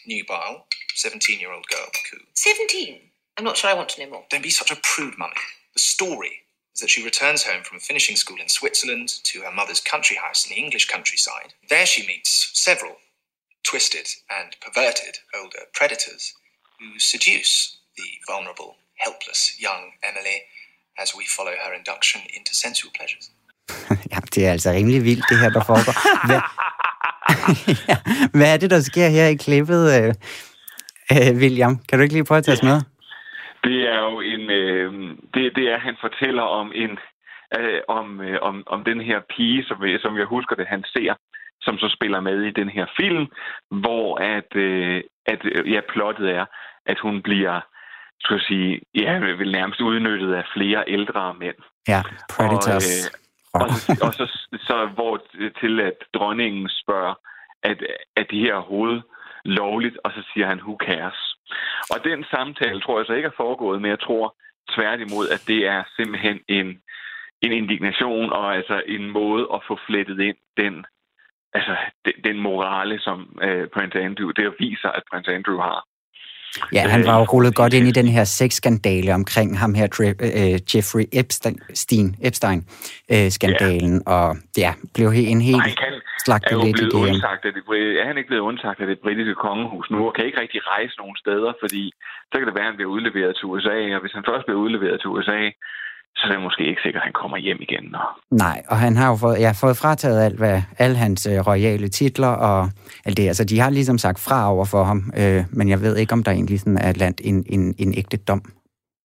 nubile, 0.07 0.66
17 0.94 1.40
year 1.40 1.53
old 1.53 1.66
girl, 1.66 1.87
Koo. 2.11 2.18
17? 2.35 3.00
I'm 3.38 3.44
not 3.44 3.57
sure 3.57 3.70
I 3.70 3.74
want 3.74 3.88
to 3.90 4.05
know 4.05 4.11
more. 4.11 4.24
Don't 4.31 4.42
be 4.42 4.50
such 4.50 4.70
a 4.70 4.81
prude, 4.83 5.18
mummy. 5.18 5.35
The 5.74 5.81
story 5.81 6.42
is 6.74 6.81
that 6.81 6.90
she 6.90 7.05
returns 7.05 7.44
home 7.44 7.62
from 7.62 7.79
a 7.79 7.81
finishing 7.81 8.16
school 8.16 8.38
in 8.40 8.48
Switzerland 8.48 9.09
to 9.24 9.40
her 9.42 9.50
mother's 9.50 9.81
country 9.81 10.16
house 10.16 10.46
in 10.46 10.55
the 10.55 10.61
English 10.62 10.88
countryside. 10.88 11.55
There 11.68 11.87
she 11.87 12.07
meets 12.07 12.50
several 12.55 12.96
twisted 13.62 14.09
and 14.31 14.57
perverted 14.61 15.18
older 15.35 15.61
predators 15.72 16.35
who 16.79 16.98
seduce 16.98 17.79
the 17.96 18.05
vulnerable, 18.26 18.76
helpless 18.96 19.57
young 19.61 19.92
Emily 20.03 20.42
as 21.03 21.09
we 21.18 21.24
follow 21.37 21.55
her 21.62 21.72
induction 21.81 22.20
into 22.37 22.53
sensual 22.64 22.92
pleasures. 22.98 23.26
ja, 24.12 24.18
det 24.35 24.46
er 24.46 24.50
altså 24.57 24.70
rimelig 24.70 25.05
vildt, 25.05 25.24
det 25.31 25.38
her, 25.42 25.50
der 25.57 25.64
foregår. 25.70 25.94
Hvad, 26.29 26.40
ja, 27.88 27.96
hvad 28.38 28.55
er 28.55 28.59
det, 28.62 28.70
der 28.70 28.81
sker 28.81 29.09
her 29.16 29.26
i 29.26 29.37
klippet, 29.46 29.83
øh, 29.96 30.09
øh, 31.14 31.31
William? 31.42 31.74
Kan 31.87 31.98
du 31.98 32.03
ikke 32.03 32.14
lige 32.14 32.29
prøve 32.29 32.38
at 32.38 32.44
tage 32.44 32.59
os 32.59 32.68
med? 32.70 32.79
Det 33.64 33.81
er 33.94 34.00
jo 34.09 34.20
en... 34.20 34.50
Øh, 34.50 34.92
det, 35.35 35.42
det 35.57 35.64
er, 35.72 35.79
han 35.79 35.96
fortæller 36.00 36.42
om 36.42 36.72
en... 36.74 36.98
Øh, 37.59 37.81
om, 37.88 38.20
øh, 38.20 38.38
om, 38.42 38.62
om 38.66 38.85
den 38.85 39.00
her 39.00 39.20
pige, 39.37 39.64
som, 39.64 39.76
som 40.03 40.18
jeg 40.18 40.26
husker 40.26 40.55
det, 40.57 40.66
han 40.66 40.85
ser, 40.94 41.14
som 41.61 41.79
så 41.79 41.88
spiller 41.96 42.20
med 42.20 42.42
i 42.42 42.50
den 42.50 42.68
her 42.68 42.87
film, 43.00 43.26
hvor 43.83 44.16
at, 44.37 44.57
øh, 44.57 45.03
at 45.26 45.40
ja, 45.74 45.81
plottet 45.92 46.31
er, 46.31 46.44
at 46.87 46.98
hun 46.98 47.22
bliver 47.22 47.61
skal 48.25 48.35
jeg 48.35 48.45
sige, 48.49 48.81
ja, 48.95 49.13
vel 49.19 49.53
nærmest 49.53 49.81
udnyttet 49.81 50.35
af 50.35 50.45
flere 50.57 50.85
ældre 50.87 51.35
mænd. 51.35 51.57
Ja, 51.89 52.03
Predators. 52.37 53.11
Og, 53.53 53.61
øh, 53.61 53.71
og, 54.01 54.07
og 54.07 54.15
så, 54.15 54.27
så 54.53 54.89
hvor 54.95 55.23
til, 55.61 55.81
at 55.81 55.99
dronningen 56.15 56.69
spørger, 56.69 57.15
at, 57.63 57.79
at 58.17 58.27
det 58.31 58.39
her 58.39 58.55
er 58.55 58.61
hovedet 58.61 59.03
lovligt, 59.45 59.99
og 60.05 60.13
så 60.13 60.23
siger 60.33 60.47
han, 60.47 60.61
who 60.61 60.77
cares? 60.87 61.37
Og 61.91 62.05
den 62.05 62.25
samtale 62.31 62.81
tror 62.81 62.99
jeg 62.99 63.07
så 63.07 63.13
ikke 63.13 63.27
er 63.27 63.43
foregået, 63.45 63.83
men 63.83 63.91
jeg 63.91 64.01
tror 64.01 64.37
tværtimod, 64.75 65.29
at 65.29 65.43
det 65.47 65.67
er 65.67 65.83
simpelthen 65.97 66.41
en, 66.49 66.67
en 67.43 67.53
indignation 67.53 68.33
og 68.33 68.57
altså 68.57 68.83
en 68.87 69.11
måde 69.11 69.49
at 69.55 69.61
få 69.69 69.79
flettet 69.87 70.21
ind 70.21 70.37
den, 70.57 70.85
altså, 71.53 71.77
den, 72.05 72.13
den 72.25 72.39
morale, 72.39 73.01
som 73.01 73.39
øh, 73.43 73.69
Prince 73.69 74.01
Andrew, 74.01 74.31
det 74.31 74.55
viser, 74.59 74.89
at 74.89 75.03
Prince 75.11 75.35
Andrew 75.35 75.59
har. 75.61 75.85
Ja, 76.73 76.89
han 76.89 77.07
var 77.07 77.19
jo 77.19 77.25
rullet 77.25 77.55
godt 77.55 77.75
ind 77.75 77.89
i 77.89 77.91
den 77.91 78.09
her 78.09 78.25
sexskandale 78.25 79.15
omkring 79.15 79.59
ham 79.59 79.75
her, 79.75 79.87
uh, 80.01 80.77
Jeffrey 80.77 81.05
Epstein, 81.13 81.57
Epstein-skandalen, 82.29 83.95
uh, 83.95 84.03
ja. 84.07 84.13
og 84.13 84.37
ja, 84.65 84.73
blev 84.95 85.07
en 85.33 85.41
helt 85.41 85.63
slagtet 86.25 86.65
lidt 86.65 86.81
i 86.81 86.85
det 86.85 86.93
undsagt 86.93 87.43
af 87.45 87.53
det, 87.53 87.63
er 88.01 88.07
han 88.07 88.19
ikke 88.19 88.31
blevet 88.33 88.49
undsagt 88.51 88.81
af 88.81 88.87
det 88.87 88.99
britiske 89.05 89.35
kongehus 89.35 89.91
nu, 89.91 90.01
og 90.07 90.15
kan 90.15 90.27
ikke 90.27 90.41
rigtig 90.41 90.61
rejse 90.73 90.95
nogen 91.03 91.17
steder, 91.17 91.53
fordi 91.63 91.85
så 92.31 92.35
kan 92.39 92.47
det 92.47 92.55
være, 92.55 92.67
at 92.67 92.71
han 92.71 92.79
bliver 92.79 92.95
udleveret 92.97 93.33
til 93.37 93.47
USA, 93.53 93.79
og 93.97 94.01
hvis 94.03 94.17
han 94.17 94.29
først 94.31 94.45
bliver 94.47 94.61
udleveret 94.65 95.01
til 95.01 95.11
USA, 95.15 95.41
så 96.16 96.27
er 96.27 96.33
det 96.33 96.42
måske 96.42 96.62
ikke 96.70 96.83
sikkert, 96.83 97.01
at 97.03 97.07
han 97.09 97.12
kommer 97.12 97.37
hjem 97.37 97.59
igen. 97.61 97.94
Og... 97.94 98.09
Nej, 98.31 98.62
og 98.68 98.77
han 98.77 98.96
har 98.96 99.09
jo 99.09 99.16
fået, 99.16 99.38
ja, 99.38 99.51
fået 99.62 99.77
frataget 99.77 100.23
alt, 100.23 100.38
hvad, 100.38 100.62
alle 100.79 100.96
hans 100.96 101.27
øh, 101.27 101.46
royale 101.46 101.88
titler 101.88 102.29
og 102.29 102.70
alt 103.05 103.16
det. 103.16 103.27
Altså, 103.29 103.44
de 103.44 103.61
har 103.61 103.70
ligesom 103.70 103.99
sagt 103.99 104.20
fra 104.20 104.53
over 104.53 104.64
for 104.64 104.85
ham, 104.85 105.12
øh, 105.20 105.44
men 105.51 105.68
jeg 105.68 105.81
ved 105.81 105.96
ikke, 105.96 106.12
om 106.12 106.23
der 106.23 106.33
egentlig 106.33 106.61
sådan 106.61 106.79
er 106.79 106.92
landt 106.92 107.20
en, 107.25 107.44
en, 107.46 107.75
en 107.79 107.94
ægte 107.99 108.16
dom. 108.16 108.42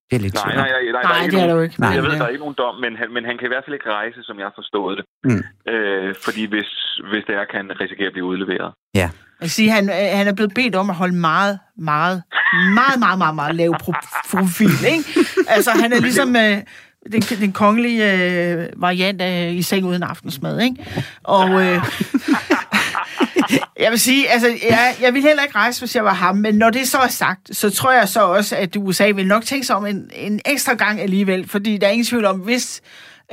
Det 0.09 0.15
er 0.15 0.23
lidt 0.25 0.33
nej, 0.33 0.55
nej, 0.55 0.69
nej, 0.69 0.91
nej, 0.91 1.03
nej, 1.03 1.27
det 1.31 1.41
er 1.41 1.47
der 1.47 1.55
jo 1.55 1.61
ikke. 1.61 1.79
Nej, 1.79 1.89
jeg 1.89 2.03
ved, 2.03 2.11
der 2.11 2.25
er 2.25 2.27
ikke 2.27 2.45
nogen 2.45 2.55
dom, 2.63 2.75
men 2.75 2.95
han, 2.99 3.07
men 3.13 3.25
han 3.25 3.37
kan 3.37 3.45
i 3.47 3.51
hvert 3.53 3.63
fald 3.65 3.73
ikke 3.73 3.91
rejse, 3.91 4.23
som 4.23 4.35
jeg 4.39 4.45
har 4.45 4.55
forstået 4.55 4.97
det. 4.97 5.05
Mm. 5.23 5.43
Øh, 5.73 6.15
fordi 6.25 6.43
hvis, 6.53 6.69
hvis 7.11 7.23
det 7.27 7.35
er, 7.35 7.45
kan 7.51 7.57
han 7.61 7.81
risikere 7.81 8.07
at 8.07 8.13
blive 8.13 8.25
udleveret. 8.25 8.73
Ja. 8.95 9.09
Jeg 9.41 9.49
siger, 9.49 9.71
han, 9.71 9.89
han 10.19 10.27
er 10.27 10.33
blevet 10.33 10.53
bedt 10.55 10.75
om 10.75 10.89
at 10.89 10.95
holde 10.95 11.15
meget, 11.15 11.59
meget, 11.77 12.23
meget, 12.79 12.99
meget, 12.99 13.17
meget, 13.17 13.35
meget 13.35 13.55
lav 13.55 13.71
profil, 14.31 14.77
ikke? 14.95 15.03
Altså, 15.55 15.71
han 15.81 15.93
er 15.93 15.99
ligesom... 16.07 16.35
Øh, 16.35 16.57
den, 17.11 17.21
den 17.21 17.51
kongelige 17.51 18.13
øh, 18.13 18.67
variant 18.75 19.21
af 19.21 19.51
i 19.53 19.61
seng 19.61 19.85
uden 19.85 20.03
aftensmad, 20.03 20.61
ikke? 20.61 20.75
Og 21.23 21.49
øh, 21.49 21.81
jeg 23.83 23.91
vil 23.91 23.99
sige, 23.99 24.29
altså, 24.29 24.47
jeg, 24.69 24.95
jeg 25.01 25.13
vil 25.13 25.21
heller 25.21 25.43
ikke 25.43 25.55
rejse, 25.55 25.81
hvis 25.81 25.95
jeg 25.95 26.03
var 26.05 26.13
ham, 26.13 26.37
men 26.37 26.55
når 26.55 26.69
det 26.69 26.87
så 26.87 26.97
er 26.97 27.07
sagt, 27.07 27.55
så 27.55 27.69
tror 27.69 27.91
jeg 27.91 28.09
så 28.09 28.25
også, 28.25 28.55
at 28.55 28.75
USA 28.75 29.11
vil 29.15 29.27
nok 29.27 29.43
tænke 29.43 29.67
sig 29.67 29.75
om 29.75 29.85
en, 29.85 30.09
en 30.15 30.39
ekstra 30.45 30.73
gang 30.73 31.01
alligevel, 31.01 31.49
fordi 31.49 31.77
der 31.77 31.87
er 31.87 31.91
ingen 31.91 32.05
tvivl 32.05 32.25
om, 32.25 32.39
hvis 32.39 32.81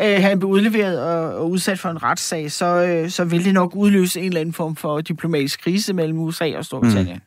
øh, 0.00 0.22
han 0.22 0.38
blev 0.38 0.50
udleveret 0.50 1.00
og, 1.00 1.34
og 1.38 1.50
udsat 1.50 1.78
for 1.78 1.88
en 1.88 2.02
retssag, 2.02 2.52
så, 2.52 2.66
øh, 2.66 3.10
så 3.10 3.24
vil 3.24 3.44
det 3.44 3.54
nok 3.54 3.76
udløse 3.76 4.20
en 4.20 4.26
eller 4.26 4.40
anden 4.40 4.54
form 4.54 4.76
for 4.76 5.00
diplomatisk 5.00 5.62
krise 5.64 5.92
mellem 5.92 6.18
USA 6.18 6.56
og 6.56 6.64
Storbritannien. 6.64 7.16
Mm. 7.16 7.22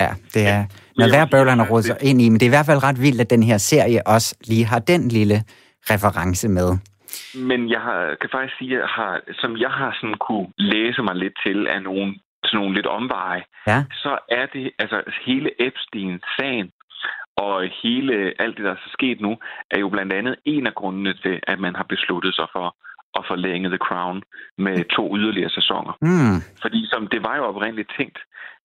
Ja, 0.00 0.08
det 0.34 0.46
er 0.46 0.64
Når 0.96 1.08
hver 1.08 1.24
bøvler, 1.24 1.50
han 1.50 1.58
har 1.58 1.80
sig 1.80 1.96
ind 2.00 2.22
i, 2.22 2.28
men 2.28 2.40
det 2.40 2.46
er 2.46 2.48
i 2.48 2.56
hvert 2.56 2.66
fald 2.66 2.82
ret 2.82 3.02
vildt, 3.02 3.20
at 3.20 3.30
den 3.30 3.42
her 3.42 3.58
serie 3.58 4.06
også 4.06 4.34
lige 4.44 4.64
har 4.64 4.78
den 4.78 5.08
lille 5.08 5.42
reference 5.90 6.48
med. 6.48 6.68
Men 7.34 7.70
jeg 7.70 7.80
har, 7.80 8.16
kan 8.20 8.30
faktisk 8.32 8.58
sige, 8.58 8.82
at 8.82 8.88
har, 8.88 9.20
som 9.40 9.56
jeg 9.56 9.70
har 9.70 9.96
sådan 10.00 10.18
kunne 10.26 10.48
læse 10.58 11.02
mig 11.02 11.16
lidt 11.16 11.36
til 11.46 11.66
af 11.68 11.82
nogle, 11.82 12.14
sådan 12.44 12.58
nogle 12.60 12.74
lidt 12.74 12.86
omveje, 12.86 13.42
ja. 13.66 13.84
så 13.92 14.18
er 14.28 14.46
det 14.46 14.70
altså 14.78 15.02
hele 15.26 15.50
Epstein-sagen 15.66 16.70
og 17.36 17.70
hele 17.82 18.14
alt 18.42 18.56
det, 18.56 18.64
der 18.64 18.70
er 18.70 18.92
sket 18.92 19.20
nu, 19.20 19.36
er 19.70 19.78
jo 19.78 19.88
blandt 19.88 20.12
andet 20.12 20.36
en 20.44 20.66
af 20.66 20.74
grundene 20.74 21.14
til, 21.14 21.40
at 21.42 21.58
man 21.60 21.74
har 21.74 21.86
besluttet 21.94 22.34
sig 22.34 22.46
for 22.52 22.76
at 23.18 23.24
forlænge 23.30 23.68
The 23.68 23.84
Crown 23.88 24.22
med 24.58 24.84
to 24.96 25.16
yderligere 25.16 25.50
sæsoner. 25.50 25.92
Mm. 26.00 26.38
Fordi 26.62 26.86
som 26.92 27.06
det 27.06 27.20
var 27.24 27.36
jo 27.36 27.44
oprindeligt 27.44 27.92
tænkt, 27.98 28.18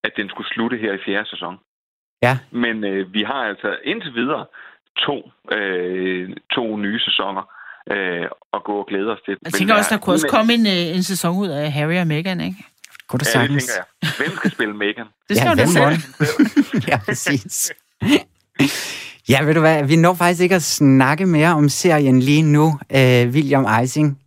at 0.04 0.12
den 0.18 0.30
skulle 0.30 0.50
slutte 0.50 0.78
her 0.78 0.94
i 0.94 1.04
fjerde 1.06 1.30
sæson. 1.30 1.58
Ja. 2.22 2.34
Men 2.52 2.84
øh, 2.84 3.14
vi 3.14 3.24
har 3.24 3.42
altså 3.52 3.78
indtil 3.84 4.14
videre 4.14 4.46
to, 5.06 5.16
øh, 5.58 6.30
to 6.56 6.78
nye 6.78 7.00
sæsoner 7.00 7.44
øh, 7.92 8.26
og 8.54 8.64
gå 8.64 8.74
og 8.82 8.86
glæde 8.90 9.10
os 9.16 9.22
til. 9.26 9.38
Jeg 9.44 9.54
tænker 9.54 9.74
også, 9.76 9.92
der 9.96 10.02
kunne 10.02 10.14
også 10.14 10.28
komme 10.28 10.54
en, 10.54 10.68
øh, 10.68 10.96
en 10.98 11.04
sæson 11.04 11.38
ud 11.38 11.48
af 11.48 11.72
Harry 11.72 11.98
og 12.04 12.08
Meghan, 12.08 12.42
ikke? 12.42 12.58
Kunne 13.08 13.20
det 13.20 13.26
ja, 13.26 13.32
sagtens? 13.32 13.66
det 13.66 13.74
tænker 13.74 13.86
jeg. 14.02 14.10
Hvem 14.18 14.38
skal 14.38 14.52
spille 14.52 14.74
Meghan? 14.74 15.08
det 15.30 15.38
skal 15.38 15.48
ja, 15.48 15.56
du 15.56 15.60
da 15.60 15.66
selv. 15.66 15.98
ja, 16.90 16.98
præcis. 17.06 17.72
Ja, 19.30 19.44
ved 19.44 19.54
du 19.54 19.60
hvad, 19.60 19.84
vi 19.84 19.96
når 19.96 20.14
faktisk 20.14 20.42
ikke 20.42 20.56
at 20.56 20.64
snakke 20.64 21.26
mere 21.26 21.50
om 21.50 21.70
serien 21.70 22.20
lige 22.20 22.44
nu, 22.44 22.66
uh, 22.66 23.34
William 23.34 23.66
Eising. 23.80 24.20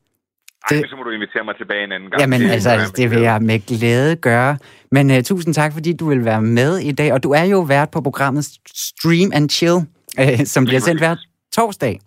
Det... 0.69 0.77
Ej, 0.77 0.89
så 0.89 0.97
må 0.97 1.03
du 1.03 1.11
invitere 1.11 1.45
mig 1.45 1.57
tilbage 1.57 1.85
en 1.85 1.93
anden 1.93 2.11
gang. 2.11 2.21
Jamen, 2.21 2.41
det, 2.41 2.51
altså, 2.51 2.93
det 2.97 3.11
vil 3.11 3.21
jeg 3.21 3.43
med 3.43 3.67
glæde 3.67 4.17
gøre. 4.17 4.59
Men 4.91 5.11
uh, 5.11 5.23
tusind 5.23 5.55
tak, 5.55 5.73
fordi 5.73 5.93
du 5.93 6.09
vil 6.09 6.25
være 6.25 6.43
med 6.43 6.79
i 6.79 6.93
dag. 6.93 7.13
Og 7.13 7.23
du 7.23 7.31
er 7.31 7.45
jo 7.45 7.61
vært 7.61 7.91
på 7.91 8.01
programmet 8.01 8.45
Stream 8.75 9.31
and 9.35 9.51
Chill, 9.51 9.79
uh, 10.21 10.45
som 10.45 10.65
bliver 10.65 10.81
sendt 10.81 11.01
hver 11.01 11.17
torsdag 11.53 12.01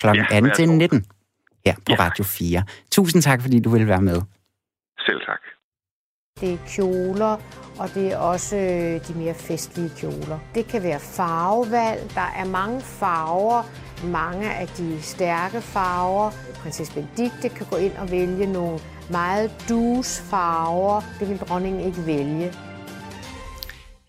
kl. 0.00 0.06
Ja, 0.06 0.24
18 0.30 0.52
til 0.56 0.68
19 0.68 1.04
her 1.66 1.74
på 1.86 1.92
ja. 1.92 1.96
Radio 1.98 2.24
4. 2.24 2.62
Tusind 2.90 3.22
tak, 3.22 3.42
fordi 3.42 3.60
du 3.60 3.70
vil 3.70 3.88
være 3.88 4.02
med. 4.02 4.20
Selv 5.06 5.20
tak. 5.26 5.40
Det 6.40 6.52
er 6.52 6.58
kjoler, 6.68 7.36
og 7.78 7.94
det 7.94 8.12
er 8.12 8.16
også 8.16 8.56
øh, 8.56 9.08
de 9.08 9.14
mere 9.14 9.34
festlige 9.34 9.90
kjoler. 9.96 10.38
Det 10.54 10.66
kan 10.66 10.82
være 10.82 11.00
farvevalg. 11.00 12.10
Der 12.14 12.28
er 12.36 12.44
mange 12.44 12.80
farver, 12.80 13.62
mange 14.06 14.52
af 14.52 14.68
de 14.68 15.02
stærke 15.02 15.60
farver. 15.60 16.30
Prinsesse 16.62 16.94
Benedikte 16.94 17.48
kan 17.48 17.66
gå 17.70 17.76
ind 17.76 17.92
og 17.92 18.10
vælge 18.10 18.52
nogle 18.52 18.78
meget 19.10 19.50
dus 19.68 20.20
farver. 20.30 21.00
Det 21.20 21.28
vil 21.28 21.38
dronningen 21.38 21.80
ikke 21.86 22.06
vælge. 22.06 22.52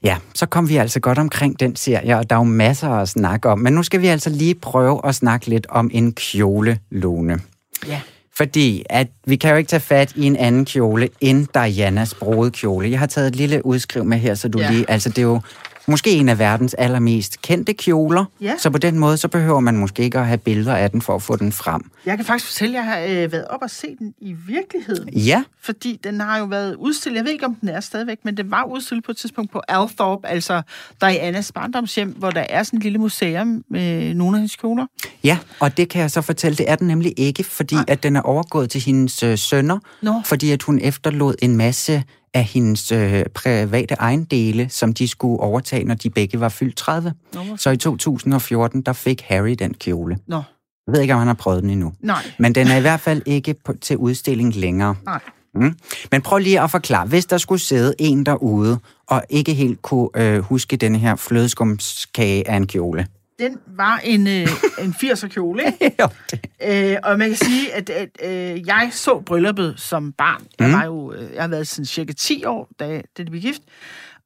Ja, 0.05 0.17
så 0.33 0.45
kom 0.45 0.69
vi 0.69 0.77
altså 0.77 0.99
godt 0.99 1.17
omkring 1.17 1.59
den 1.59 1.75
serie, 1.75 2.17
og 2.17 2.29
der 2.29 2.35
er 2.35 2.39
jo 2.39 2.43
masser 2.43 2.89
at 2.89 3.09
snakke 3.09 3.49
om. 3.49 3.59
Men 3.59 3.73
nu 3.73 3.83
skal 3.83 4.01
vi 4.01 4.07
altså 4.07 4.29
lige 4.29 4.55
prøve 4.55 5.01
at 5.03 5.15
snakke 5.15 5.47
lidt 5.47 5.67
om 5.69 5.89
en 5.93 6.13
kjole, 6.13 6.79
Lone. 6.91 7.39
Ja. 7.87 8.01
Fordi 8.37 8.83
at 8.89 9.07
vi 9.27 9.35
kan 9.35 9.49
jo 9.51 9.55
ikke 9.55 9.67
tage 9.67 9.79
fat 9.79 10.13
i 10.15 10.25
en 10.25 10.35
anden 10.35 10.65
kjole 10.65 11.09
end 11.21 11.47
Dianas 11.53 12.13
brudekjole. 12.13 12.91
Jeg 12.91 12.99
har 12.99 13.05
taget 13.05 13.27
et 13.27 13.35
lille 13.35 13.65
udskriv 13.65 14.05
med 14.05 14.17
her, 14.17 14.35
så 14.35 14.47
du 14.47 14.59
ja. 14.59 14.71
lige... 14.71 14.85
Altså, 14.89 15.09
det 15.09 15.17
er 15.17 15.21
jo 15.21 15.41
måske 15.87 16.11
en 16.11 16.29
af 16.29 16.39
verdens 16.39 16.73
allermest 16.73 17.41
kendte 17.41 17.73
kjoler. 17.73 18.25
Ja. 18.41 18.53
Så 18.57 18.69
på 18.69 18.77
den 18.77 18.99
måde, 18.99 19.17
så 19.17 19.27
behøver 19.27 19.59
man 19.59 19.77
måske 19.77 20.03
ikke 20.03 20.19
at 20.19 20.27
have 20.27 20.37
billeder 20.37 20.75
af 20.75 20.91
den 20.91 21.01
for 21.01 21.15
at 21.15 21.21
få 21.21 21.35
den 21.35 21.51
frem. 21.51 21.81
Jeg 22.05 22.17
kan 22.17 22.25
faktisk 22.25 22.51
fortælle, 22.51 22.79
at 22.79 22.85
jeg 22.85 22.93
har 22.93 23.23
øh, 23.23 23.31
været 23.31 23.47
op 23.47 23.61
og 23.61 23.69
se 23.69 23.95
den 23.99 24.13
i 24.21 24.35
virkeligheden. 24.47 25.09
Ja. 25.13 25.43
Fordi 25.61 25.99
den 26.03 26.19
har 26.19 26.37
jo 26.37 26.45
været 26.45 26.75
udstillet, 26.75 27.17
jeg 27.17 27.25
ved 27.25 27.31
ikke, 27.31 27.45
om 27.45 27.55
den 27.55 27.69
er 27.69 27.79
stadigvæk, 27.79 28.17
men 28.23 28.37
den 28.37 28.51
var 28.51 28.63
udstillet 28.63 29.05
på 29.05 29.11
et 29.11 29.17
tidspunkt 29.17 29.51
på 29.51 29.61
Althorpe, 29.67 30.27
altså 30.27 30.61
Dianas 31.01 31.51
barndomshjem, 31.51 32.09
hvor 32.09 32.31
der 32.31 32.45
er 32.49 32.63
sådan 32.63 32.77
et 32.77 32.83
lille 32.83 32.97
museum 32.97 33.63
med 33.69 34.13
nogle 34.13 34.37
af 34.37 34.39
hendes 34.39 34.55
kjoler. 34.55 34.85
Ja, 35.23 35.37
og 35.59 35.77
det 35.77 35.89
kan 35.89 36.01
jeg 36.01 36.11
så 36.11 36.21
fortælle, 36.21 36.57
det 36.57 36.71
er 36.71 36.75
den 36.75 36.87
nemlig 36.87 37.13
ikke, 37.17 37.43
fordi 37.43 37.75
Nej. 37.75 37.85
at 37.87 38.03
den 38.03 38.15
er 38.15 38.21
overgået 38.21 38.69
til 38.69 38.81
hendes 38.81 39.23
øh, 39.23 39.37
sønner, 39.37 39.79
Nå. 40.01 40.21
fordi 40.25 40.51
at 40.51 40.63
hun 40.63 40.79
efterlod 40.79 41.35
en 41.41 41.57
masse 41.57 42.03
af 42.35 42.43
hendes 42.43 42.91
øh, 42.91 43.25
private 43.33 43.95
ejendele, 43.95 44.69
som 44.69 44.93
de 44.93 45.07
skulle 45.07 45.39
overtage, 45.39 45.83
når 45.83 45.95
de 45.95 46.09
begge 46.09 46.39
var 46.39 46.49
fyldt 46.49 46.77
30. 46.77 47.13
Nå, 47.33 47.41
så 47.57 47.69
i 47.69 47.77
2014, 47.77 48.81
der 48.81 48.93
fik 48.93 49.21
Harry 49.21 49.55
den 49.59 49.73
kjole. 49.73 50.17
Nå. 50.27 50.41
Jeg 50.87 50.93
ved 50.93 51.01
ikke, 51.01 51.13
om 51.13 51.19
han 51.19 51.27
har 51.27 51.33
prøvet 51.33 51.63
den 51.63 51.69
endnu. 51.69 51.93
Nej. 51.99 52.23
Men 52.39 52.55
den 52.55 52.67
er 52.67 52.77
i 52.77 52.81
hvert 52.81 52.99
fald 52.99 53.21
ikke 53.25 53.55
på, 53.65 53.73
til 53.81 53.97
udstilling 53.97 54.55
længere. 54.55 54.95
Nej. 55.05 55.19
Mm. 55.55 55.77
Men 56.11 56.21
prøv 56.21 56.37
lige 56.37 56.61
at 56.61 56.71
forklare, 56.71 57.07
hvis 57.07 57.25
der 57.25 57.37
skulle 57.37 57.61
sidde 57.61 57.93
en 57.99 58.25
derude, 58.25 58.79
og 59.07 59.23
ikke 59.29 59.53
helt 59.53 59.81
kunne 59.81 60.09
øh, 60.15 60.39
huske 60.39 60.77
den 60.77 60.95
her 60.95 61.15
flødeskumskage 61.15 62.49
af 62.49 62.55
en 62.55 62.67
kjole. 62.67 63.07
Den 63.39 63.59
var 63.67 64.01
en, 64.03 64.27
øh, 64.27 64.47
en 64.79 64.95
80'er 65.03 65.27
kjole, 65.27 65.63
ikke? 65.65 65.97
øh, 66.91 66.97
og 67.03 67.19
man 67.19 67.27
kan 67.27 67.37
sige, 67.37 67.73
at, 67.73 67.89
at 67.89 68.09
øh, 68.23 68.67
jeg 68.67 68.89
så 68.91 69.19
brylluppet 69.19 69.73
som 69.77 70.11
barn. 70.11 70.47
Jeg, 70.59 70.67
mm. 70.67 70.73
var 70.73 70.85
jo, 70.85 71.13
øh, 71.13 71.33
jeg 71.33 71.43
har 71.43 71.47
været 71.47 71.67
sådan 71.67 71.85
cirka 71.85 72.13
10 72.13 72.45
år, 72.45 72.69
da, 72.79 72.95
da 72.95 73.01
det 73.17 73.29
blev 73.29 73.41
gift. 73.41 73.61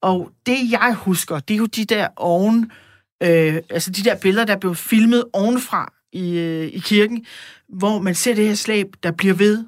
Og 0.02 0.32
det, 0.46 0.72
jeg 0.72 0.94
husker, 0.94 1.40
det 1.40 1.54
er 1.54 1.58
jo 1.58 1.66
de 1.66 1.86
der 1.86 2.08
oven... 2.16 2.72
Øh, 3.24 3.56
altså 3.70 3.92
de 3.92 4.04
der 4.04 4.16
billeder, 4.16 4.46
der 4.46 4.58
blev 4.58 4.76
filmet 4.76 5.24
ovenfra 5.34 5.94
i, 6.12 6.38
øh, 6.38 6.68
i 6.68 6.80
kirken, 6.80 7.26
hvor 7.70 8.00
man 8.00 8.16
ser 8.16 8.36
det 8.36 8.48
her 8.48 8.56
slæb, 8.56 8.88
der 9.04 9.12
bliver 9.12 9.34
ved 9.34 9.66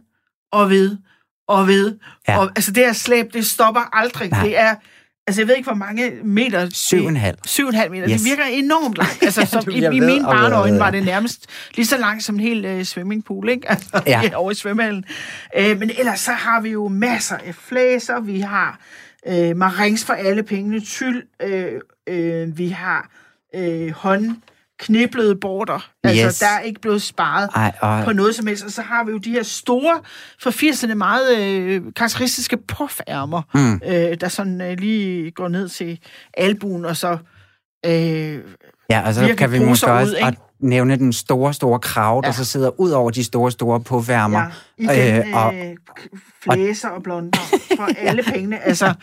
og 0.52 0.70
ved 0.70 0.98
og 1.48 1.68
ved. 1.68 1.98
Ja. 2.28 2.40
Og, 2.40 2.52
altså 2.56 2.72
det 2.72 2.86
her 2.86 2.94
slæb, 2.94 3.34
det 3.34 3.46
stopper 3.46 3.96
aldrig. 3.96 4.30
Nej. 4.30 4.44
Det 4.44 4.58
er 4.60 4.76
Altså, 5.28 5.42
jeg 5.42 5.48
ved 5.48 5.56
ikke, 5.56 5.68
hvor 5.68 5.76
mange 5.76 6.12
meter... 6.24 6.70
Syv 6.74 7.04
og 7.04 7.10
en 7.10 7.16
halv. 7.16 7.38
Syv 7.46 7.64
og 7.66 7.70
en 7.70 7.76
halv 7.76 7.92
meter. 7.92 8.10
Yes. 8.10 8.22
Det 8.22 8.30
virker 8.30 8.44
enormt 8.44 8.98
langt. 8.98 9.24
Altså, 9.24 9.46
som, 9.46 9.64
du 9.64 9.72
i, 9.72 9.76
i 9.78 9.90
mine 9.90 10.02
ved. 10.02 10.78
var 10.78 10.92
det 10.92 11.04
nærmest 11.06 11.46
lige 11.76 11.86
så 11.86 11.98
langt 11.98 12.24
som 12.24 12.36
en 12.36 12.42
hel 12.42 12.66
øh, 12.66 12.84
swimmingpool, 12.84 13.50
ikke? 13.50 13.70
Altså, 13.72 14.02
Ja. 14.08 14.22
ja. 14.24 14.36
over 14.36 14.52
i 14.52 14.56
svømmehallen. 14.56 15.06
Øh, 15.58 15.80
men 15.80 15.92
ellers 16.00 16.20
så 16.20 16.32
har 16.32 16.62
vi 16.62 16.70
jo 16.70 16.88
masser 16.88 17.38
af 17.38 17.56
flæser. 17.56 18.20
Vi 18.20 18.40
har 18.40 18.80
øh, 19.28 19.58
marings 19.58 20.06
for 20.06 20.14
alle 20.14 20.44
pengene, 20.44 20.80
tyld. 20.80 21.24
Øh, 21.42 21.72
øh, 22.08 22.58
vi 22.58 22.70
har 22.70 23.10
øh, 23.56 23.92
håndkniblede 24.82 25.36
border. 25.36 25.90
Altså, 26.04 26.26
Yes. 26.28 26.40
der 26.40 26.46
er 26.48 26.60
ikke 26.60 26.82
blevet 26.82 27.02
sparet 27.02 27.50
Ej, 27.56 27.72
og- 27.82 28.04
på 28.06 28.14
noget 28.14 28.36
som 28.36 28.48
helst. 28.48 28.66
Og 28.66 28.72
så 28.72 28.82
har 28.82 29.04
vi 29.04 29.12
jo 29.12 29.18
de 29.18 29.32
her 29.32 29.44
store, 29.44 30.00
for 30.42 30.50
80'erne 30.52 30.94
meget 30.94 31.38
øh, 31.40 31.82
karakteristiske 31.96 32.58
puffærmer, 32.58 33.42
Mm. 33.54 33.82
øh, 33.86 34.18
der 34.22 34.28
sådan 34.28 34.62
øh, 34.62 34.78
lige 34.80 35.32
går 35.32 35.48
ned 35.48 35.70
til 35.70 36.00
albuen, 36.38 36.86
og 36.86 36.98
så... 36.98 37.18
Øh, 37.86 38.40
Ja, 38.90 39.02
og 39.08 39.14
så 39.14 39.36
kan 39.38 39.52
vi 39.52 39.60
måske 39.60 39.88
ud, 39.88 39.92
også 39.92 40.18
at 40.22 40.34
nævne 40.60 40.96
den 40.96 41.14
store, 41.14 41.54
store 41.54 41.80
krav, 41.80 42.22
der 42.24 42.28
Ja. 42.28 42.32
så 42.34 42.46
sidder 42.46 42.80
ud 42.80 42.92
over 42.92 43.12
de 43.12 43.24
store, 43.24 43.52
store 43.52 43.80
påværmer. 43.80 44.44
Ja, 44.82 44.92
igen, 45.18 45.34
og, 45.34 45.56
øh, 45.56 45.76
flæser 46.44 46.90
og 46.90 47.04
blonder 47.04 47.40
for 47.78 47.90
alle 48.08 48.24
pengene. 48.24 48.64
Altså, 48.68 48.94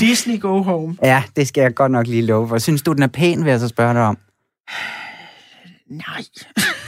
Disney 0.00 0.40
Go 0.40 0.62
Home. 0.62 0.96
ja, 1.02 1.22
det 1.36 1.48
skal 1.48 1.60
jeg 1.62 1.74
godt 1.74 1.92
nok 1.92 2.06
lige 2.06 2.22
love 2.22 2.48
for. 2.48 2.58
Synes 2.58 2.82
du, 2.82 2.92
den 2.92 3.02
er 3.02 3.06
pæn, 3.06 3.44
vil 3.44 3.50
jeg 3.50 3.60
så 3.60 3.68
spørge 3.68 3.94
dig 3.94 4.02
om? 4.02 4.18
Nej. 5.88 6.24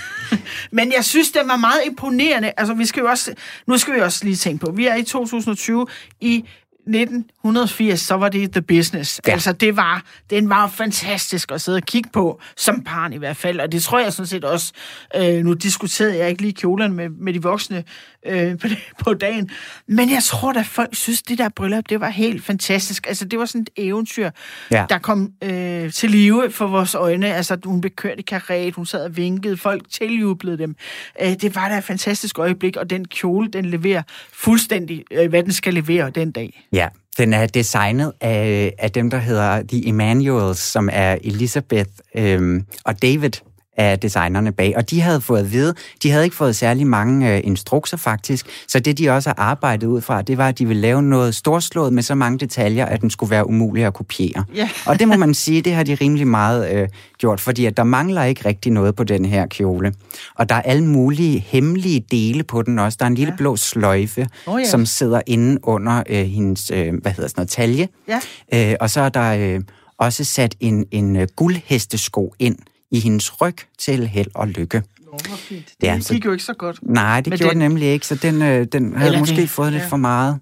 Men 0.77 0.93
jeg 0.97 1.05
synes, 1.05 1.31
det 1.31 1.43
var 1.45 1.57
meget 1.57 1.81
imponerende. 1.87 2.53
Altså, 2.57 2.75
vi 2.75 2.87
skal 2.87 3.01
jo 3.01 3.09
også, 3.09 3.35
nu 3.67 3.79
skal 3.79 3.95
vi 3.95 4.01
også 4.01 4.25
lige 4.25 4.37
tænke 4.37 4.67
på, 4.67 4.73
vi 4.73 4.87
er 4.87 4.95
i 4.95 5.03
2020 5.03 5.87
i 6.21 6.45
1980, 6.89 8.01
så 8.01 8.15
var 8.15 8.29
det 8.29 8.53
The 8.53 8.63
Business. 8.63 9.21
Ja. 9.27 9.33
Altså, 9.33 9.53
det 9.53 9.77
var, 9.77 10.03
den 10.31 10.49
var 10.49 10.69
fantastisk 10.69 11.53
at 11.53 11.61
sidde 11.61 11.77
og 11.77 11.83
kigge 11.83 12.11
på, 12.13 12.41
som 12.57 12.85
barn 12.85 13.13
i 13.13 13.17
hvert 13.17 13.37
fald. 13.37 13.61
Og 13.61 13.73
det 13.73 13.83
tror 13.83 13.99
jeg 13.99 14.13
sådan 14.13 14.27
set 14.27 14.45
også, 14.45 14.73
øh, 15.17 15.45
nu 15.45 15.53
diskuterede 15.53 16.19
jeg 16.19 16.31
ikke 16.31 16.43
lige 16.43 16.53
kjolerne 16.53 16.95
med, 16.95 17.09
med 17.09 17.33
de 17.33 17.43
voksne 17.43 17.85
øh, 18.29 18.59
på, 18.59 18.69
på 19.05 19.15
dagen, 19.15 19.51
men 19.89 20.11
jeg 20.11 20.23
tror 20.23 20.53
da, 20.53 20.61
folk 20.63 20.95
synes, 20.95 21.23
det 21.23 21.39
der 21.39 21.49
bryllup, 21.49 21.85
det 21.89 22.01
var 22.01 22.09
helt 22.09 22.45
fantastisk. 22.45 23.07
Altså, 23.07 23.25
det 23.25 23.39
var 23.39 23.45
sådan 23.45 23.61
et 23.61 23.71
eventyr, 23.77 24.31
Ja. 24.71 24.87
der 24.91 24.99
kom 24.99 25.33
øh, 25.45 25.93
til 25.93 26.11
live 26.11 26.51
for 26.51 26.67
vores 26.67 26.95
øjne. 26.95 27.35
Altså, 27.35 27.57
hun 27.65 27.81
blev 27.81 27.91
kørt 27.91 28.19
i 28.19 28.23
karret, 28.23 28.75
hun 28.75 28.87
sad 28.87 29.05
og 29.05 29.17
vinkede, 29.17 29.57
folk 29.57 29.83
tiljublede 29.91 30.59
dem. 30.59 30.77
Øh, 31.23 31.33
det 31.41 31.55
var 31.55 31.69
da 31.69 31.79
et 31.79 31.85
fantastisk 31.85 32.39
øjeblik, 32.39 32.77
og 32.77 32.91
den 32.91 33.05
kjole, 33.05 33.49
den 33.49 33.65
leverer 33.65 34.03
fuldstændig, 34.33 35.05
øh, 35.11 35.29
hvad 35.29 35.43
den 35.43 35.53
skal 35.53 35.75
levere 35.75 36.11
den 36.11 36.31
dag. 36.31 36.63
Ja, 36.73 36.89
den 37.19 37.33
er 37.33 37.47
designet 37.47 38.13
af, 38.21 38.73
af 38.79 38.91
dem, 38.91 39.11
der 39.11 39.19
hedder 39.19 39.63
The 39.69 39.89
Emanuels, 39.89 40.59
som 40.59 40.89
er 40.93 41.17
Elizabeth 41.25 41.91
øhm, 42.17 42.65
og 42.85 43.03
David 43.03 43.31
er 43.79 43.97
designerne 43.97 44.53
bag, 44.53 44.73
og 44.77 44.91
de 44.91 45.01
havde 45.01 45.21
fået 45.21 45.41
at 45.41 45.53
vide, 45.53 45.75
de 46.03 46.11
havde 46.11 46.25
ikke 46.25 46.37
fået 46.37 46.57
særlig 46.57 46.87
mange 46.87 47.35
øh, 47.35 47.41
instrukser 47.45 47.97
faktisk, 47.97 48.47
så 48.69 48.81
det 48.81 48.99
de 48.99 49.11
også 49.11 49.29
har 49.29 49.35
arbejdet 49.39 49.87
ud 49.87 50.01
fra, 50.01 50.23
det 50.23 50.39
var, 50.39 50.49
at 50.49 50.59
de 50.59 50.67
ville 50.67 50.81
lave 50.81 51.03
noget 51.03 51.35
storslået 51.35 51.93
med 51.93 52.03
så 52.03 52.15
mange 52.15 52.39
detaljer, 52.39 52.87
at 52.87 53.01
den 53.01 53.11
skulle 53.11 53.31
være 53.31 53.49
umulig 53.49 53.85
at 53.85 53.95
kopiere. 53.95 54.45
Ja. 54.55 54.69
Og 54.87 54.99
det 54.99 55.09
må 55.09 55.17
man 55.17 55.35
sige, 55.35 55.63
det 55.63 55.75
har 55.75 55.83
de 55.83 55.95
rimelig 55.95 56.27
meget 56.27 56.73
øh, 56.73 56.89
gjort, 57.19 57.41
fordi 57.41 57.65
at 57.65 57.77
der 57.77 57.85
mangler 57.85 58.23
ikke 58.25 58.49
rigtig 58.49 58.73
noget 58.73 58.95
på 58.95 59.05
den 59.05 59.25
her 59.25 59.47
kjole. 59.47 59.95
Og 60.35 60.49
der 60.49 60.55
er 60.55 60.63
alle 60.63 60.85
mulige 60.85 61.39
hemmelige 61.39 62.05
dele 62.11 62.43
på 62.43 62.63
den 62.63 62.79
også. 62.79 62.97
Der 63.01 63.05
er 63.05 63.09
en 63.09 63.15
lille 63.15 63.33
ja. 63.33 63.37
blå 63.37 63.57
sløjfe, 63.57 64.29
Åh, 64.47 64.61
ja. 64.61 64.69
som 64.69 64.87
sidder 64.87 65.21
inde 65.27 65.59
under 65.63 66.03
øh, 66.09 66.25
hendes, 66.25 66.71
øh, 66.71 66.95
hvad 67.03 67.13
hedder 67.13 67.29
sådan 67.29 67.41
noget, 67.41 67.49
talje. 67.49 67.89
Ja. 68.09 68.71
Øh, 68.71 68.77
og 68.81 68.91
så 68.91 69.01
er 69.01 69.09
der 69.09 69.55
øh, 69.55 69.61
også 69.99 70.25
sat 70.25 70.55
en, 70.61 70.85
en 70.91 71.17
øh, 71.17 71.27
guldhestesko 71.37 72.35
ind 72.39 72.57
i 72.91 73.01
hendes 73.01 73.41
ryg 73.41 73.57
til 73.79 74.07
held 74.09 74.27
og 74.35 74.49
lykke. 74.49 74.83
Nå, 75.13 75.19
fint. 75.37 75.67
Det 75.81 75.87
Ja, 75.87 76.01
så- 76.01 76.15
gik 76.15 76.25
jo 76.25 76.33
ikke 76.33 76.45
så 76.45 76.53
godt. 76.53 76.79
Nej, 76.83 77.21
det 77.21 77.31
Men 77.31 77.39
gjorde 77.39 77.55
den- 77.55 77.61
den 77.61 77.71
nemlig 77.71 77.89
ikke, 77.89 78.07
så 78.07 78.15
den, 78.15 78.43
øh, 78.43 78.67
den 78.73 78.95
havde 78.97 79.07
Eller 79.09 79.19
måske 79.19 79.37
det- 79.37 79.51
fået 79.51 79.73
lidt 79.73 79.83
ja. 79.83 79.89
for 79.89 79.97
meget. 79.97 80.39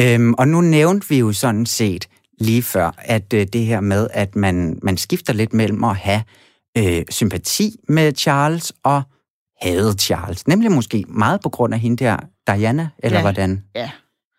Øhm, 0.00 0.34
og 0.34 0.48
nu 0.48 0.60
nævnte 0.60 1.08
vi 1.08 1.18
jo 1.18 1.32
sådan 1.32 1.66
set 1.66 2.08
lige 2.40 2.62
før, 2.62 2.90
at 2.98 3.32
øh, 3.34 3.46
det 3.52 3.66
her 3.66 3.80
med, 3.80 4.08
at 4.12 4.36
man, 4.36 4.78
man 4.82 4.96
skifter 4.96 5.32
lidt 5.32 5.52
mellem 5.52 5.84
at 5.84 5.96
have 5.96 6.22
øh, 6.78 7.02
sympati 7.10 7.76
med 7.88 8.12
Charles 8.16 8.72
og 8.82 9.02
hade 9.60 9.92
Charles. 9.98 10.46
Nemlig 10.48 10.72
måske 10.72 11.04
meget 11.08 11.40
på 11.40 11.48
grund 11.48 11.74
af 11.74 11.80
hende 11.80 12.04
der, 12.04 12.16
Diana, 12.46 12.88
eller 12.98 13.18
Ja. 13.18 13.22
hvordan? 13.22 13.64
Ja. 13.74 13.90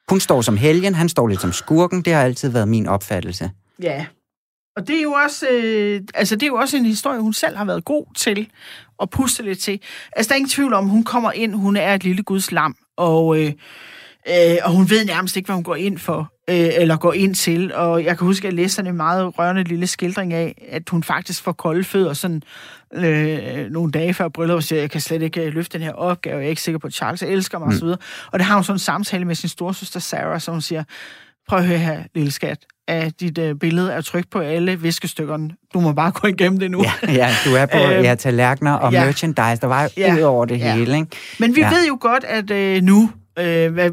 Hun 0.09 0.19
står 0.19 0.41
som 0.41 0.57
helgen, 0.57 0.95
han 0.95 1.09
står 1.09 1.27
lidt 1.27 1.41
som 1.41 1.51
skurken. 1.53 2.01
Det 2.01 2.13
har 2.13 2.21
altid 2.21 2.49
været 2.49 2.67
min 2.67 2.88
opfattelse. 2.88 3.51
Ja. 3.81 4.05
Og 4.76 4.88
det 4.88 4.97
er 4.97 5.01
jo 5.01 5.11
også, 5.11 5.47
øh, 5.49 6.01
altså 6.13 6.36
det 6.36 6.43
er 6.43 6.47
jo 6.47 6.55
også 6.55 6.78
en 6.78 6.86
historie, 6.86 7.19
hun 7.19 7.34
selv 7.34 7.57
har 7.57 7.65
været 7.65 7.86
god 7.86 8.05
til 8.15 8.49
at 9.01 9.09
puste 9.09 9.43
lidt 9.43 9.59
til. 9.59 9.80
Altså, 10.15 10.30
der 10.30 10.34
er 10.34 10.38
ingen 10.38 10.49
tvivl 10.49 10.74
om, 10.74 10.88
hun 10.88 11.03
kommer 11.03 11.32
ind, 11.32 11.55
hun 11.55 11.76
er 11.76 11.93
et 11.95 12.03
lille 12.03 12.24
guds 12.24 12.51
lam, 12.51 12.76
og, 12.97 13.39
øh, 13.39 13.51
øh, 14.30 14.57
og 14.63 14.71
hun 14.71 14.89
ved 14.89 15.05
nærmest 15.05 15.36
ikke, 15.36 15.47
hvad 15.47 15.55
hun 15.55 15.63
går 15.63 15.76
ind 15.76 15.97
for, 15.97 16.34
øh, 16.49 16.69
eller 16.78 16.97
går 16.97 17.13
ind 17.13 17.36
til. 17.36 17.74
Og 17.74 18.03
jeg 18.03 18.17
kan 18.17 18.28
huske, 18.28 18.47
at 18.47 18.51
jeg 18.51 18.53
læste 18.53 18.76
sådan 18.76 18.91
en 18.91 18.97
meget 18.97 19.39
rørende 19.39 19.63
lille 19.63 19.88
skildring 19.88 20.34
af, 20.34 20.67
at 20.69 20.89
hun 20.89 21.03
faktisk 21.03 21.43
får 21.43 21.51
kolde 21.51 21.84
fødder 21.84 22.13
sådan 22.13 22.43
øh, 22.93 23.71
nogle 23.71 23.91
dage 23.91 24.13
før 24.13 24.28
bryllup, 24.28 24.55
og 24.55 24.63
siger, 24.63 24.80
jeg 24.80 24.91
kan 24.91 25.01
slet 25.01 25.21
ikke 25.21 25.41
øh, 25.45 25.53
løfte 25.53 25.78
den 25.78 25.86
her 25.86 25.93
opgave, 25.93 26.38
jeg 26.38 26.45
er 26.45 26.49
ikke 26.49 26.61
sikker 26.61 26.80
på, 26.80 26.88
at 26.88 26.93
Charles 26.93 27.24
elsker 27.24 27.59
mig, 27.59 27.67
mm. 27.67 27.76
osv. 27.76 27.88
Og 28.32 28.39
det 28.39 28.41
har 28.41 28.55
hun 28.55 28.63
sådan 28.63 28.76
en 28.76 28.80
samtale 28.80 29.26
med 29.26 29.36
sin 29.36 29.49
storsøster 29.49 29.99
Sarah, 29.99 30.41
som 30.41 30.53
hun 30.53 30.61
siger, 30.61 30.84
prøv 31.47 31.59
at 31.59 31.67
høre 31.67 31.78
her, 31.78 32.03
lille 32.15 32.32
skat, 32.32 32.65
at 32.88 33.19
dit 33.19 33.38
øh, 33.38 33.55
billede 33.55 33.91
er 33.91 34.01
trykt 34.01 34.29
på 34.29 34.39
alle 34.39 34.79
viskestykkerne. 34.79 35.49
Du 35.73 35.79
må 35.79 35.91
bare 35.93 36.11
gå 36.21 36.27
igennem 36.27 36.59
det 36.59 36.71
nu. 36.71 36.84
Ja, 37.07 37.11
ja 37.13 37.29
du 37.45 37.53
er 37.55 37.65
på 37.65 37.77
Øhm, 37.77 38.03
ja, 38.03 38.15
tallerkener 38.15 38.73
og 38.73 38.91
ja. 38.91 39.05
merchandise. 39.05 39.61
Der 39.61 39.67
var 39.67 39.84
jo 39.84 39.89
Ja, 39.97 40.15
ud 40.15 40.21
over 40.21 40.45
det 40.45 40.59
ja. 40.59 40.75
hele, 40.75 40.95
ikke? 40.97 41.07
Men 41.39 41.55
vi 41.55 41.61
Ja. 41.61 41.67
ja. 41.69 41.73
ved 41.75 41.88
jo 41.88 41.97
godt, 42.01 42.23
at 42.23 42.51
øh, 42.51 42.81
nu, 42.81 43.09
øh, 43.39 43.73
hvad 43.73 43.89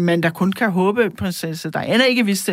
man 0.00 0.20
der 0.22 0.30
kun 0.30 0.52
kan 0.52 0.70
håbe, 0.70 1.10
prinsesse 1.18 1.70
Diana 1.70 2.04
ikke 2.04 2.24
vidste, 2.26 2.52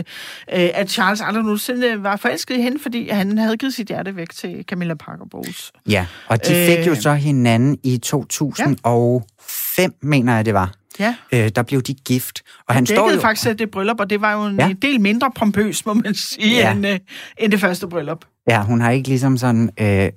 øh, 0.53 0.70
at 0.74 0.89
Charles 0.91 1.22
aldrig 1.22 1.43
nogensinde 1.43 2.03
var 2.03 2.15
forelsket 2.15 2.57
i 2.57 2.61
hende, 2.61 2.80
fordi 2.84 3.09
han 3.09 3.38
havde 3.38 3.57
givet 3.57 3.74
sit 3.74 3.88
hjerte 3.88 4.15
væk 4.15 4.30
til 4.30 4.63
Camilla 4.67 4.93
Parker 4.93 5.26
Bowles. 5.32 5.72
Ja, 5.89 6.05
og 6.28 6.47
de 6.47 6.65
fik 6.67 6.88
jo 6.88 6.91
Øh. 6.91 6.97
så 7.01 7.13
hinanden 7.13 7.78
i 7.84 7.97
2005, 7.97 9.93
mener 10.01 10.36
jeg 10.36 10.45
det 10.45 10.53
var. 10.53 10.72
Ja. 11.00 11.16
Øh, 11.34 11.50
der 11.56 11.64
blev 11.64 11.82
de 11.82 11.93
gift. 11.93 12.41
Og 12.68 12.74
han 12.76 12.86
står 12.86 13.12
jo... 13.12 13.20
faktisk 13.20 13.60
det 13.60 13.72
bryllup, 13.72 14.00
og 14.00 14.10
det 14.10 14.22
var 14.22 14.34
jo 14.34 14.45
en 14.45 14.60
Ja. 14.60 14.74
del 14.82 15.02
mindre 15.02 15.32
pompøs, 15.36 15.86
må 15.86 15.93
man 15.93 16.14
sige, 16.16 16.56
Ja. 16.56 16.72
end, 16.72 16.88
øh, 16.88 17.00
end 17.38 17.52
det 17.52 17.60
første 17.60 17.88
bryllup. 17.88 18.26
Ja, 18.50 18.64
hun 18.64 18.82
har 18.82 18.91
ikke 18.91 19.08
ligesom 19.10 19.38
sådan 19.38 19.70
øh, 19.80 20.10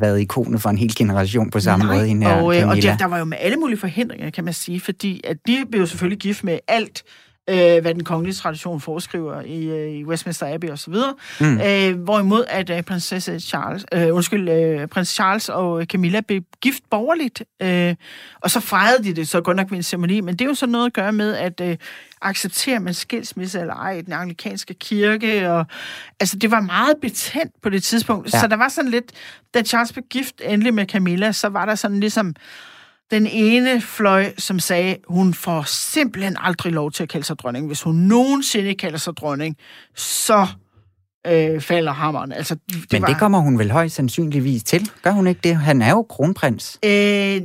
været 0.00 0.20
ikonet 0.20 0.62
for 0.62 0.70
en 0.70 0.78
hel 0.78 0.94
generation 0.96 1.50
på 1.50 1.60
samme 1.60 1.86
måde, 1.86 2.06
hende 2.06 2.26
her 2.26 2.34
og, 2.34 2.40
øh, 2.40 2.62
og 2.62 2.68
Camilla. 2.68 2.90
der, 2.90 2.96
der 2.96 3.04
var 3.06 3.18
jo 3.18 3.24
med 3.24 3.36
alle 3.40 3.56
mulige 3.56 3.78
forhindringer, 3.78 4.30
kan 4.30 4.44
man 4.44 4.54
sige, 4.54 4.80
fordi 4.80 5.20
at 5.24 5.36
de 5.46 5.64
blev 5.70 5.80
jo 5.80 5.86
selvfølgelig 5.86 6.18
gift 6.18 6.44
med 6.44 6.58
alt, 6.68 7.02
øh, 7.50 7.82
hvad 7.82 7.94
den 7.94 8.04
kongelige 8.04 8.34
tradition 8.34 8.80
foreskriver 8.80 9.40
i, 9.40 9.64
øh, 9.64 9.90
i 9.90 10.04
Westminster 10.04 10.54
Abbey 10.54 10.68
og 10.68 10.78
så 10.78 10.90
videre. 10.90 11.14
Mm. 11.40 11.60
Øh, 11.60 12.02
hvorimod 12.02 12.44
at 12.48 12.70
øh, 12.70 12.82
prinsesse 12.82 13.40
Charles, 13.40 13.86
øh, 13.92 14.14
undskyld, 14.14 14.48
øh, 14.48 14.88
prins 14.88 15.08
Charles 15.08 15.48
og 15.48 15.84
Camilla 15.84 16.20
blev 16.20 16.42
gift 16.60 16.82
borgerligt, 16.90 17.42
øh, 17.62 17.94
og 18.40 18.50
så 18.50 18.60
fejrede 18.60 19.04
de 19.04 19.14
det 19.14 19.28
så 19.28 19.40
godt 19.40 19.56
nok 19.56 19.70
ved 19.70 19.76
en 19.76 19.82
ceremoni, 19.82 20.20
men 20.20 20.36
det 20.36 20.44
er 20.44 20.48
jo 20.48 20.54
så 20.54 20.66
noget 20.66 20.86
at 20.86 20.92
gøre 20.92 21.12
med, 21.12 21.34
at 21.34 21.60
øh, 21.60 21.76
accepterer 22.22 22.78
man 22.78 22.94
skilsmisse 22.94 23.60
eller 23.60 23.74
ej 23.74 23.92
i 23.92 24.02
den 24.02 24.12
anglikanske 24.12 24.74
kirke, 24.74 25.50
og 25.50 25.66
altså 26.20 26.36
det 26.36 26.50
var 26.50 26.60
meget 26.60 26.96
betændt 27.02 27.52
på 27.62 27.68
det 27.68 27.82
tidspunkt, 27.82 28.34
ja. 28.34 28.40
så 28.40 28.46
der 28.46 28.56
var 28.56 28.68
sådan 28.68 28.90
lidt, 28.90 29.12
da 29.54 29.62
Charles 29.62 29.92
blev 29.92 30.04
gift 30.10 30.34
endelig 30.44 30.74
med 30.74 30.86
Camilla, 30.86 31.32
så 31.32 31.48
var 31.48 31.66
der 31.66 31.74
sådan 31.74 32.00
ligesom 32.00 32.34
den 33.14 33.26
ene 33.26 33.80
fløj, 33.80 34.32
som 34.38 34.58
sagde, 34.58 34.96
hun 35.08 35.34
får 35.34 35.62
simpelthen 35.66 36.36
aldrig 36.40 36.72
lov 36.72 36.92
til 36.92 37.02
at 37.02 37.08
kalde 37.08 37.26
sig 37.26 37.38
dronning. 37.38 37.66
Hvis 37.66 37.82
hun 37.82 37.94
nogensinde 37.94 38.74
kalder 38.74 38.98
sig 38.98 39.16
dronning, 39.16 39.56
så 39.96 40.46
øh, 41.26 41.60
falder 41.60 41.92
hammeren. 41.92 42.32
Altså, 42.32 42.54
det 42.54 42.92
Men 42.92 43.02
var, 43.02 43.08
det 43.08 43.18
kommer 43.18 43.38
hun 43.38 43.58
vel 43.58 43.70
højst 43.70 43.94
sandsynligvis 43.94 44.62
til. 44.62 44.90
Gør 45.02 45.10
hun 45.10 45.26
ikke 45.26 45.40
det? 45.44 45.56
Han 45.56 45.82
er 45.82 45.90
jo 45.90 46.02
kronprins. 46.02 46.78
Øh, 46.84 46.90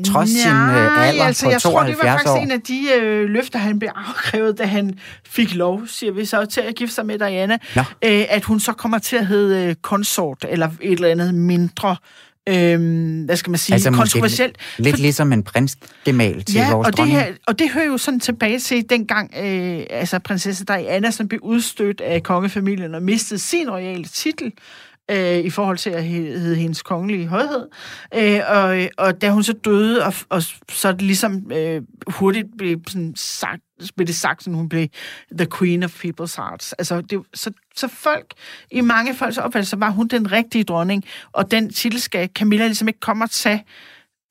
Trods 0.06 0.30
sin, 0.30 0.52
øh, 0.52 1.08
alder 1.08 1.24
altså, 1.24 1.46
på 1.46 1.52
jeg 1.52 1.62
tror, 1.62 1.84
det 1.84 1.98
var 1.98 2.04
72 2.04 2.12
faktisk 2.12 2.30
år. 2.30 2.38
en 2.38 2.52
af 2.52 2.62
de 2.62 2.80
øh, 3.02 3.30
løfter, 3.30 3.60
han 3.60 3.80
blev 3.80 3.90
afkrævet, 3.96 4.58
da 4.58 4.64
han 4.66 5.00
fik 5.26 5.56
lov, 5.56 5.82
siger 5.88 6.12
vi 6.12 6.26
så, 6.26 6.46
til 6.46 6.62
at 6.62 6.76
gifte 6.76 6.96
sig 6.96 7.06
med 7.06 7.20
Diana, 7.20 7.58
øh, 7.78 8.26
at 8.30 8.44
hun 8.44 8.60
så 8.60 8.74
kommer 8.74 9.00
til 9.00 9.16
at 9.16 9.28
hedde 9.28 9.66
øh, 9.66 9.76
konsort, 9.76 10.46
eller 10.50 10.70
et 10.82 10.92
eller 10.92 11.08
andet 11.08 11.36
mindre, 11.36 11.96
øh, 12.50 13.26
hvad 13.26 13.36
skal 13.36 13.50
man 13.50 13.58
sige, 13.58 13.74
altså, 13.74 13.92
kontroversielt. 13.92 14.58
Lidt, 14.78 14.86
lidt 14.86 15.00
ligesom 15.00 15.34
en 15.34 15.44
prinsgemal 15.44 16.44
til 16.44 16.56
Ja, 16.56 16.72
vores 16.72 16.88
og 16.88 16.98
det, 16.98 17.08
her, 17.08 17.26
og 17.48 17.60
det 17.60 17.70
hører 17.70 17.86
jo 17.86 17.98
sådan 17.98 18.20
tilbage 18.20 18.60
til 18.60 18.90
dengang, 18.90 19.34
øh, 19.44 19.84
altså 19.90 20.20
prinsesse 20.20 20.66
Diana, 20.66 21.12
som 21.12 21.28
blev 21.28 21.40
udstødt 21.44 22.02
af 22.02 22.24
kongefamilien 22.24 22.96
og 22.96 23.04
mistede 23.04 23.40
sin 23.40 23.70
royale 23.70 24.06
titel, 24.06 24.52
øh, 25.10 25.38
i 25.38 25.50
forhold 25.50 25.78
til 25.78 25.90
at 25.90 26.04
hedde 26.04 26.56
hendes 26.56 26.82
kongelige 26.82 27.28
højhed. 27.28 27.68
Øh, 28.16 28.40
og, 28.48 28.90
og 28.98 29.22
da 29.22 29.30
hun 29.30 29.44
så 29.44 29.54
døde, 29.54 30.06
og, 30.06 30.14
og 30.30 30.44
så 30.72 30.96
ligesom 31.00 31.52
øh, 31.52 31.82
hurtigt 32.08 32.48
blev, 32.58 32.80
sådan 32.88 33.14
sagt, 33.16 33.62
blev 33.96 34.08
det 34.08 34.16
sagt, 34.16 34.48
at 34.48 34.54
hun 34.54 34.70
blev 34.70 34.88
the 35.38 35.48
queen 35.58 35.84
of 35.84 36.06
people's 36.06 36.36
hearts. 36.38 36.74
Altså, 36.74 37.02
det, 37.02 37.22
så, 37.34 37.52
så 37.76 37.88
folk, 37.88 38.34
i 38.72 38.82
mange 38.82 39.16
folks 39.16 39.38
opfattelse, 39.38 39.80
var 39.80 39.90
hun 39.90 40.08
den 40.08 40.32
rigtige 40.32 40.64
dronning, 40.64 41.04
og 41.32 41.52
den 41.52 41.74
titel 41.74 42.02
skal 42.02 42.30
Camilla 42.36 42.66
ligesom 42.66 42.88
ikke 42.88 43.00
komme 43.00 43.24
og 43.24 43.32
tage 43.32 43.66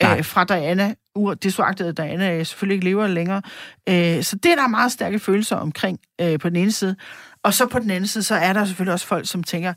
øh, 0.03 0.25
fra 0.25 0.45
Diana, 0.45 0.95
det 1.43 1.55
så 1.55 1.63
at 1.63 1.97
Diana 1.97 2.45
selvfølgelig 2.45 2.75
ikke 2.75 2.85
lever 2.85 3.07
længere. 3.07 3.43
Øh, 3.89 4.23
så 4.23 4.37
det 4.37 4.53
er 4.53 4.57
der 4.57 4.69
meget 4.69 4.93
stærke 4.93 5.19
følelser 5.19 5.57
omkring 5.57 5.99
øh, 6.21 6.39
på 6.39 6.49
den 6.49 6.57
ene 6.57 6.73
side. 6.73 6.97
Og 7.43 7.55
så 7.55 7.67
på 7.67 7.79
den 7.79 7.91
anden 7.91 8.07
side, 8.07 8.25
så 8.25 8.35
er 8.35 8.53
der 8.53 8.65
selvfølgelig 8.65 8.93
også 8.93 9.07
folk, 9.07 9.29
som 9.29 9.43
tænker, 9.43 9.75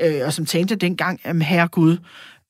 øh, 0.00 0.20
og 0.26 0.32
som 0.32 0.46
tænkte 0.46 0.76
dengang, 0.76 1.20
herre 1.24 1.42
herregud, 1.42 1.96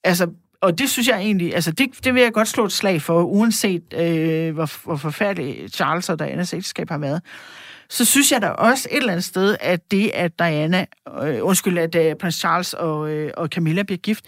altså 0.05 0.27
og 0.63 0.79
det 0.79 0.91
synes 0.91 1.09
jeg 1.09 1.19
egentlig, 1.19 1.55
altså 1.55 1.71
det, 1.73 2.05
det 2.05 2.15
vil 2.15 2.23
jeg 2.23 2.33
godt 2.33 2.49
slå 2.49 2.65
et 2.65 2.73
slag 2.73 3.03
for, 3.03 3.23
uanset 3.23 3.95
øh, 3.95 4.55
hvor, 4.55 4.85
hvor 4.85 4.97
forfærdelig 4.97 5.71
Charles 5.71 6.09
og 6.09 6.19
Dianas 6.19 6.55
ægteskab 6.55 6.91
har 6.91 6.99
været. 6.99 7.23
Så 7.91 8.05
synes 8.05 8.33
jeg 8.33 8.43
da 8.43 8.49
også 8.49 8.89
et 8.91 8.97
eller 8.97 9.13
andet 9.13 9.25
sted, 9.25 9.57
at 9.61 9.91
det, 9.91 10.11
at 10.15 10.39
Diana, 10.39 10.87
øh, 11.23 11.39
undskyld, 11.47 11.79
at 11.79 11.95
øh, 11.95 12.17
prins 12.17 12.35
Charles 12.35 12.75
og, 12.75 13.11
øh, 13.11 13.31
og 13.37 13.49
Camilla 13.49 13.83
bliver 13.83 13.99
gift, 13.99 14.25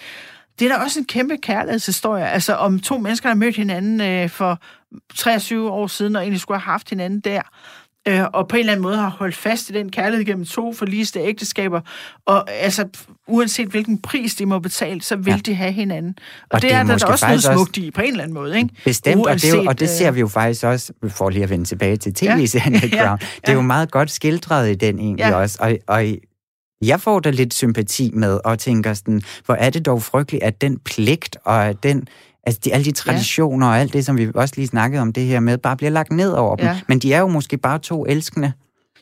det 0.58 0.70
er 0.70 0.76
da 0.76 0.82
også 0.82 0.98
en 0.98 1.06
kæmpe 1.06 1.36
kærlighedshistorie. 1.36 2.28
Altså 2.28 2.54
om 2.54 2.80
to 2.80 2.98
mennesker, 2.98 3.28
der 3.28 3.34
mødt 3.34 3.56
hinanden 3.56 4.00
øh, 4.00 4.28
for 4.30 4.58
23 5.14 5.70
år 5.70 5.86
siden, 5.86 6.16
og 6.16 6.22
egentlig 6.22 6.40
skulle 6.40 6.60
have 6.60 6.72
haft 6.72 6.90
hinanden 6.90 7.20
der, 7.20 7.42
øh, 8.08 8.24
og 8.32 8.48
på 8.48 8.56
en 8.56 8.60
eller 8.60 8.72
anden 8.72 8.82
måde 8.82 8.96
har 8.96 9.08
holdt 9.08 9.36
fast 9.36 9.70
i 9.70 9.72
den 9.72 9.90
kærlighed 9.90 10.26
gennem 10.26 10.44
to 10.44 10.72
forliste 10.72 11.20
ægteskaber, 11.20 11.80
og 12.26 12.52
altså, 12.52 12.88
uanset 13.28 13.68
hvilken 13.68 13.98
pris 13.98 14.34
de 14.34 14.46
må 14.46 14.58
betale, 14.58 15.02
så 15.02 15.16
vil 15.16 15.30
ja. 15.30 15.38
de 15.46 15.54
have 15.54 15.72
hinanden. 15.72 16.14
Og, 16.18 16.46
og 16.50 16.62
det, 16.62 16.70
det 16.70 16.76
er 16.76 16.82
der 16.82 17.06
også 17.06 17.26
noget 17.26 17.42
smukt 17.42 17.76
i, 17.76 17.90
på 17.90 18.00
en 18.00 18.10
eller 18.10 18.22
anden 18.22 18.34
måde, 18.34 18.56
ikke? 18.56 18.68
Bestemt, 18.84 19.16
uanset, 19.16 19.52
og, 19.52 19.60
det, 19.60 19.68
og 19.68 19.80
det 19.80 19.90
ser 19.90 20.08
øh, 20.08 20.14
vi 20.14 20.20
jo 20.20 20.28
faktisk 20.28 20.64
også, 20.64 20.92
for 21.08 21.30
lige 21.30 21.42
at 21.42 21.50
vende 21.50 21.64
tilbage 21.64 21.96
til 21.96 22.14
tv-serien 22.14 22.74
ja. 22.92 23.04
Crown, 23.04 23.18
ja. 23.20 23.26
det 23.40 23.48
er 23.48 23.52
jo 23.52 23.60
meget 23.60 23.90
godt 23.90 24.10
skildret 24.10 24.70
i 24.70 24.74
den 24.74 24.98
egentlig 24.98 25.24
ja. 25.24 25.34
også, 25.34 25.58
og, 25.60 25.76
og 25.86 26.04
jeg 26.82 27.00
får 27.00 27.20
da 27.20 27.30
lidt 27.30 27.54
sympati 27.54 28.10
med 28.14 28.40
og 28.44 28.58
tænker 28.58 28.94
sådan, 28.94 29.22
hvor 29.44 29.54
er 29.54 29.70
det 29.70 29.86
dog 29.86 30.02
frygteligt, 30.02 30.44
at 30.44 30.60
den 30.60 30.78
pligt 30.78 31.36
og 31.44 31.82
den 31.82 32.08
Altså 32.46 32.60
de, 32.64 32.74
alle 32.74 32.84
de 32.84 32.92
traditioner 32.92 33.66
ja. 33.66 33.72
og 33.72 33.80
alt 33.80 33.92
det, 33.92 34.04
som 34.04 34.18
vi 34.18 34.28
også 34.34 34.54
lige 34.56 34.66
snakkede 34.66 35.02
om 35.02 35.12
det 35.12 35.24
her 35.24 35.40
med, 35.40 35.58
bare 35.58 35.76
bliver 35.76 35.90
lagt 35.90 36.12
ned 36.12 36.32
over 36.32 36.56
dem. 36.56 36.66
Ja. 36.66 36.80
Men 36.88 36.98
de 36.98 37.12
er 37.12 37.20
jo 37.20 37.28
måske 37.28 37.56
bare 37.56 37.78
to 37.78 38.06
elskende 38.06 38.52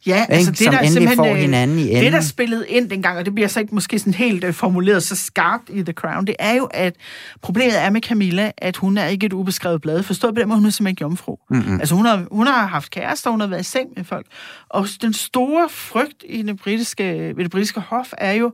Ja, 0.07 0.27
altså 0.29 0.51
det, 0.51 0.59
som 0.59 0.75
der 0.75 0.81
endelig 0.81 1.11
får 1.17 1.27
øh, 1.27 1.37
hinanden 1.37 1.79
i 1.79 1.83
enden. 1.91 2.05
Det, 2.05 2.13
der 2.13 2.21
spillede 2.21 2.69
ind 2.69 2.91
dengang, 2.91 3.19
og 3.19 3.25
det 3.25 3.35
bliver 3.35 3.49
så 3.49 3.61
ikke 3.61 3.75
måske 3.75 3.99
sådan 3.99 4.15
helt 4.15 4.45
uh, 4.45 4.53
formuleret 4.53 5.03
så 5.03 5.17
skarpt 5.17 5.71
i 5.71 5.83
The 5.83 5.93
Crown, 5.93 6.27
det 6.27 6.37
er 6.39 6.55
jo, 6.55 6.65
at 6.65 6.97
problemet 7.43 7.83
er 7.83 7.91
med 7.91 8.01
Camilla, 8.01 8.51
at 8.59 8.77
hun 8.77 8.99
er 8.99 9.07
ikke 9.07 9.27
et 9.27 9.33
ubeskrevet 9.33 9.81
blad. 9.81 10.03
Forstået 10.03 10.35
på 10.35 10.41
den 10.41 10.49
måde, 10.49 10.59
hun 10.59 10.67
er 10.67 10.71
simpelthen 10.71 10.93
ikke 10.93 11.03
jomfru. 11.03 11.37
Mm-hmm. 11.51 11.81
Altså 11.81 11.95
hun 11.95 12.07
har, 12.07 12.25
hun 12.31 12.47
har 12.47 12.67
haft 12.67 12.91
kærester, 12.91 13.31
hun 13.31 13.41
har 13.41 13.47
været 13.47 13.61
i 13.61 13.65
seng 13.65 13.89
med 13.97 14.05
folk. 14.05 14.27
Og 14.69 14.87
den 15.03 15.13
store 15.13 15.69
frygt 15.71 16.25
i 16.29 16.43
det 16.43 16.57
britiske, 16.57 17.33
ved 17.37 17.45
det 17.45 17.51
britiske 17.51 17.81
hof 17.81 18.13
er 18.19 18.33
jo, 18.33 18.53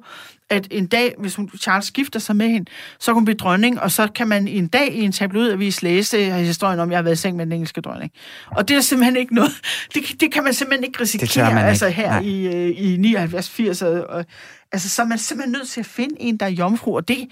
at 0.50 0.68
en 0.70 0.86
dag, 0.86 1.14
hvis 1.18 1.34
hun, 1.34 1.50
Charles 1.60 1.86
skifter 1.86 2.20
sig 2.20 2.36
med 2.36 2.48
hende, 2.48 2.70
så 2.98 3.06
kan 3.06 3.14
hun 3.14 3.24
blive 3.24 3.36
dronning, 3.36 3.80
og 3.80 3.90
så 3.90 4.08
kan 4.14 4.28
man 4.28 4.48
en 4.48 4.68
dag 4.68 4.94
i 4.94 5.00
en 5.00 5.12
tabloidavis 5.12 5.82
læse 5.82 6.32
historien 6.32 6.80
om, 6.80 6.88
at 6.88 6.90
jeg 6.90 6.98
har 6.98 7.02
været 7.02 7.14
i 7.14 7.20
seng 7.20 7.36
med 7.36 7.46
den 7.46 7.52
engelske 7.52 7.80
dronning. 7.80 8.12
Og 8.46 8.68
det 8.68 8.76
er 8.76 8.80
simpelthen 8.80 9.16
ikke 9.16 9.34
noget, 9.34 9.50
det, 9.94 10.20
det 10.20 10.32
kan 10.32 10.44
man 10.44 10.54
simpelthen 10.54 10.84
ikke 10.84 11.00
risikere, 11.00 11.54
man 11.54 11.64
altså 11.64 11.86
ikke. 11.86 12.00
her 12.00 12.10
Nej. 12.10 12.20
i, 12.20 12.70
i 12.70 13.14
79-80. 13.16 13.84
Og, 13.84 14.24
altså, 14.72 14.88
så 14.88 15.02
er 15.02 15.06
man 15.06 15.18
simpelthen 15.18 15.52
nødt 15.52 15.68
til 15.68 15.80
at 15.80 15.86
finde 15.86 16.14
en, 16.20 16.36
der 16.36 16.46
er 16.46 16.50
jomfru, 16.50 16.96
og 16.96 17.08
det 17.08 17.28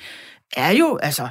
er 0.56 0.70
jo, 0.70 0.96
altså, 0.96 1.28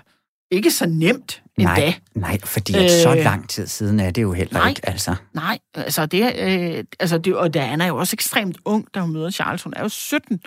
ikke 0.56 0.72
så 0.72 0.86
nemt 0.86 1.42
endda. 1.58 1.76
Nej, 1.76 1.94
nej 2.16 2.38
fordi 2.44 2.74
at 2.74 2.92
så 2.92 3.16
øh, 3.16 3.24
lang 3.24 3.50
tid 3.50 3.68
siden 3.68 4.00
er 4.00 4.12
det 4.12 4.22
jo 4.22 4.34
heller 4.34 4.60
nej, 4.60 4.70
ikke. 4.70 4.90
Altså. 4.90 5.16
Nej, 5.34 5.60
altså 5.74 6.06
det, 6.06 6.34
øh, 6.40 6.84
altså 7.00 7.18
det, 7.18 7.36
og 7.36 7.54
Diana 7.54 7.84
er 7.84 7.88
jo 7.88 7.98
også 7.98 8.16
ekstremt 8.16 8.58
ung, 8.66 8.88
da 8.96 9.00
hun 9.00 9.14
møder 9.14 9.32
Charles. 9.32 9.64
Hun 9.64 9.74
er 9.76 9.82
jo 9.82 9.90
17, 9.90 10.40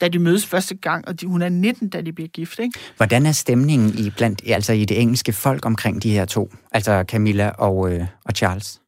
da 0.00 0.08
de 0.08 0.18
mødes 0.18 0.46
første 0.46 0.74
gang, 0.74 1.08
og 1.08 1.20
de, 1.20 1.26
hun 1.26 1.42
er 1.42 1.48
19, 1.48 1.88
da 1.88 2.00
de 2.00 2.12
bliver 2.12 2.28
gift. 2.28 2.58
Ikke? 2.58 2.78
Hvordan 2.96 3.26
er 3.26 3.32
stemningen 3.32 3.98
i, 3.98 4.10
blandt, 4.10 4.42
altså 4.46 4.72
i 4.72 4.84
det 4.84 5.00
engelske 5.00 5.32
folk 5.32 5.66
omkring 5.66 6.02
de 6.02 6.10
her 6.10 6.24
to? 6.24 6.52
Altså 6.72 7.04
Camilla 7.08 7.48
og, 7.48 7.92
øh, 7.92 8.06
og 8.24 8.34
Charles? 8.34 8.80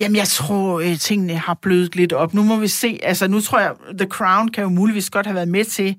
Jamen, 0.00 0.16
jeg 0.16 0.28
tror, 0.28 0.80
øh, 0.80 0.98
tingene 0.98 1.36
har 1.36 1.58
blødt 1.62 1.96
lidt 1.96 2.12
op. 2.12 2.34
Nu 2.34 2.42
må 2.42 2.56
vi 2.56 2.68
se. 2.68 3.00
Altså, 3.02 3.28
nu 3.28 3.40
tror 3.40 3.60
jeg, 3.60 3.72
The 3.98 4.08
Crown 4.08 4.48
kan 4.48 4.62
jo 4.62 4.68
muligvis 4.68 5.10
godt 5.10 5.26
have 5.26 5.34
været 5.34 5.48
med 5.48 5.64
til 5.64 5.96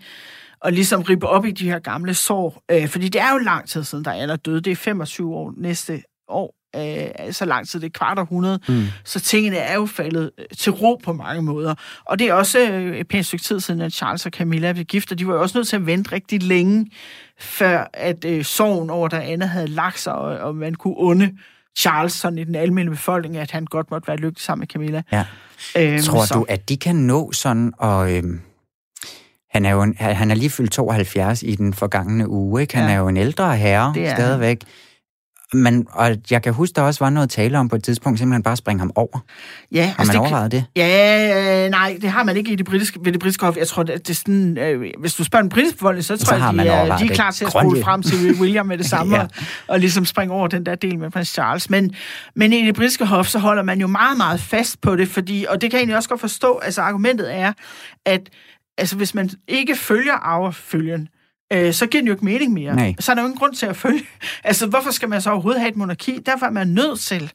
og 0.62 0.72
ligesom 0.72 1.02
rippe 1.02 1.28
op 1.28 1.46
i 1.46 1.52
de 1.52 1.70
her 1.70 1.80
gamle 1.80 2.14
sår. 2.14 2.64
Øh, 2.72 2.88
fordi 2.88 3.10
det 3.10 3.22
er 3.22 3.32
jo 3.32 3.38
lang 3.38 3.70
tid 3.70 3.84
siden, 3.84 4.06
der 4.06 4.12
er 4.12 4.36
døde. 4.36 4.62
Det 4.62 4.72
er 4.72 4.76
25 4.76 5.36
år 5.36 5.54
næste 5.58 6.04
år. 6.28 6.58
Øh, 6.76 7.34
så 7.34 7.46
lang 7.46 7.68
tid, 7.68 7.80
det 7.80 7.86
er 7.86 8.00
kvart 8.00 8.20
århundrede. 8.20 8.60
Mm. 8.68 8.84
Så 9.06 9.20
tingene 9.20 9.58
er 9.58 9.76
jo 9.76 9.86
faldet 9.86 10.32
øh, 10.38 10.46
til 10.58 10.72
ro 10.72 10.96
på 11.04 11.14
mange 11.14 11.42
måder. 11.42 11.76
Og 12.06 12.20
det 12.20 12.28
er 12.28 12.34
også 12.34 12.60
øh, 12.72 12.98
et 12.98 13.08
pænt 13.08 13.26
stykke 13.26 13.44
tid 13.44 13.60
siden, 13.60 13.82
at 13.82 13.94
Charles 13.94 14.26
og 14.26 14.32
Camilla 14.32 14.74
blev 14.74 14.86
gift, 14.86 15.12
og 15.12 15.20
de 15.20 15.28
var 15.28 15.34
jo 15.34 15.42
også 15.42 15.58
nødt 15.58 15.68
til 15.68 15.76
at 15.76 15.86
vente 15.86 16.12
rigtig 16.12 16.44
længe, 16.44 16.92
før 17.40 17.90
at 17.94 18.26
øh, 18.26 18.46
sorgen 18.46 18.90
over 18.90 19.08
der 19.08 19.20
andet 19.20 19.50
havde 19.50 19.68
lagt 19.68 20.00
sig, 20.00 20.14
og, 20.14 20.38
og 20.38 20.56
man 20.56 20.76
kunne 20.76 20.96
onde 20.98 21.38
Charles 21.78 22.14
sådan 22.14 22.38
i 22.38 22.44
den 22.44 22.56
almindelige 22.56 22.96
befolkning, 22.96 23.38
at 23.38 23.52
han 23.52 23.66
godt 23.66 23.92
måtte 23.92 24.08
være 24.08 24.18
lykkelig 24.18 24.42
sammen 24.42 24.62
med 24.62 24.68
Camilla. 24.68 25.02
Ja. 25.12 25.26
Øhm, 25.78 26.02
Tror 26.02 26.26
så... 26.26 26.34
du, 26.34 26.46
at 26.50 26.70
de 26.70 26.78
kan 26.78 26.96
nå 26.96 27.32
sådan 27.32 27.74
og... 27.78 28.14
Øh 28.14 28.24
han 29.58 29.66
er 29.66 29.72
jo 29.72 29.82
en, 29.82 29.96
han 30.00 30.32
er 30.32 30.36
lige 30.36 30.50
fyldt 30.50 30.72
72 30.72 31.44
i 31.44 31.56
den 31.56 31.74
forgangne 31.74 32.30
uge, 32.30 32.62
ikke? 32.62 32.78
Han 32.78 32.86
ja. 32.90 32.94
er 32.94 32.98
jo 32.98 33.08
en 33.08 33.18
ældre 33.18 33.58
herre 33.58 33.92
det 33.96 34.08
er 34.08 34.16
stadigvæk. 34.16 34.62
Men, 35.54 35.88
og 35.92 36.16
jeg 36.32 36.44
kan 36.44 36.54
huske, 36.54 36.74
der 36.74 36.82
også 36.82 37.04
var 37.04 37.10
noget 37.10 37.30
tale 37.30 37.60
om 37.60 37.70
på 37.70 37.76
et 37.76 37.84
tidspunkt, 37.84 38.20
simpelthen 38.20 38.44
bare 38.44 38.58
springe 38.58 38.80
ham 38.80 38.92
over. 38.96 39.20
Ja, 39.72 39.86
har 39.86 39.96
altså 40.00 40.14
man 40.14 40.14
det, 40.14 40.20
overvejet 40.20 40.52
det? 40.52 40.66
Ja, 40.76 41.66
øh, 41.66 41.70
nej, 41.70 41.98
det 42.02 42.10
har 42.10 42.24
man 42.24 42.38
ikke 42.38 42.52
i 42.52 42.56
det 42.56 42.66
britiske, 42.66 43.00
ved 43.04 43.12
det 43.12 43.20
britiske 43.20 43.46
hof. 43.46 43.58
Jeg 43.58 43.68
tror, 43.68 43.84
det 43.84 44.10
er 44.10 44.14
sådan, 44.14 44.58
øh, 44.58 44.92
hvis 45.00 45.14
du 45.14 45.24
spørger 45.24 45.42
den 45.44 45.50
britiske 45.50 45.78
befolkning, 45.78 46.06
så 46.06 46.18
tror 46.18 46.38
så 46.38 46.46
jeg, 46.46 46.54
de, 46.54 46.70
er, 46.70 46.98
de 46.98 47.06
er 47.06 47.16
klar 47.16 47.32
til 47.32 47.46
at 47.46 47.52
spole 47.52 47.84
frem 47.84 48.02
til 48.02 48.18
William 48.42 48.66
med 48.66 48.78
det 48.78 48.86
samme, 48.86 49.16
ja. 49.16 49.22
og, 49.22 49.30
og 49.68 49.80
ligesom 49.80 50.06
springe 50.06 50.34
over 50.34 50.48
den 50.48 50.66
der 50.66 50.76
del 50.76 51.00
med 51.00 51.12
prins 51.12 51.30
Charles. 51.30 51.70
Men, 51.70 51.96
men 52.36 52.54
i 52.54 52.66
det 52.66 52.76
britiske 52.76 53.06
hof, 53.06 53.28
så 53.28 53.40
holder 53.40 53.64
man 53.64 53.80
jo 53.80 53.88
meget, 53.88 54.18
meget 54.18 54.40
fast 54.40 54.82
på 54.82 54.96
det, 54.96 55.08
fordi, 55.08 55.46
og 55.50 55.62
det 55.62 55.72
kan 55.72 55.78
jeg 55.78 55.82
egentlig 55.82 55.98
også 55.98 56.10
godt 56.10 56.22
forstå, 56.22 56.58
altså 56.58 56.82
argumentet 56.82 57.36
er, 57.36 57.54
at 58.06 58.30
altså 58.78 58.96
hvis 58.96 59.14
man 59.14 59.30
ikke 59.48 59.76
følger 59.76 60.14
arvefølgen, 60.14 61.10
øh, 61.54 61.74
så 61.74 61.88
giver 61.88 62.02
den 62.02 62.08
jo 62.08 62.14
ikke 62.14 62.26
mening 62.26 62.54
mere. 62.54 62.76
Nej. 62.76 62.96
Så 63.00 63.12
er 63.12 63.16
der 63.16 63.22
jo 63.22 63.28
ingen 63.28 63.40
grund 63.40 63.54
til 63.54 63.66
at 63.66 63.76
følge. 63.76 64.04
Altså, 64.44 64.68
hvorfor 64.68 64.92
skal 64.92 65.10
man 65.10 65.22
så 65.22 65.32
overhovedet 65.32 65.62
have 65.62 65.70
et 65.70 65.76
monarki? 65.76 66.20
Derfor 66.26 66.46
er 66.46 66.52
man 66.52 66.68
nødt 66.68 67.00
til 67.00 67.32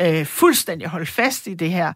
øh, 0.00 0.26
fuldstændig 0.26 0.88
holde 0.88 1.06
fast 1.06 1.46
i 1.46 1.54
det 1.54 1.70
her. 1.70 1.92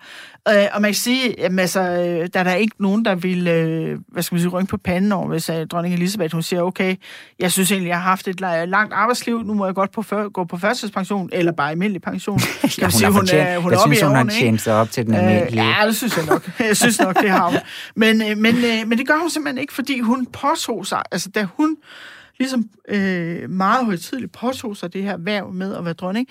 Øh, 0.48 0.64
og 0.72 0.82
man 0.82 0.88
kan 0.88 0.94
sige, 0.94 1.34
jamen, 1.38 1.58
altså, 1.58 1.80
øh, 1.80 2.28
der 2.34 2.40
er 2.40 2.44
der 2.44 2.54
ikke 2.54 2.76
nogen, 2.78 3.04
der 3.04 3.14
vil, 3.14 3.48
øh, 3.48 3.98
hvad 4.08 4.22
skal 4.22 4.34
man 4.34 4.40
sige, 4.40 4.50
rynke 4.50 4.70
på 4.70 4.76
panden 4.76 5.12
over, 5.12 5.28
hvis 5.28 5.48
øh, 5.48 5.66
dronning 5.66 5.94
Elisabeth, 5.94 6.32
hun 6.32 6.42
siger, 6.42 6.62
okay, 6.62 6.96
jeg 7.38 7.52
synes 7.52 7.72
egentlig, 7.72 7.88
jeg 7.88 7.96
har 7.96 8.10
haft 8.10 8.28
et 8.28 8.40
langt 8.40 8.94
arbejdsliv, 8.94 9.42
nu 9.42 9.54
må 9.54 9.64
jeg 9.66 9.74
godt 9.74 9.92
på 9.92 10.02
før, 10.02 10.28
gå 10.28 10.44
på 10.44 10.56
førstidspension, 10.56 11.30
eller 11.32 11.52
bare 11.52 11.70
almindelig 11.70 12.02
pension. 12.02 12.40
ja, 12.78 12.84
hun, 12.84 12.90
sige, 12.90 13.10
hun, 13.10 13.28
er, 13.32 13.58
hun 13.58 13.72
er 13.72 13.78
oppe 13.78 13.94
synes, 13.94 14.06
hun 14.06 14.16
har 14.16 14.24
tjent 14.24 14.60
sig 14.60 14.74
op 14.74 14.90
til 14.90 15.06
den 15.06 15.14
almindelige. 15.14 15.62
Øh, 15.62 15.74
ja, 15.80 15.86
det 15.86 15.96
synes 15.96 16.16
jeg 16.16 16.26
nok. 16.26 16.50
Jeg 16.68 16.76
synes 16.76 17.00
nok, 17.00 17.20
det 17.22 17.30
har 17.30 17.50
hun. 17.50 17.58
Men, 17.96 18.22
øh, 18.22 18.38
men, 18.38 18.56
øh, 18.56 18.88
men 18.88 18.98
det 18.98 19.06
gør 19.06 19.18
hun 19.18 19.30
simpelthen 19.30 19.58
ikke, 19.58 19.72
fordi 19.72 20.00
hun 20.00 20.26
påtog 20.26 20.86
sig, 20.86 21.02
altså 21.12 21.28
da 21.28 21.46
hun 21.56 21.76
ligesom 22.38 22.64
øh, 22.88 23.50
meget 23.50 23.84
højtidligt 23.84 24.32
påtog 24.32 24.76
sig 24.76 24.92
det 24.92 25.02
her 25.02 25.16
værv 25.16 25.52
med 25.52 25.76
at 25.76 25.84
være 25.84 25.94
dronning, 25.94 26.28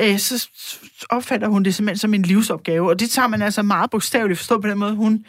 øh, 0.00 0.18
så 0.18 0.48
opfatter 1.10 1.48
hun 1.48 1.62
det 1.62 1.74
simpelthen 1.74 1.98
som 1.98 2.14
en 2.14 2.22
livsopgave. 2.22 2.88
Og 2.88 3.00
det 3.00 3.10
tager 3.10 3.28
man 3.28 3.42
altså 3.42 3.62
meget 3.62 3.90
bogstaveligt 3.90 4.38
forstået 4.38 4.62
på 4.62 4.68
den 4.68 4.78
måde. 4.78 4.94
Hun 4.94 5.24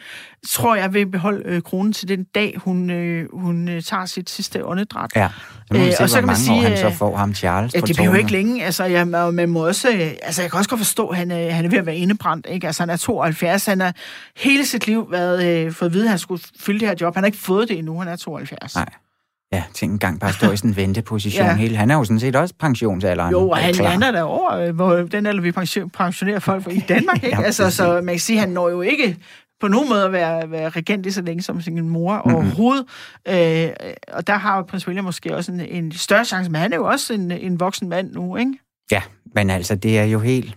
tror, 0.48 0.74
jeg 0.74 0.94
vil 0.94 1.06
beholde 1.06 1.42
øh, 1.44 1.62
kronen 1.62 1.92
til 1.92 2.08
den 2.08 2.24
dag, 2.24 2.54
hun, 2.56 2.90
øh, 2.90 3.28
hun 3.32 3.68
øh, 3.68 3.82
tager 3.82 4.06
sit 4.06 4.30
sidste 4.30 4.66
åndedræt. 4.66 5.10
Ja. 5.16 5.28
Øh, 5.74 5.92
og 6.00 6.10
så 6.10 6.18
kan 6.18 6.26
man 6.26 6.36
sige, 6.36 6.62
han 6.62 6.76
så 6.76 6.86
øh, 6.86 6.94
får 6.94 7.16
ham 7.16 7.34
Charles 7.34 7.74
ja, 7.74 7.80
det 7.80 7.96
bliver 7.96 8.10
jo 8.10 8.18
ikke 8.18 8.32
længe. 8.32 8.64
Altså, 8.64 8.84
jeg, 8.84 9.08
man 9.08 9.48
må 9.48 9.66
også, 9.66 9.90
øh, 9.90 10.12
altså, 10.22 10.42
jeg 10.42 10.50
kan 10.50 10.58
også 10.58 10.70
godt 10.70 10.80
forstå, 10.80 11.08
at 11.08 11.16
han, 11.16 11.30
øh, 11.30 11.54
han 11.54 11.64
er 11.64 11.68
ved 11.68 11.78
at 11.78 11.86
være 11.86 11.96
indebrændt. 11.96 12.46
Ikke? 12.50 12.66
Altså, 12.66 12.82
han 12.82 12.90
er 12.90 12.96
72. 12.96 13.66
Han 13.66 13.80
har 13.80 13.94
hele 14.36 14.66
sit 14.66 14.86
liv 14.86 15.06
været, 15.10 15.66
øh, 15.66 15.72
fået 15.72 15.88
at 15.88 15.94
vide, 15.94 16.04
at 16.04 16.10
han 16.10 16.18
skulle 16.18 16.42
fylde 16.60 16.80
det 16.80 16.88
her 16.88 16.94
job. 17.00 17.14
Han 17.14 17.22
har 17.24 17.26
ikke 17.26 17.38
fået 17.38 17.68
det 17.68 17.78
endnu. 17.78 17.98
Han 17.98 18.08
er 18.08 18.16
72. 18.16 18.74
Nej. 18.74 18.88
Ja, 19.52 19.64
tænk 19.74 19.92
en 19.92 19.98
gang 19.98 20.20
bare 20.20 20.32
stå 20.32 20.50
i 20.50 20.56
sådan 20.56 20.70
en 20.70 20.76
venteposition 20.82 21.46
ja. 21.46 21.56
hele. 21.56 21.76
Han 21.76 21.90
er 21.90 21.94
jo 21.94 22.04
sådan 22.04 22.20
set 22.20 22.36
også 22.36 22.54
pensionsalderen. 22.60 23.32
Jo, 23.32 23.50
og 23.50 23.56
han, 23.56 23.74
han 23.74 24.02
er 24.02 24.10
der 24.10 24.22
over, 24.22 24.52
øh, 24.52 24.74
hvor 24.74 24.96
den 24.96 25.26
alder, 25.26 25.42
vi 25.42 25.52
pensionerer 25.52 26.38
folk 26.38 26.62
for 26.62 26.70
i 26.70 26.84
Danmark. 26.88 27.24
Ikke? 27.24 27.36
ja, 27.36 27.42
altså, 27.42 27.70
så 27.70 27.92
man 27.92 28.14
kan 28.14 28.18
sige, 28.18 28.38
han 28.38 28.48
når 28.48 28.68
jo 28.68 28.82
ikke 28.82 29.16
på 29.60 29.68
nogen 29.68 29.88
måde 29.88 30.04
at 30.04 30.12
være, 30.12 30.50
være 30.50 30.68
regent 30.68 31.02
lige 31.02 31.12
så 31.12 31.22
længe 31.22 31.42
som 31.42 31.60
sin 31.60 31.88
mor 31.88 32.14
mm-hmm. 32.16 32.34
overhovedet. 32.34 32.84
Øh, 33.28 33.70
og 34.12 34.26
der 34.26 34.36
har 34.36 34.62
prins 34.62 34.86
William 34.86 35.04
måske 35.04 35.36
også 35.36 35.52
en, 35.52 35.60
en 35.60 35.92
større 35.92 36.24
chance, 36.24 36.50
men 36.50 36.60
han 36.60 36.72
er 36.72 36.76
jo 36.76 36.84
også 36.84 37.14
en, 37.14 37.30
en 37.30 37.60
voksen 37.60 37.88
mand 37.88 38.12
nu, 38.12 38.36
ikke? 38.36 38.52
Ja, 38.90 39.02
men 39.34 39.50
altså, 39.50 39.74
det 39.74 39.98
er 39.98 40.04
jo 40.04 40.18
helt 40.18 40.56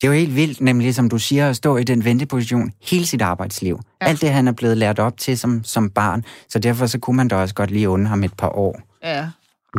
Det 0.00 0.06
er 0.06 0.12
jo 0.12 0.18
helt 0.18 0.36
vildt, 0.36 0.60
nemlig 0.60 0.94
som 0.94 1.08
du 1.08 1.18
siger, 1.18 1.48
at 1.50 1.56
stå 1.56 1.76
i 1.76 1.84
den 1.84 2.04
venteposition 2.04 2.70
hele 2.82 3.06
sit 3.06 3.22
arbejdsliv. 3.22 3.80
Ja. 4.02 4.06
Alt 4.06 4.20
det, 4.20 4.30
han 4.30 4.48
er 4.48 4.52
blevet 4.52 4.76
lært 4.76 4.98
op 4.98 5.18
til 5.18 5.38
som, 5.38 5.64
som 5.64 5.90
barn. 5.90 6.24
Så 6.48 6.58
derfor 6.58 6.86
så 6.86 6.98
kunne 6.98 7.16
man 7.16 7.28
da 7.28 7.36
også 7.36 7.54
godt 7.54 7.70
lige 7.70 7.88
unde 7.88 8.06
ham 8.06 8.24
et 8.24 8.32
par 8.34 8.48
år. 8.58 8.80
Ja. 9.04 9.26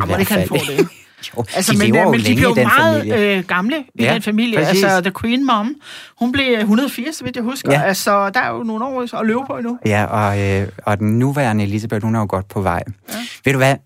Jamen, 0.00 0.18
det 0.18 0.26
kan 0.26 0.48
få 0.48 0.54
det. 0.54 0.78
jo, 1.36 1.44
Altså, 1.56 1.72
de 1.72 1.78
men, 1.78 1.96
øh, 1.96 2.02
jo 2.02 2.10
men 2.10 2.20
de 2.20 2.34
blev 2.36 2.54
den 2.56 2.66
meget 2.66 2.98
familie. 3.02 3.36
øh, 3.38 3.44
gamle 3.44 3.76
i 3.94 4.02
Ja, 4.02 4.14
den 4.14 4.22
familie. 4.22 4.58
præcis. 4.58 4.84
Altså, 4.84 5.00
The 5.00 5.12
Queen 5.20 5.46
Mom, 5.46 5.74
hun 6.18 6.32
blev 6.32 6.58
180, 6.58 7.16
så 7.16 7.24
vidt 7.24 7.36
jeg 7.36 7.44
husker. 7.44 7.72
Ja. 7.72 7.82
Altså, 7.82 8.30
der 8.30 8.40
er 8.40 8.50
jo 8.50 8.62
nogle 8.62 8.84
år 8.84 9.20
at 9.20 9.26
løbe 9.26 9.40
på 9.46 9.56
endnu. 9.56 9.78
Ja, 9.86 10.04
og, 10.04 10.40
øh, 10.40 10.68
og 10.86 10.98
den 10.98 11.18
nuværende 11.18 11.64
Elisabeth, 11.64 12.04
hun 12.04 12.14
er 12.14 12.20
jo 12.20 12.26
godt 12.28 12.48
på 12.48 12.60
vej. 12.62 12.82
Ja. 13.08 13.14
Ved 13.44 13.52
du 13.52 13.58
hvad? 13.58 13.76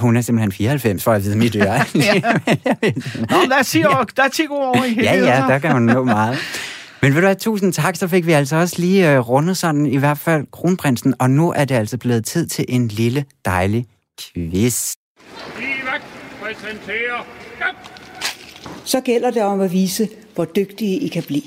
Hun 0.00 0.16
er 0.16 0.20
simpelthen 0.20 0.52
94, 0.52 1.04
for 1.04 1.12
at 1.12 1.24
vide 1.24 1.38
mit 1.38 1.56
øre. 1.56 1.80
Ja. 1.94 2.20
Nå, 3.30 3.36
der 3.48 3.56
er 3.58 3.62
10, 3.62 3.84
år, 3.84 4.06
der 4.16 4.22
er 4.22 4.28
10 4.28 4.44
gode 4.44 4.60
år 4.60 4.84
i 4.84 4.94
ja, 5.02 5.14
ja, 5.14 5.44
der 5.48 5.58
kan 5.58 5.72
man 5.72 5.82
nå 5.82 6.04
meget. 6.04 6.38
Men 7.02 7.14
ved 7.14 7.20
du 7.20 7.26
hvad, 7.26 7.36
tusind 7.36 7.72
tak, 7.72 7.96
så 7.96 8.08
fik 8.08 8.26
vi 8.26 8.32
altså 8.32 8.56
også 8.56 8.76
lige 8.78 9.12
øh, 9.12 9.18
rundet 9.28 9.56
sådan, 9.56 9.86
i 9.86 9.96
hvert 9.96 10.18
fald 10.18 10.46
kronprinsen, 10.52 11.14
og 11.18 11.30
nu 11.30 11.52
er 11.52 11.64
det 11.64 11.74
altså 11.74 11.98
blevet 11.98 12.24
tid 12.24 12.46
til 12.46 12.64
en 12.68 12.88
lille, 12.88 13.24
dejlig 13.44 13.86
quiz. 14.20 14.94
Så 18.84 19.00
gælder 19.00 19.30
det 19.30 19.42
om 19.42 19.60
at 19.60 19.72
vise, 19.72 20.08
hvor 20.34 20.44
dygtige 20.44 20.98
I 20.98 21.08
kan 21.08 21.22
blive. 21.22 21.42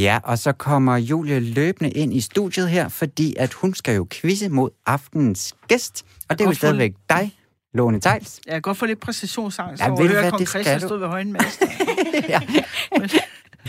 Ja, 0.00 0.18
og 0.24 0.38
så 0.38 0.52
kommer 0.52 0.96
Julie 0.96 1.40
løbende 1.40 1.90
ind 1.90 2.14
i 2.14 2.20
studiet 2.20 2.68
her, 2.70 2.88
fordi 2.88 3.34
at 3.38 3.52
hun 3.52 3.74
skal 3.74 3.94
jo 3.94 4.06
quizze 4.12 4.48
mod 4.48 4.70
aftenens 4.86 5.54
gæst, 5.68 6.04
og 6.28 6.38
det 6.38 6.44
er 6.44 6.48
jo 6.48 6.54
stadigvæk 6.54 6.92
dig, 7.10 7.32
Lone 7.74 8.00
Tejls. 8.00 8.40
Jeg 8.46 8.52
kan 8.52 8.62
godt 8.62 8.76
få 8.78 8.86
lidt 8.86 9.00
præcisionsangst 9.00 9.80
Ja, 9.80 9.86
ja, 9.86 9.90
over 9.92 10.00
at 10.02 10.08
høre, 10.08 10.30
kong 10.30 10.46
Christian 10.48 10.80
stod 10.80 10.98
ved 10.98 11.06
højen 11.08 11.32
mast. 11.32 11.62
ja. 12.28 12.40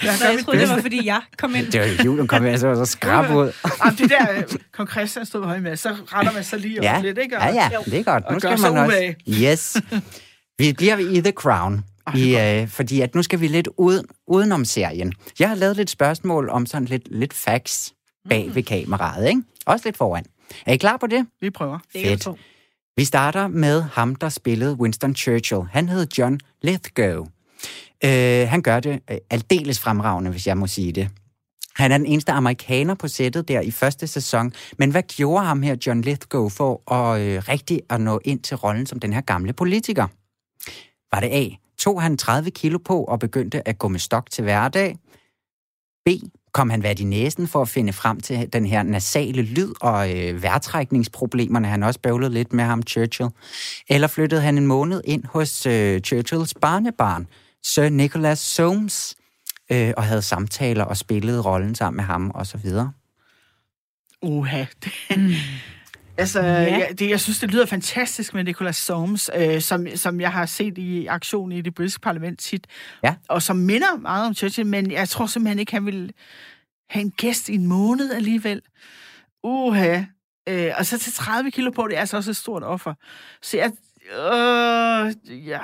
Jeg 0.03 0.13
Så 0.17 0.29
jeg 0.31 0.39
troede, 0.45 0.59
det 0.59 0.69
var, 0.69 0.81
fordi 0.81 1.05
jeg 1.05 1.21
kom 1.37 1.55
ind. 1.55 1.71
Det 1.71 1.79
var 1.81 1.85
jo 1.87 1.93
julen, 2.05 2.27
kom 2.27 2.45
jeg 2.45 2.59
så, 2.59 2.75
så 2.75 2.85
skrab 2.85 3.31
ud. 3.35 3.51
Jamen, 3.85 3.97
det 3.97 4.09
der, 4.09 4.31
øh, 4.37 4.43
kong 4.73 4.89
Christian 4.89 5.25
stod 5.25 5.39
ved 5.41 5.47
højen 5.47 5.63
mast, 5.63 5.83
så 5.83 5.95
retter 6.05 6.31
man 6.33 6.43
sig 6.43 6.59
lige 6.59 6.79
Ja, 6.81 6.97
op 6.97 7.03
lidt, 7.03 7.17
ikke? 7.17 7.35
ja, 7.35 7.53
ja, 7.53 7.69
det 7.85 7.99
er 7.99 8.03
godt. 8.03 8.23
Og 8.25 8.33
Nu 8.33 8.39
gør 8.39 8.49
skal 8.49 8.59
sig 8.59 8.73
man 8.73 8.83
også... 8.85 8.97
umage. 8.97 9.15
Yes. 9.51 9.77
Vi 10.59 10.73
bliver 10.73 10.97
i 10.97 11.21
The 11.21 11.31
Crown. 11.31 11.83
I, 12.15 12.37
øh, 12.37 12.67
fordi 12.67 13.01
at 13.01 13.15
nu 13.15 13.23
skal 13.23 13.41
vi 13.41 13.47
lidt 13.47 13.69
uden, 13.77 14.05
udenom 14.27 14.65
serien. 14.65 15.13
Jeg 15.39 15.49
har 15.49 15.55
lavet 15.55 15.77
lidt 15.77 15.89
spørgsmål 15.89 16.49
om 16.49 16.65
sådan 16.65 16.87
lidt, 16.87 17.07
lidt 17.11 17.33
facts 17.33 17.93
bag 18.29 18.55
ved 18.55 18.63
kameraet, 18.63 19.29
ikke? 19.29 19.41
Også 19.65 19.87
lidt 19.87 19.97
foran. 19.97 20.25
Er 20.65 20.73
I 20.73 20.77
klar 20.77 20.97
på 20.97 21.07
det? 21.07 21.27
Vi 21.41 21.49
prøver. 21.49 21.79
Fedt. 21.93 22.27
Vi 22.97 23.05
starter 23.05 23.47
med 23.47 23.81
ham, 23.81 24.15
der 24.15 24.29
spillede 24.29 24.73
Winston 24.73 25.15
Churchill. 25.15 25.61
Han 25.71 25.89
hed 25.89 26.07
John 26.17 26.39
Lithgow. 26.61 27.25
Øh, 28.03 28.47
han 28.47 28.61
gør 28.61 28.79
det 28.79 28.99
øh, 29.11 29.17
aldeles 29.29 29.79
fremragende, 29.79 30.31
hvis 30.31 30.47
jeg 30.47 30.57
må 30.57 30.67
sige 30.67 30.91
det. 30.91 31.09
Han 31.75 31.91
er 31.91 31.97
den 31.97 32.07
eneste 32.07 32.31
amerikaner 32.31 32.95
på 32.95 33.07
sættet 33.07 33.47
der 33.47 33.61
i 33.61 33.71
første 33.71 34.07
sæson. 34.07 34.53
Men 34.77 34.91
hvad 34.91 35.03
gjorde 35.03 35.45
ham 35.45 35.61
her, 35.61 35.75
John 35.87 36.01
Lithgow, 36.01 36.49
for 36.49 36.93
at 36.93 37.21
øh, 37.21 37.43
rigtig 37.49 37.81
at 37.89 38.01
nå 38.01 38.19
ind 38.25 38.39
til 38.39 38.57
rollen 38.57 38.85
som 38.85 38.99
den 38.99 39.13
her 39.13 39.21
gamle 39.21 39.53
politiker? 39.53 40.07
Var 41.15 41.19
det 41.19 41.27
A. 41.27 41.66
Tog 41.79 42.01
han 42.01 42.17
30 42.17 42.51
kilo 42.51 42.77
på 42.77 43.03
og 43.03 43.19
begyndte 43.19 43.67
at 43.67 43.77
gå 43.77 43.87
med 43.87 43.99
stok 43.99 44.31
til 44.31 44.43
hverdag? 44.43 44.97
B. 46.05 46.09
Kom 46.53 46.69
han 46.69 46.83
vat 46.83 46.99
i 46.99 47.03
næsen 47.03 47.47
for 47.47 47.61
at 47.61 47.69
finde 47.69 47.93
frem 47.93 48.19
til 48.19 48.53
den 48.53 48.65
her 48.65 48.83
nasale 48.83 49.41
lyd 49.41 49.73
og 49.81 50.17
øh, 50.17 50.43
vejrtrækningsproblemerne, 50.43 51.67
han 51.67 51.83
også 51.83 51.99
bøvlede 51.99 52.33
lidt 52.33 52.53
med 52.53 52.63
ham, 52.63 52.83
Churchill? 52.83 53.29
Eller 53.89 54.07
flyttede 54.07 54.41
han 54.41 54.57
en 54.57 54.67
måned 54.67 55.01
ind 55.05 55.23
hos 55.25 55.65
øh, 55.65 56.01
Churchills 56.01 56.53
barnebarn, 56.53 57.27
Sir 57.63 57.89
Nicholas 57.89 58.39
Soames, 58.39 59.15
øh, 59.71 59.93
og 59.97 60.03
havde 60.03 60.21
samtaler 60.21 60.83
og 60.83 60.97
spillede 60.97 61.41
rollen 61.41 61.75
sammen 61.75 61.97
med 61.97 62.03
ham 62.03 62.31
og 62.35 62.47
så 62.47 62.57
videre? 62.57 62.91
Uha. 64.21 64.65
Det, 64.83 64.91
altså, 66.17 66.39
Ja. 66.41 66.61
ja. 66.61 66.77
jeg, 66.77 66.99
det, 66.99 67.09
jeg 67.09 67.19
synes, 67.19 67.39
det 67.39 67.51
lyder 67.51 67.65
fantastisk 67.65 68.33
med 68.33 68.43
Nicholas 68.43 68.75
Soames, 68.75 69.29
øh, 69.37 69.61
som, 69.61 69.87
som 69.95 70.21
jeg 70.21 70.31
har 70.31 70.45
set 70.45 70.77
i 70.77 71.05
aktion 71.05 71.51
i 71.51 71.61
det 71.61 71.73
britiske 71.75 71.99
parlament 72.01 72.39
tit, 72.39 72.67
Ja. 73.03 73.15
og 73.29 73.41
som 73.41 73.55
minder 73.55 73.97
meget 74.01 74.27
om 74.27 74.33
Churchill, 74.33 74.67
men 74.67 74.91
jeg 74.91 75.09
tror 75.09 75.25
simpelthen 75.25 75.59
ikke, 75.59 75.71
han 75.71 75.85
vil 75.85 76.11
have 76.89 77.01
en 77.01 77.11
gæst 77.11 77.49
i 77.49 77.55
en 77.55 77.65
måned 77.67 78.11
alligevel. 78.11 78.61
Uha. 79.43 80.01
Øh, 80.49 80.71
og 80.77 80.85
så 80.85 80.99
til 80.99 81.13
30 81.13 81.51
kilo 81.51 81.71
på, 81.71 81.87
det 81.87 81.95
er 81.95 81.99
altså 81.99 82.17
også 82.17 82.29
et 82.31 82.35
stort 82.37 82.63
offer. 82.63 82.93
Så 83.41 83.57
jeg... 83.57 83.71
Øh, 84.11 85.47
ja, 85.47 85.59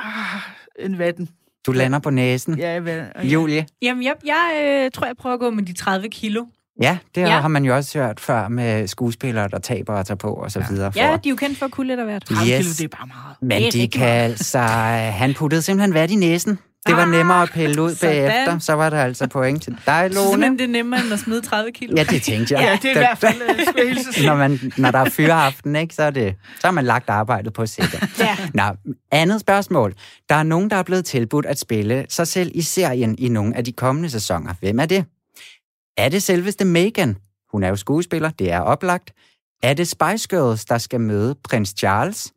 en 0.80 1.00
vatten. 1.00 1.30
Du 1.66 1.72
lander 1.72 2.00
på 2.00 2.10
næsen. 2.10 2.60
Ja, 2.60 2.80
hvad, 2.80 3.06
Julie? 3.24 3.68
Jamen, 3.82 4.04
jeg, 4.04 4.16
jeg 4.26 4.82
øh, 4.86 4.92
tror, 4.92 5.06
jeg 5.08 5.18
prøver 5.18 5.34
at 5.34 5.40
gå 5.40 5.50
med 5.50 5.64
de 5.64 5.74
30 5.74 6.10
kilo. 6.10 6.46
Ja, 6.82 6.98
det 7.16 7.22
Ja. 7.22 7.28
ja. 7.28 7.40
har 7.40 7.48
man 7.48 7.66
jo 7.66 7.76
også 7.76 8.00
hørt 8.00 8.20
før 8.20 8.48
med 8.48 8.88
skuespillere, 8.88 9.48
der 9.48 9.60
taber 9.60 9.94
og 9.94 10.06
tager 10.06 10.16
på 10.18 10.34
og 10.34 10.52
så 10.52 10.66
videre. 10.70 10.92
For. 10.92 11.00
Ja, 11.00 11.06
de 11.08 11.12
er 11.14 11.30
jo 11.30 11.36
kendt 11.36 11.58
for 11.60 11.66
at 11.66 11.72
kunne 11.72 11.88
lidt 11.88 12.00
af 12.00 12.06
hvert. 12.06 12.26
30 12.26 12.42
Yes. 12.52 12.58
kilo, 12.58 12.70
det 12.70 12.82
er 12.94 12.98
bare 12.98 13.08
meget. 13.08 13.36
Men 13.42 13.62
Det 13.64 13.74
de 13.74 13.88
kan 13.88 14.02
meget. 14.08 14.24
altså... 14.24 14.60
Han 14.60 15.34
puttede 15.34 15.62
simpelthen 15.62 15.94
vat 15.94 16.12
i 16.12 16.16
næsen. 16.16 16.60
Det 16.88 16.96
var 16.96 17.02
Ah, 17.02 17.10
nemmere 17.12 17.42
at 17.44 17.50
pille 17.54 17.82
ud 17.82 17.96
sådan. 17.96 18.10
bagefter. 18.16 18.60
Så 18.60 18.74
var 18.74 18.90
der 18.90 19.04
altså 19.04 19.28
point 19.28 19.64
til 19.64 19.78
dig, 19.86 20.10
Lone. 20.14 20.28
Simpelthen 20.30 20.54
det 20.60 20.64
er 20.64 20.68
nemmere 20.68 21.02
end 21.04 21.14
at 21.14 21.20
smide 21.20 21.42
30 21.42 21.72
kilo. 21.72 21.94
Ja, 21.98 22.04
det 22.04 22.22
tænkte 22.22 22.54
jeg. 22.56 22.64
Ja, 22.64 22.78
det 22.90 22.98
er 22.98 23.02
i 23.02 23.06
hvert 23.06 23.18
fald, 23.18 23.42
øh, 23.42 23.96
at 24.20 24.26
når, 24.26 24.36
man, 24.36 24.60
når 24.78 24.92
der 24.92 25.00
er 25.00 25.10
fyreaften, 25.10 25.76
ikke, 25.76 25.96
så, 25.96 26.04
er 26.04 26.10
det, 26.10 26.36
så 26.60 26.68
har 26.68 26.72
man 26.72 26.86
lagt 26.86 27.10
arbejdet 27.10 27.54
på 27.54 27.66
sættet. 27.66 28.04
Ja. 28.20 28.38
Nå, 28.54 28.64
andet 29.12 29.42
spørgsmål. 29.42 29.94
Der 30.30 30.36
er 30.36 30.44
nogen, 30.44 30.70
der 30.70 30.76
er 30.76 30.84
blevet 30.84 31.06
tilbudt 31.06 31.46
at 31.46 31.60
spille 31.60 32.06
sig 32.10 32.28
selv 32.28 32.52
i 32.56 32.62
serien 32.62 33.16
i 33.18 33.30
nogle 33.30 33.58
af 33.58 33.64
de 33.66 33.72
kommende 33.72 34.10
sæsoner. 34.10 34.54
Hvem 34.60 34.80
er 34.80 34.86
det? 34.86 35.06
Er 35.98 36.10
det 36.10 36.24
selveste 36.24 36.66
Megan? 36.66 37.18
Hun 37.52 37.64
er 37.64 37.68
jo 37.70 37.76
skuespiller, 37.76 38.30
det 38.30 38.52
er 38.52 38.60
oplagt. 38.60 39.14
Er 39.64 39.74
det 39.74 39.88
Spice 39.88 40.28
Girls, 40.30 40.66
der 40.66 40.78
skal 40.78 41.02
møde 41.02 41.36
prins 41.44 41.74
Charles? 41.78 42.34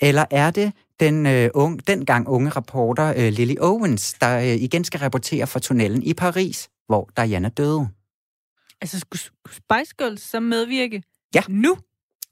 Eller 0.00 0.24
er 0.30 0.50
det 0.50 0.72
den 1.00 1.26
øh, 1.26 1.50
unge, 1.54 1.78
dengang 1.86 2.28
unge 2.28 2.50
reporter 2.50 3.14
øh, 3.16 3.32
Lily 3.32 3.54
Owens, 3.60 4.12
der 4.20 4.38
øh, 4.38 4.46
igen 4.46 4.84
skal 4.84 5.00
rapportere 5.00 5.46
fra 5.46 5.58
tunnelen 5.60 6.02
i 6.02 6.14
Paris, 6.14 6.68
hvor 6.86 7.10
Diana 7.16 7.48
døde? 7.48 7.88
Altså, 8.80 8.98
skulle 8.98 9.20
Spice 9.50 9.94
Girls 9.98 10.22
så 10.22 10.40
medvirke 10.40 11.02
Ja. 11.34 11.42
nu? 11.48 11.76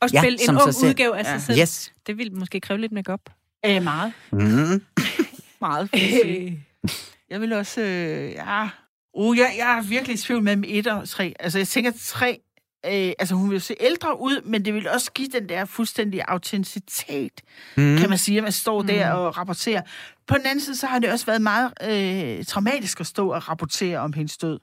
Og 0.01 0.11
Ja, 0.13 0.21
spille 0.21 0.41
en 0.41 0.47
som 0.47 0.55
ung 0.57 0.69
udgave 0.85 1.19
af 1.19 1.25
Ja. 1.25 1.39
sig 1.39 1.43
selv? 1.43 1.59
Yes. 1.61 1.93
Det 2.07 2.19
ville 2.19 2.33
måske 2.35 2.61
kræve 2.61 2.81
lidt 2.81 2.93
makeup. 2.93 3.21
Øh, 3.67 3.83
meget. 3.83 4.13
Mm. 4.33 4.83
Meget, 5.61 5.89
sige. 5.95 6.67
Jeg 7.31 7.41
vil 7.41 7.53
også, 7.53 7.81
øh, 7.81 8.33
ja... 8.33 8.69
Uh, 9.17 9.39
jeg, 9.39 9.55
jeg 9.59 9.79
er 9.79 9.83
virkelig 9.83 10.15
i 10.15 10.19
tvivl 10.19 10.43
mellem 10.43 10.65
et 10.67 10.87
og 10.87 11.09
tre. 11.09 11.35
Altså, 11.41 11.59
jeg 11.59 11.69
tænker 11.69 11.93
tre... 12.01 12.41
Øh, 12.87 13.13
altså, 13.19 13.35
hun 13.35 13.51
vil 13.51 13.61
se 13.61 13.75
ældre 13.81 14.21
ud, 14.21 14.43
men 14.45 14.65
det 14.65 14.75
vil 14.75 14.89
også 14.89 15.13
give 15.13 15.29
den 15.29 15.49
der 15.49 15.65
fuldstændige 15.65 16.31
autenticitet, 16.31 17.41
mm. 17.77 17.99
kan 17.99 18.09
man 18.09 18.19
sige, 18.19 18.39
at 18.39 18.43
man 18.43 18.53
står 18.53 18.83
der 18.83 19.11
og 19.11 19.37
rapporterer. 19.39 19.83
På 20.27 20.35
den 20.39 20.47
anden 20.47 20.61
side, 20.61 20.77
så 20.77 20.87
har 20.87 20.99
det 20.99 21.13
også 21.13 21.27
været 21.27 21.43
meget 21.43 21.73
øh, 21.83 22.45
traumatisk 22.45 23.01
at 23.01 23.07
stå 23.07 23.33
og 23.33 23.49
rapportere 23.49 23.99
om 23.99 24.13
hendes 24.13 24.39
død. 24.39 24.59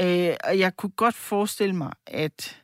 Øh, 0.00 0.34
og 0.44 0.58
jeg 0.58 0.76
kunne 0.76 0.92
godt 0.96 1.14
forestille 1.14 1.76
mig, 1.76 1.92
at... 2.06 2.61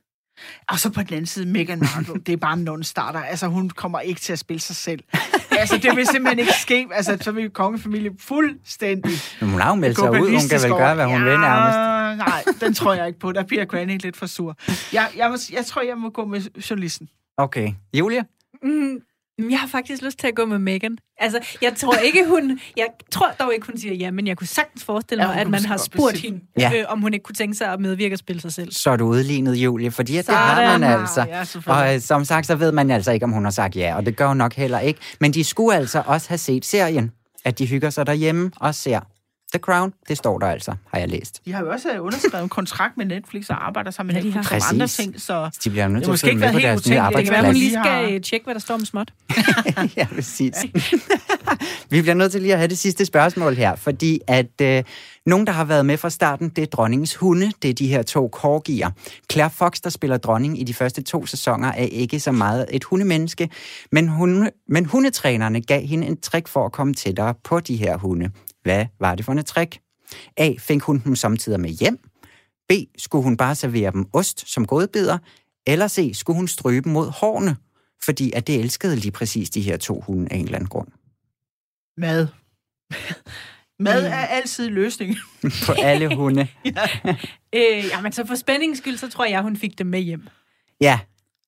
Og 0.69 0.79
så 0.79 0.91
på 0.91 1.03
den 1.03 1.13
anden 1.13 1.27
side, 1.27 1.47
Meghan 1.47 1.79
Markle, 1.79 2.15
det 2.27 2.33
er 2.33 2.37
bare 2.37 2.55
en 2.55 2.65
non-starter. 2.65 3.21
Altså, 3.21 3.47
hun 3.47 3.71
kommer 3.71 4.01
ikke 4.01 4.21
til 4.21 4.33
at 4.33 4.39
spille 4.39 4.61
sig 4.61 4.77
selv. 4.77 5.01
altså, 5.61 5.79
det 5.79 5.97
vil 5.97 6.07
simpelthen 6.07 6.39
ikke 6.39 6.53
ske. 6.53 6.89
Altså, 6.93 7.19
så 7.21 7.33
vil 7.33 7.51
kongefamilien 7.51 8.19
fuldstændig 8.21 9.13
Men 9.41 9.51
hun 9.51 9.61
har 9.61 9.69
jo 9.69 9.75
meldt 9.75 9.97
gå 9.97 10.03
sig 10.03 10.23
ud. 10.23 10.31
Hun 10.31 10.49
kan 10.51 10.61
vel 10.63 10.71
gøre, 10.71 10.95
hvad 10.95 11.07
hun 11.07 11.25
vil 11.25 11.41
nærmest. 11.41 11.79
Nej, 12.19 12.45
den 12.61 12.75
tror 12.75 12.95
jeg 12.95 13.07
ikke 13.07 13.19
på. 13.19 13.33
Der 13.33 13.45
bliver 13.45 13.65
Granny 13.71 13.99
lidt 13.99 14.17
for 14.17 14.27
sur. 14.27 14.57
Jeg, 14.93 15.09
jeg, 15.17 15.31
må, 15.31 15.37
jeg 15.53 15.67
tror, 15.67 15.83
jeg 15.83 15.97
må 15.97 16.11
gå 16.11 16.25
med 16.25 16.41
journalisten. 16.71 17.09
Okay. 17.37 17.73
Julia? 17.95 18.23
Mm, 18.63 18.99
jeg 19.51 19.61
har 19.61 19.67
faktisk 19.67 20.03
lyst 20.03 20.19
til 20.19 20.27
at 20.27 20.35
gå 20.35 20.45
med 20.45 20.59
Megan. 20.59 20.99
Altså, 21.19 21.39
jeg 21.63 21.75
tror 21.77 21.95
ikke, 21.97 22.25
hun... 22.29 22.61
Jeg 22.77 22.87
tror 23.11 23.31
dog 23.41 23.55
ikke, 23.55 23.67
hun 23.67 23.79
siger 23.79 23.95
ja, 23.95 24.11
men 24.11 24.27
jeg 24.27 24.37
kunne 24.37 24.47
sagtens 24.47 24.85
forestille 24.85 25.23
Ja, 25.25 25.29
mig, 25.29 25.37
hun 25.37 25.41
at 25.41 25.51
man 25.51 25.65
har 25.65 25.77
spurgt 25.77 26.17
hende, 26.19 26.41
Ja. 26.59 26.73
øh, 26.77 26.85
om 26.89 27.01
hun 27.01 27.15
ikke 27.15 27.23
kunne 27.23 27.35
tænke 27.35 27.55
sig 27.55 27.73
at 27.73 27.81
medvirke 27.81 28.15
og 28.15 28.19
spille 28.19 28.43
sig 28.43 28.53
selv. 28.53 28.73
Så 28.73 28.91
er 28.91 28.97
du 28.97 29.07
udlignet, 29.07 29.55
Julie, 29.57 29.91
fordi 29.91 30.17
at 30.17 30.27
det 30.27 30.35
har 30.35 30.79
man 30.79 30.91
altså. 31.01 31.21
Ja, 31.67 31.73
og 31.73 31.95
øh, 31.95 32.01
som 32.01 32.25
sagt, 32.25 32.47
så 32.47 32.55
ved 32.55 32.73
man 32.73 32.91
altså 32.91 33.13
ikke, 33.13 33.25
om 33.25 33.33
hun 33.33 33.45
har 33.45 33.51
sagt 33.51 33.77
ja, 33.77 33.97
og 33.97 34.07
det 34.07 34.17
gør 34.17 34.29
hun 34.29 34.37
nok 34.37 34.55
heller 34.55 34.79
ikke. 34.81 35.01
Men 35.21 35.33
de 35.35 35.45
skulle 35.45 35.77
altså 35.77 36.03
også 36.07 36.29
have 36.29 36.39
set 36.39 36.65
serien, 36.65 37.11
at 37.45 37.59
de 37.59 37.67
hygger 37.67 37.91
sig 37.91 38.07
derhjemme 38.07 38.51
og 38.57 38.75
ser 38.75 39.01
The 39.53 39.59
Crown. 39.59 39.93
Det 40.09 40.17
står 40.17 40.39
der 40.39 40.47
altså, 40.47 40.75
har 40.93 40.99
jeg 40.99 41.09
læst. 41.09 41.41
De 41.45 41.53
har 41.53 41.61
jo 41.61 41.71
også 41.71 41.89
øh, 41.95 42.05
underskrevet 42.05 42.43
en 42.43 42.49
kontrakt 42.49 42.97
med 42.97 43.07
Netflix 43.07 43.49
og 43.51 43.67
arbejder 43.67 43.91
sammen 43.91 44.15
med 44.15 44.23
Ja, 44.23 44.37
Netflix 44.39 44.73
andre 44.73 44.87
ting, 44.87 45.21
så... 45.21 45.51
De 45.65 45.71
bliver 45.71 45.89
nødt 45.89 45.97
Det 45.97 46.03
til 46.05 46.11
at 46.11 46.13
måske 46.13 46.25
følge 46.27 46.33
ikke 46.35 46.47
med 46.47 46.53
på 46.53 46.59
deres 46.61 46.89
nye. 46.89 46.97
Det 47.19 47.25
kan 47.25 47.33
være, 47.33 47.45
hun 47.45 47.55
lige 47.55 47.77
har- 47.77 47.85
skal 48.05 48.15
øh, 48.15 48.21
tjekke, 48.21 48.45
hvad 48.45 48.55
der 48.55 48.61
står 48.61 48.75
om 48.75 48.85
småt. 48.85 49.13
ja, 49.97 50.07
præcis. 50.15 50.55
Vi 51.91 52.01
bliver 52.03 52.15
nødt 52.15 52.33
til 52.33 52.41
lige 52.43 52.53
at 52.53 52.59
have 52.59 52.69
det 52.69 52.79
sidste 52.79 53.05
spørgsmål 53.05 53.55
her, 53.55 53.77
fordi 53.77 54.21
at 54.27 54.61
øh, 54.63 54.85
nogen, 55.27 55.47
der 55.47 55.53
har 55.53 55.65
været 55.65 55.87
med 55.87 55.97
fra 55.97 56.11
starten, 56.11 56.49
det 56.49 56.63
er 56.63 56.67
dronningens 56.67 57.15
hunde. 57.17 57.53
Det 57.63 57.71
er 57.71 57.75
de 57.75 57.87
her 57.89 58.03
to 58.03 58.29
korgier. 58.29 58.91
Claire 59.33 59.51
Fox, 59.51 59.81
der 59.85 59.91
spiller 59.91 60.17
dronning 60.17 60.61
i 60.61 60.65
de 60.65 60.75
første 60.75 61.03
to 61.03 61.27
sæsoner, 61.27 61.69
er 61.69 61.75
ikke 61.85 62.21
så 62.21 62.33
meget 62.33 62.67
et 62.71 62.85
hundemenneske, 62.85 63.49
men, 63.93 64.09
hunde, 64.09 64.51
men 64.69 64.85
hundetrænerne 64.85 65.61
gav 65.63 65.87
hende 65.87 66.07
en 66.07 66.21
trick 66.21 66.49
for 66.49 66.67
at 66.67 66.73
komme 66.73 66.95
tættere 66.95 67.35
på 67.45 67.61
de 67.61 67.77
her 67.77 67.97
hunde. 67.97 68.31
Hvad 68.69 68.87
var 69.01 69.15
det 69.15 69.25
for 69.25 69.33
en 69.33 69.45
trick? 69.45 69.81
A. 70.37 70.55
Fik 70.59 70.83
hun 70.83 70.99
dem 70.99 71.17
samtidig 71.17 71.61
med 71.61 71.71
hjem? 71.71 71.99
B. 72.69 72.73
Skulle 72.99 73.25
hun 73.25 73.37
bare 73.37 73.55
servere 73.55 73.91
dem 73.91 74.07
ost 74.13 74.51
som 74.51 74.67
godbidder? 74.67 75.19
Eller 75.67 75.89
C. 75.89 76.11
Skulle 76.15 76.37
hun 76.37 76.49
stryge 76.49 76.81
dem 76.81 76.93
mod 76.93 77.11
hårene? 77.11 77.57
Fordi 78.05 78.33
at 78.33 78.47
det 78.47 78.61
elskede 78.61 78.97
lige 78.97 79.13
præcis 79.13 79.51
de 79.51 79.61
her 79.61 79.77
to 79.77 80.01
hunde 80.01 80.33
af 80.33 80.37
en 80.37 80.45
eller 80.45 80.57
anden 80.57 80.69
grund. 80.69 80.89
Mad. 81.97 82.27
Mad 83.85 84.05
er 84.07 84.27
altid 84.27 84.69
løsning. 84.69 85.17
På 85.67 85.73
alle 85.73 86.17
hunde. 86.17 86.49
Øh, 87.55 87.85
jamen, 87.91 88.13
så 88.13 88.27
for 88.27 88.35
spændings 88.35 88.79
skyld, 88.79 88.97
så 88.97 89.11
tror 89.11 89.25
jeg, 89.25 89.43
hun 89.43 89.57
fik 89.57 89.79
dem 89.79 89.87
med 89.87 90.01
hjem. 90.01 90.29
Ja, 90.81 91.01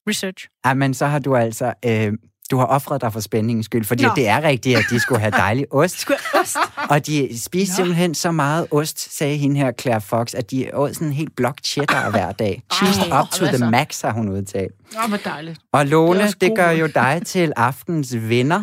Research. 0.09 0.49
Ej, 0.65 0.75
men 0.75 0.95
så 0.95 1.07
har 1.07 1.19
du 1.19 1.37
altså... 1.37 1.75
Øh, 1.85 2.13
du 2.51 2.57
har 2.57 2.67
offret 2.67 3.01
dig 3.01 3.13
for 3.13 3.21
spændingens 3.21 3.67
skyld, 3.67 3.85
fordi 3.85 4.05
Nå. 4.05 4.11
det 4.17 4.29
er 4.29 4.43
rigtigt, 4.43 4.79
at 4.79 4.85
de 4.91 5.01
skulle 5.01 5.21
have 5.21 5.31
dejlig 5.31 5.67
ost. 5.81 6.01
Skulle 6.01 6.19
ost? 6.41 6.57
Og 6.91 7.07
de 7.07 7.41
spiste 7.41 7.75
simpelthen 7.77 8.15
så 8.15 8.31
meget 8.31 8.67
ost, 8.71 9.17
sagde 9.19 9.37
hende 9.37 9.57
her, 9.57 9.73
Claire 9.81 10.01
Fox, 10.01 10.35
at 10.35 10.51
de 10.51 10.71
åd 10.75 10.95
sådan 10.95 11.07
en 11.07 11.13
helt 11.13 11.37
blok 11.37 11.55
cheddar 11.65 12.11
hver 12.11 12.33
dag. 12.33 12.63
Cheese 12.75 13.01
up 13.01 13.29
to 13.31 13.47
the 13.47 13.59
så? 13.59 13.65
max, 13.71 14.01
har 14.01 14.13
hun 14.13 14.29
udtalt. 14.29 14.73
Åh, 15.05 15.09
hvor 15.09 15.19
dejligt. 15.25 15.59
Og 15.73 15.81
Det 15.81 15.91
Lone, 15.91 16.27
det 16.27 16.49
god 16.49 16.57
gør 16.57 16.71
jo 16.71 16.87
dig 16.87 17.23
til 17.27 17.53
aftens 17.57 18.17
vinder. 18.29 18.63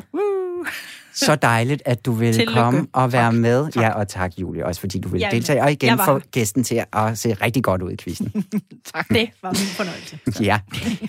Så 1.25 1.35
dejligt, 1.35 1.81
at 1.85 2.05
du 2.05 2.11
vil 2.11 2.33
Tillykke. 2.33 2.53
komme 2.53 2.87
og 2.93 3.13
være 3.13 3.33
med. 3.33 3.67
Ja, 3.75 3.89
og 3.89 4.07
tak, 4.07 4.31
Julie, 4.37 4.65
også 4.65 4.81
fordi 4.81 4.99
du 4.99 5.09
vil 5.09 5.19
Jamen, 5.19 5.35
deltage. 5.35 5.63
Og 5.63 5.71
igen 5.71 5.89
her. 5.89 6.19
gæsten 6.31 6.63
til 6.63 6.83
at 6.93 7.17
se 7.17 7.33
rigtig 7.33 7.63
godt 7.63 7.81
ud 7.81 7.91
i 7.91 7.95
quizzen. 7.97 8.25
Det 9.09 9.29
var 9.41 9.49
min 9.51 9.67
fornøjelse. 9.77 10.19
Ja, 10.49 10.59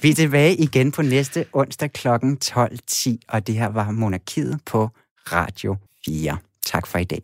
vi 0.02 0.10
er 0.10 0.14
tilbage 0.14 0.56
igen 0.56 0.92
på 0.92 1.02
næste 1.02 1.44
onsdag 1.52 1.92
kl. 1.92 2.08
12.10, 2.08 3.16
og 3.28 3.46
det 3.46 3.54
her 3.54 3.68
var 3.68 3.90
Monarkiet 3.90 4.60
på 4.66 4.88
Radio 5.32 5.76
4. 6.06 6.36
Tak 6.66 6.86
for 6.86 6.98
i 6.98 7.04
dag. 7.04 7.22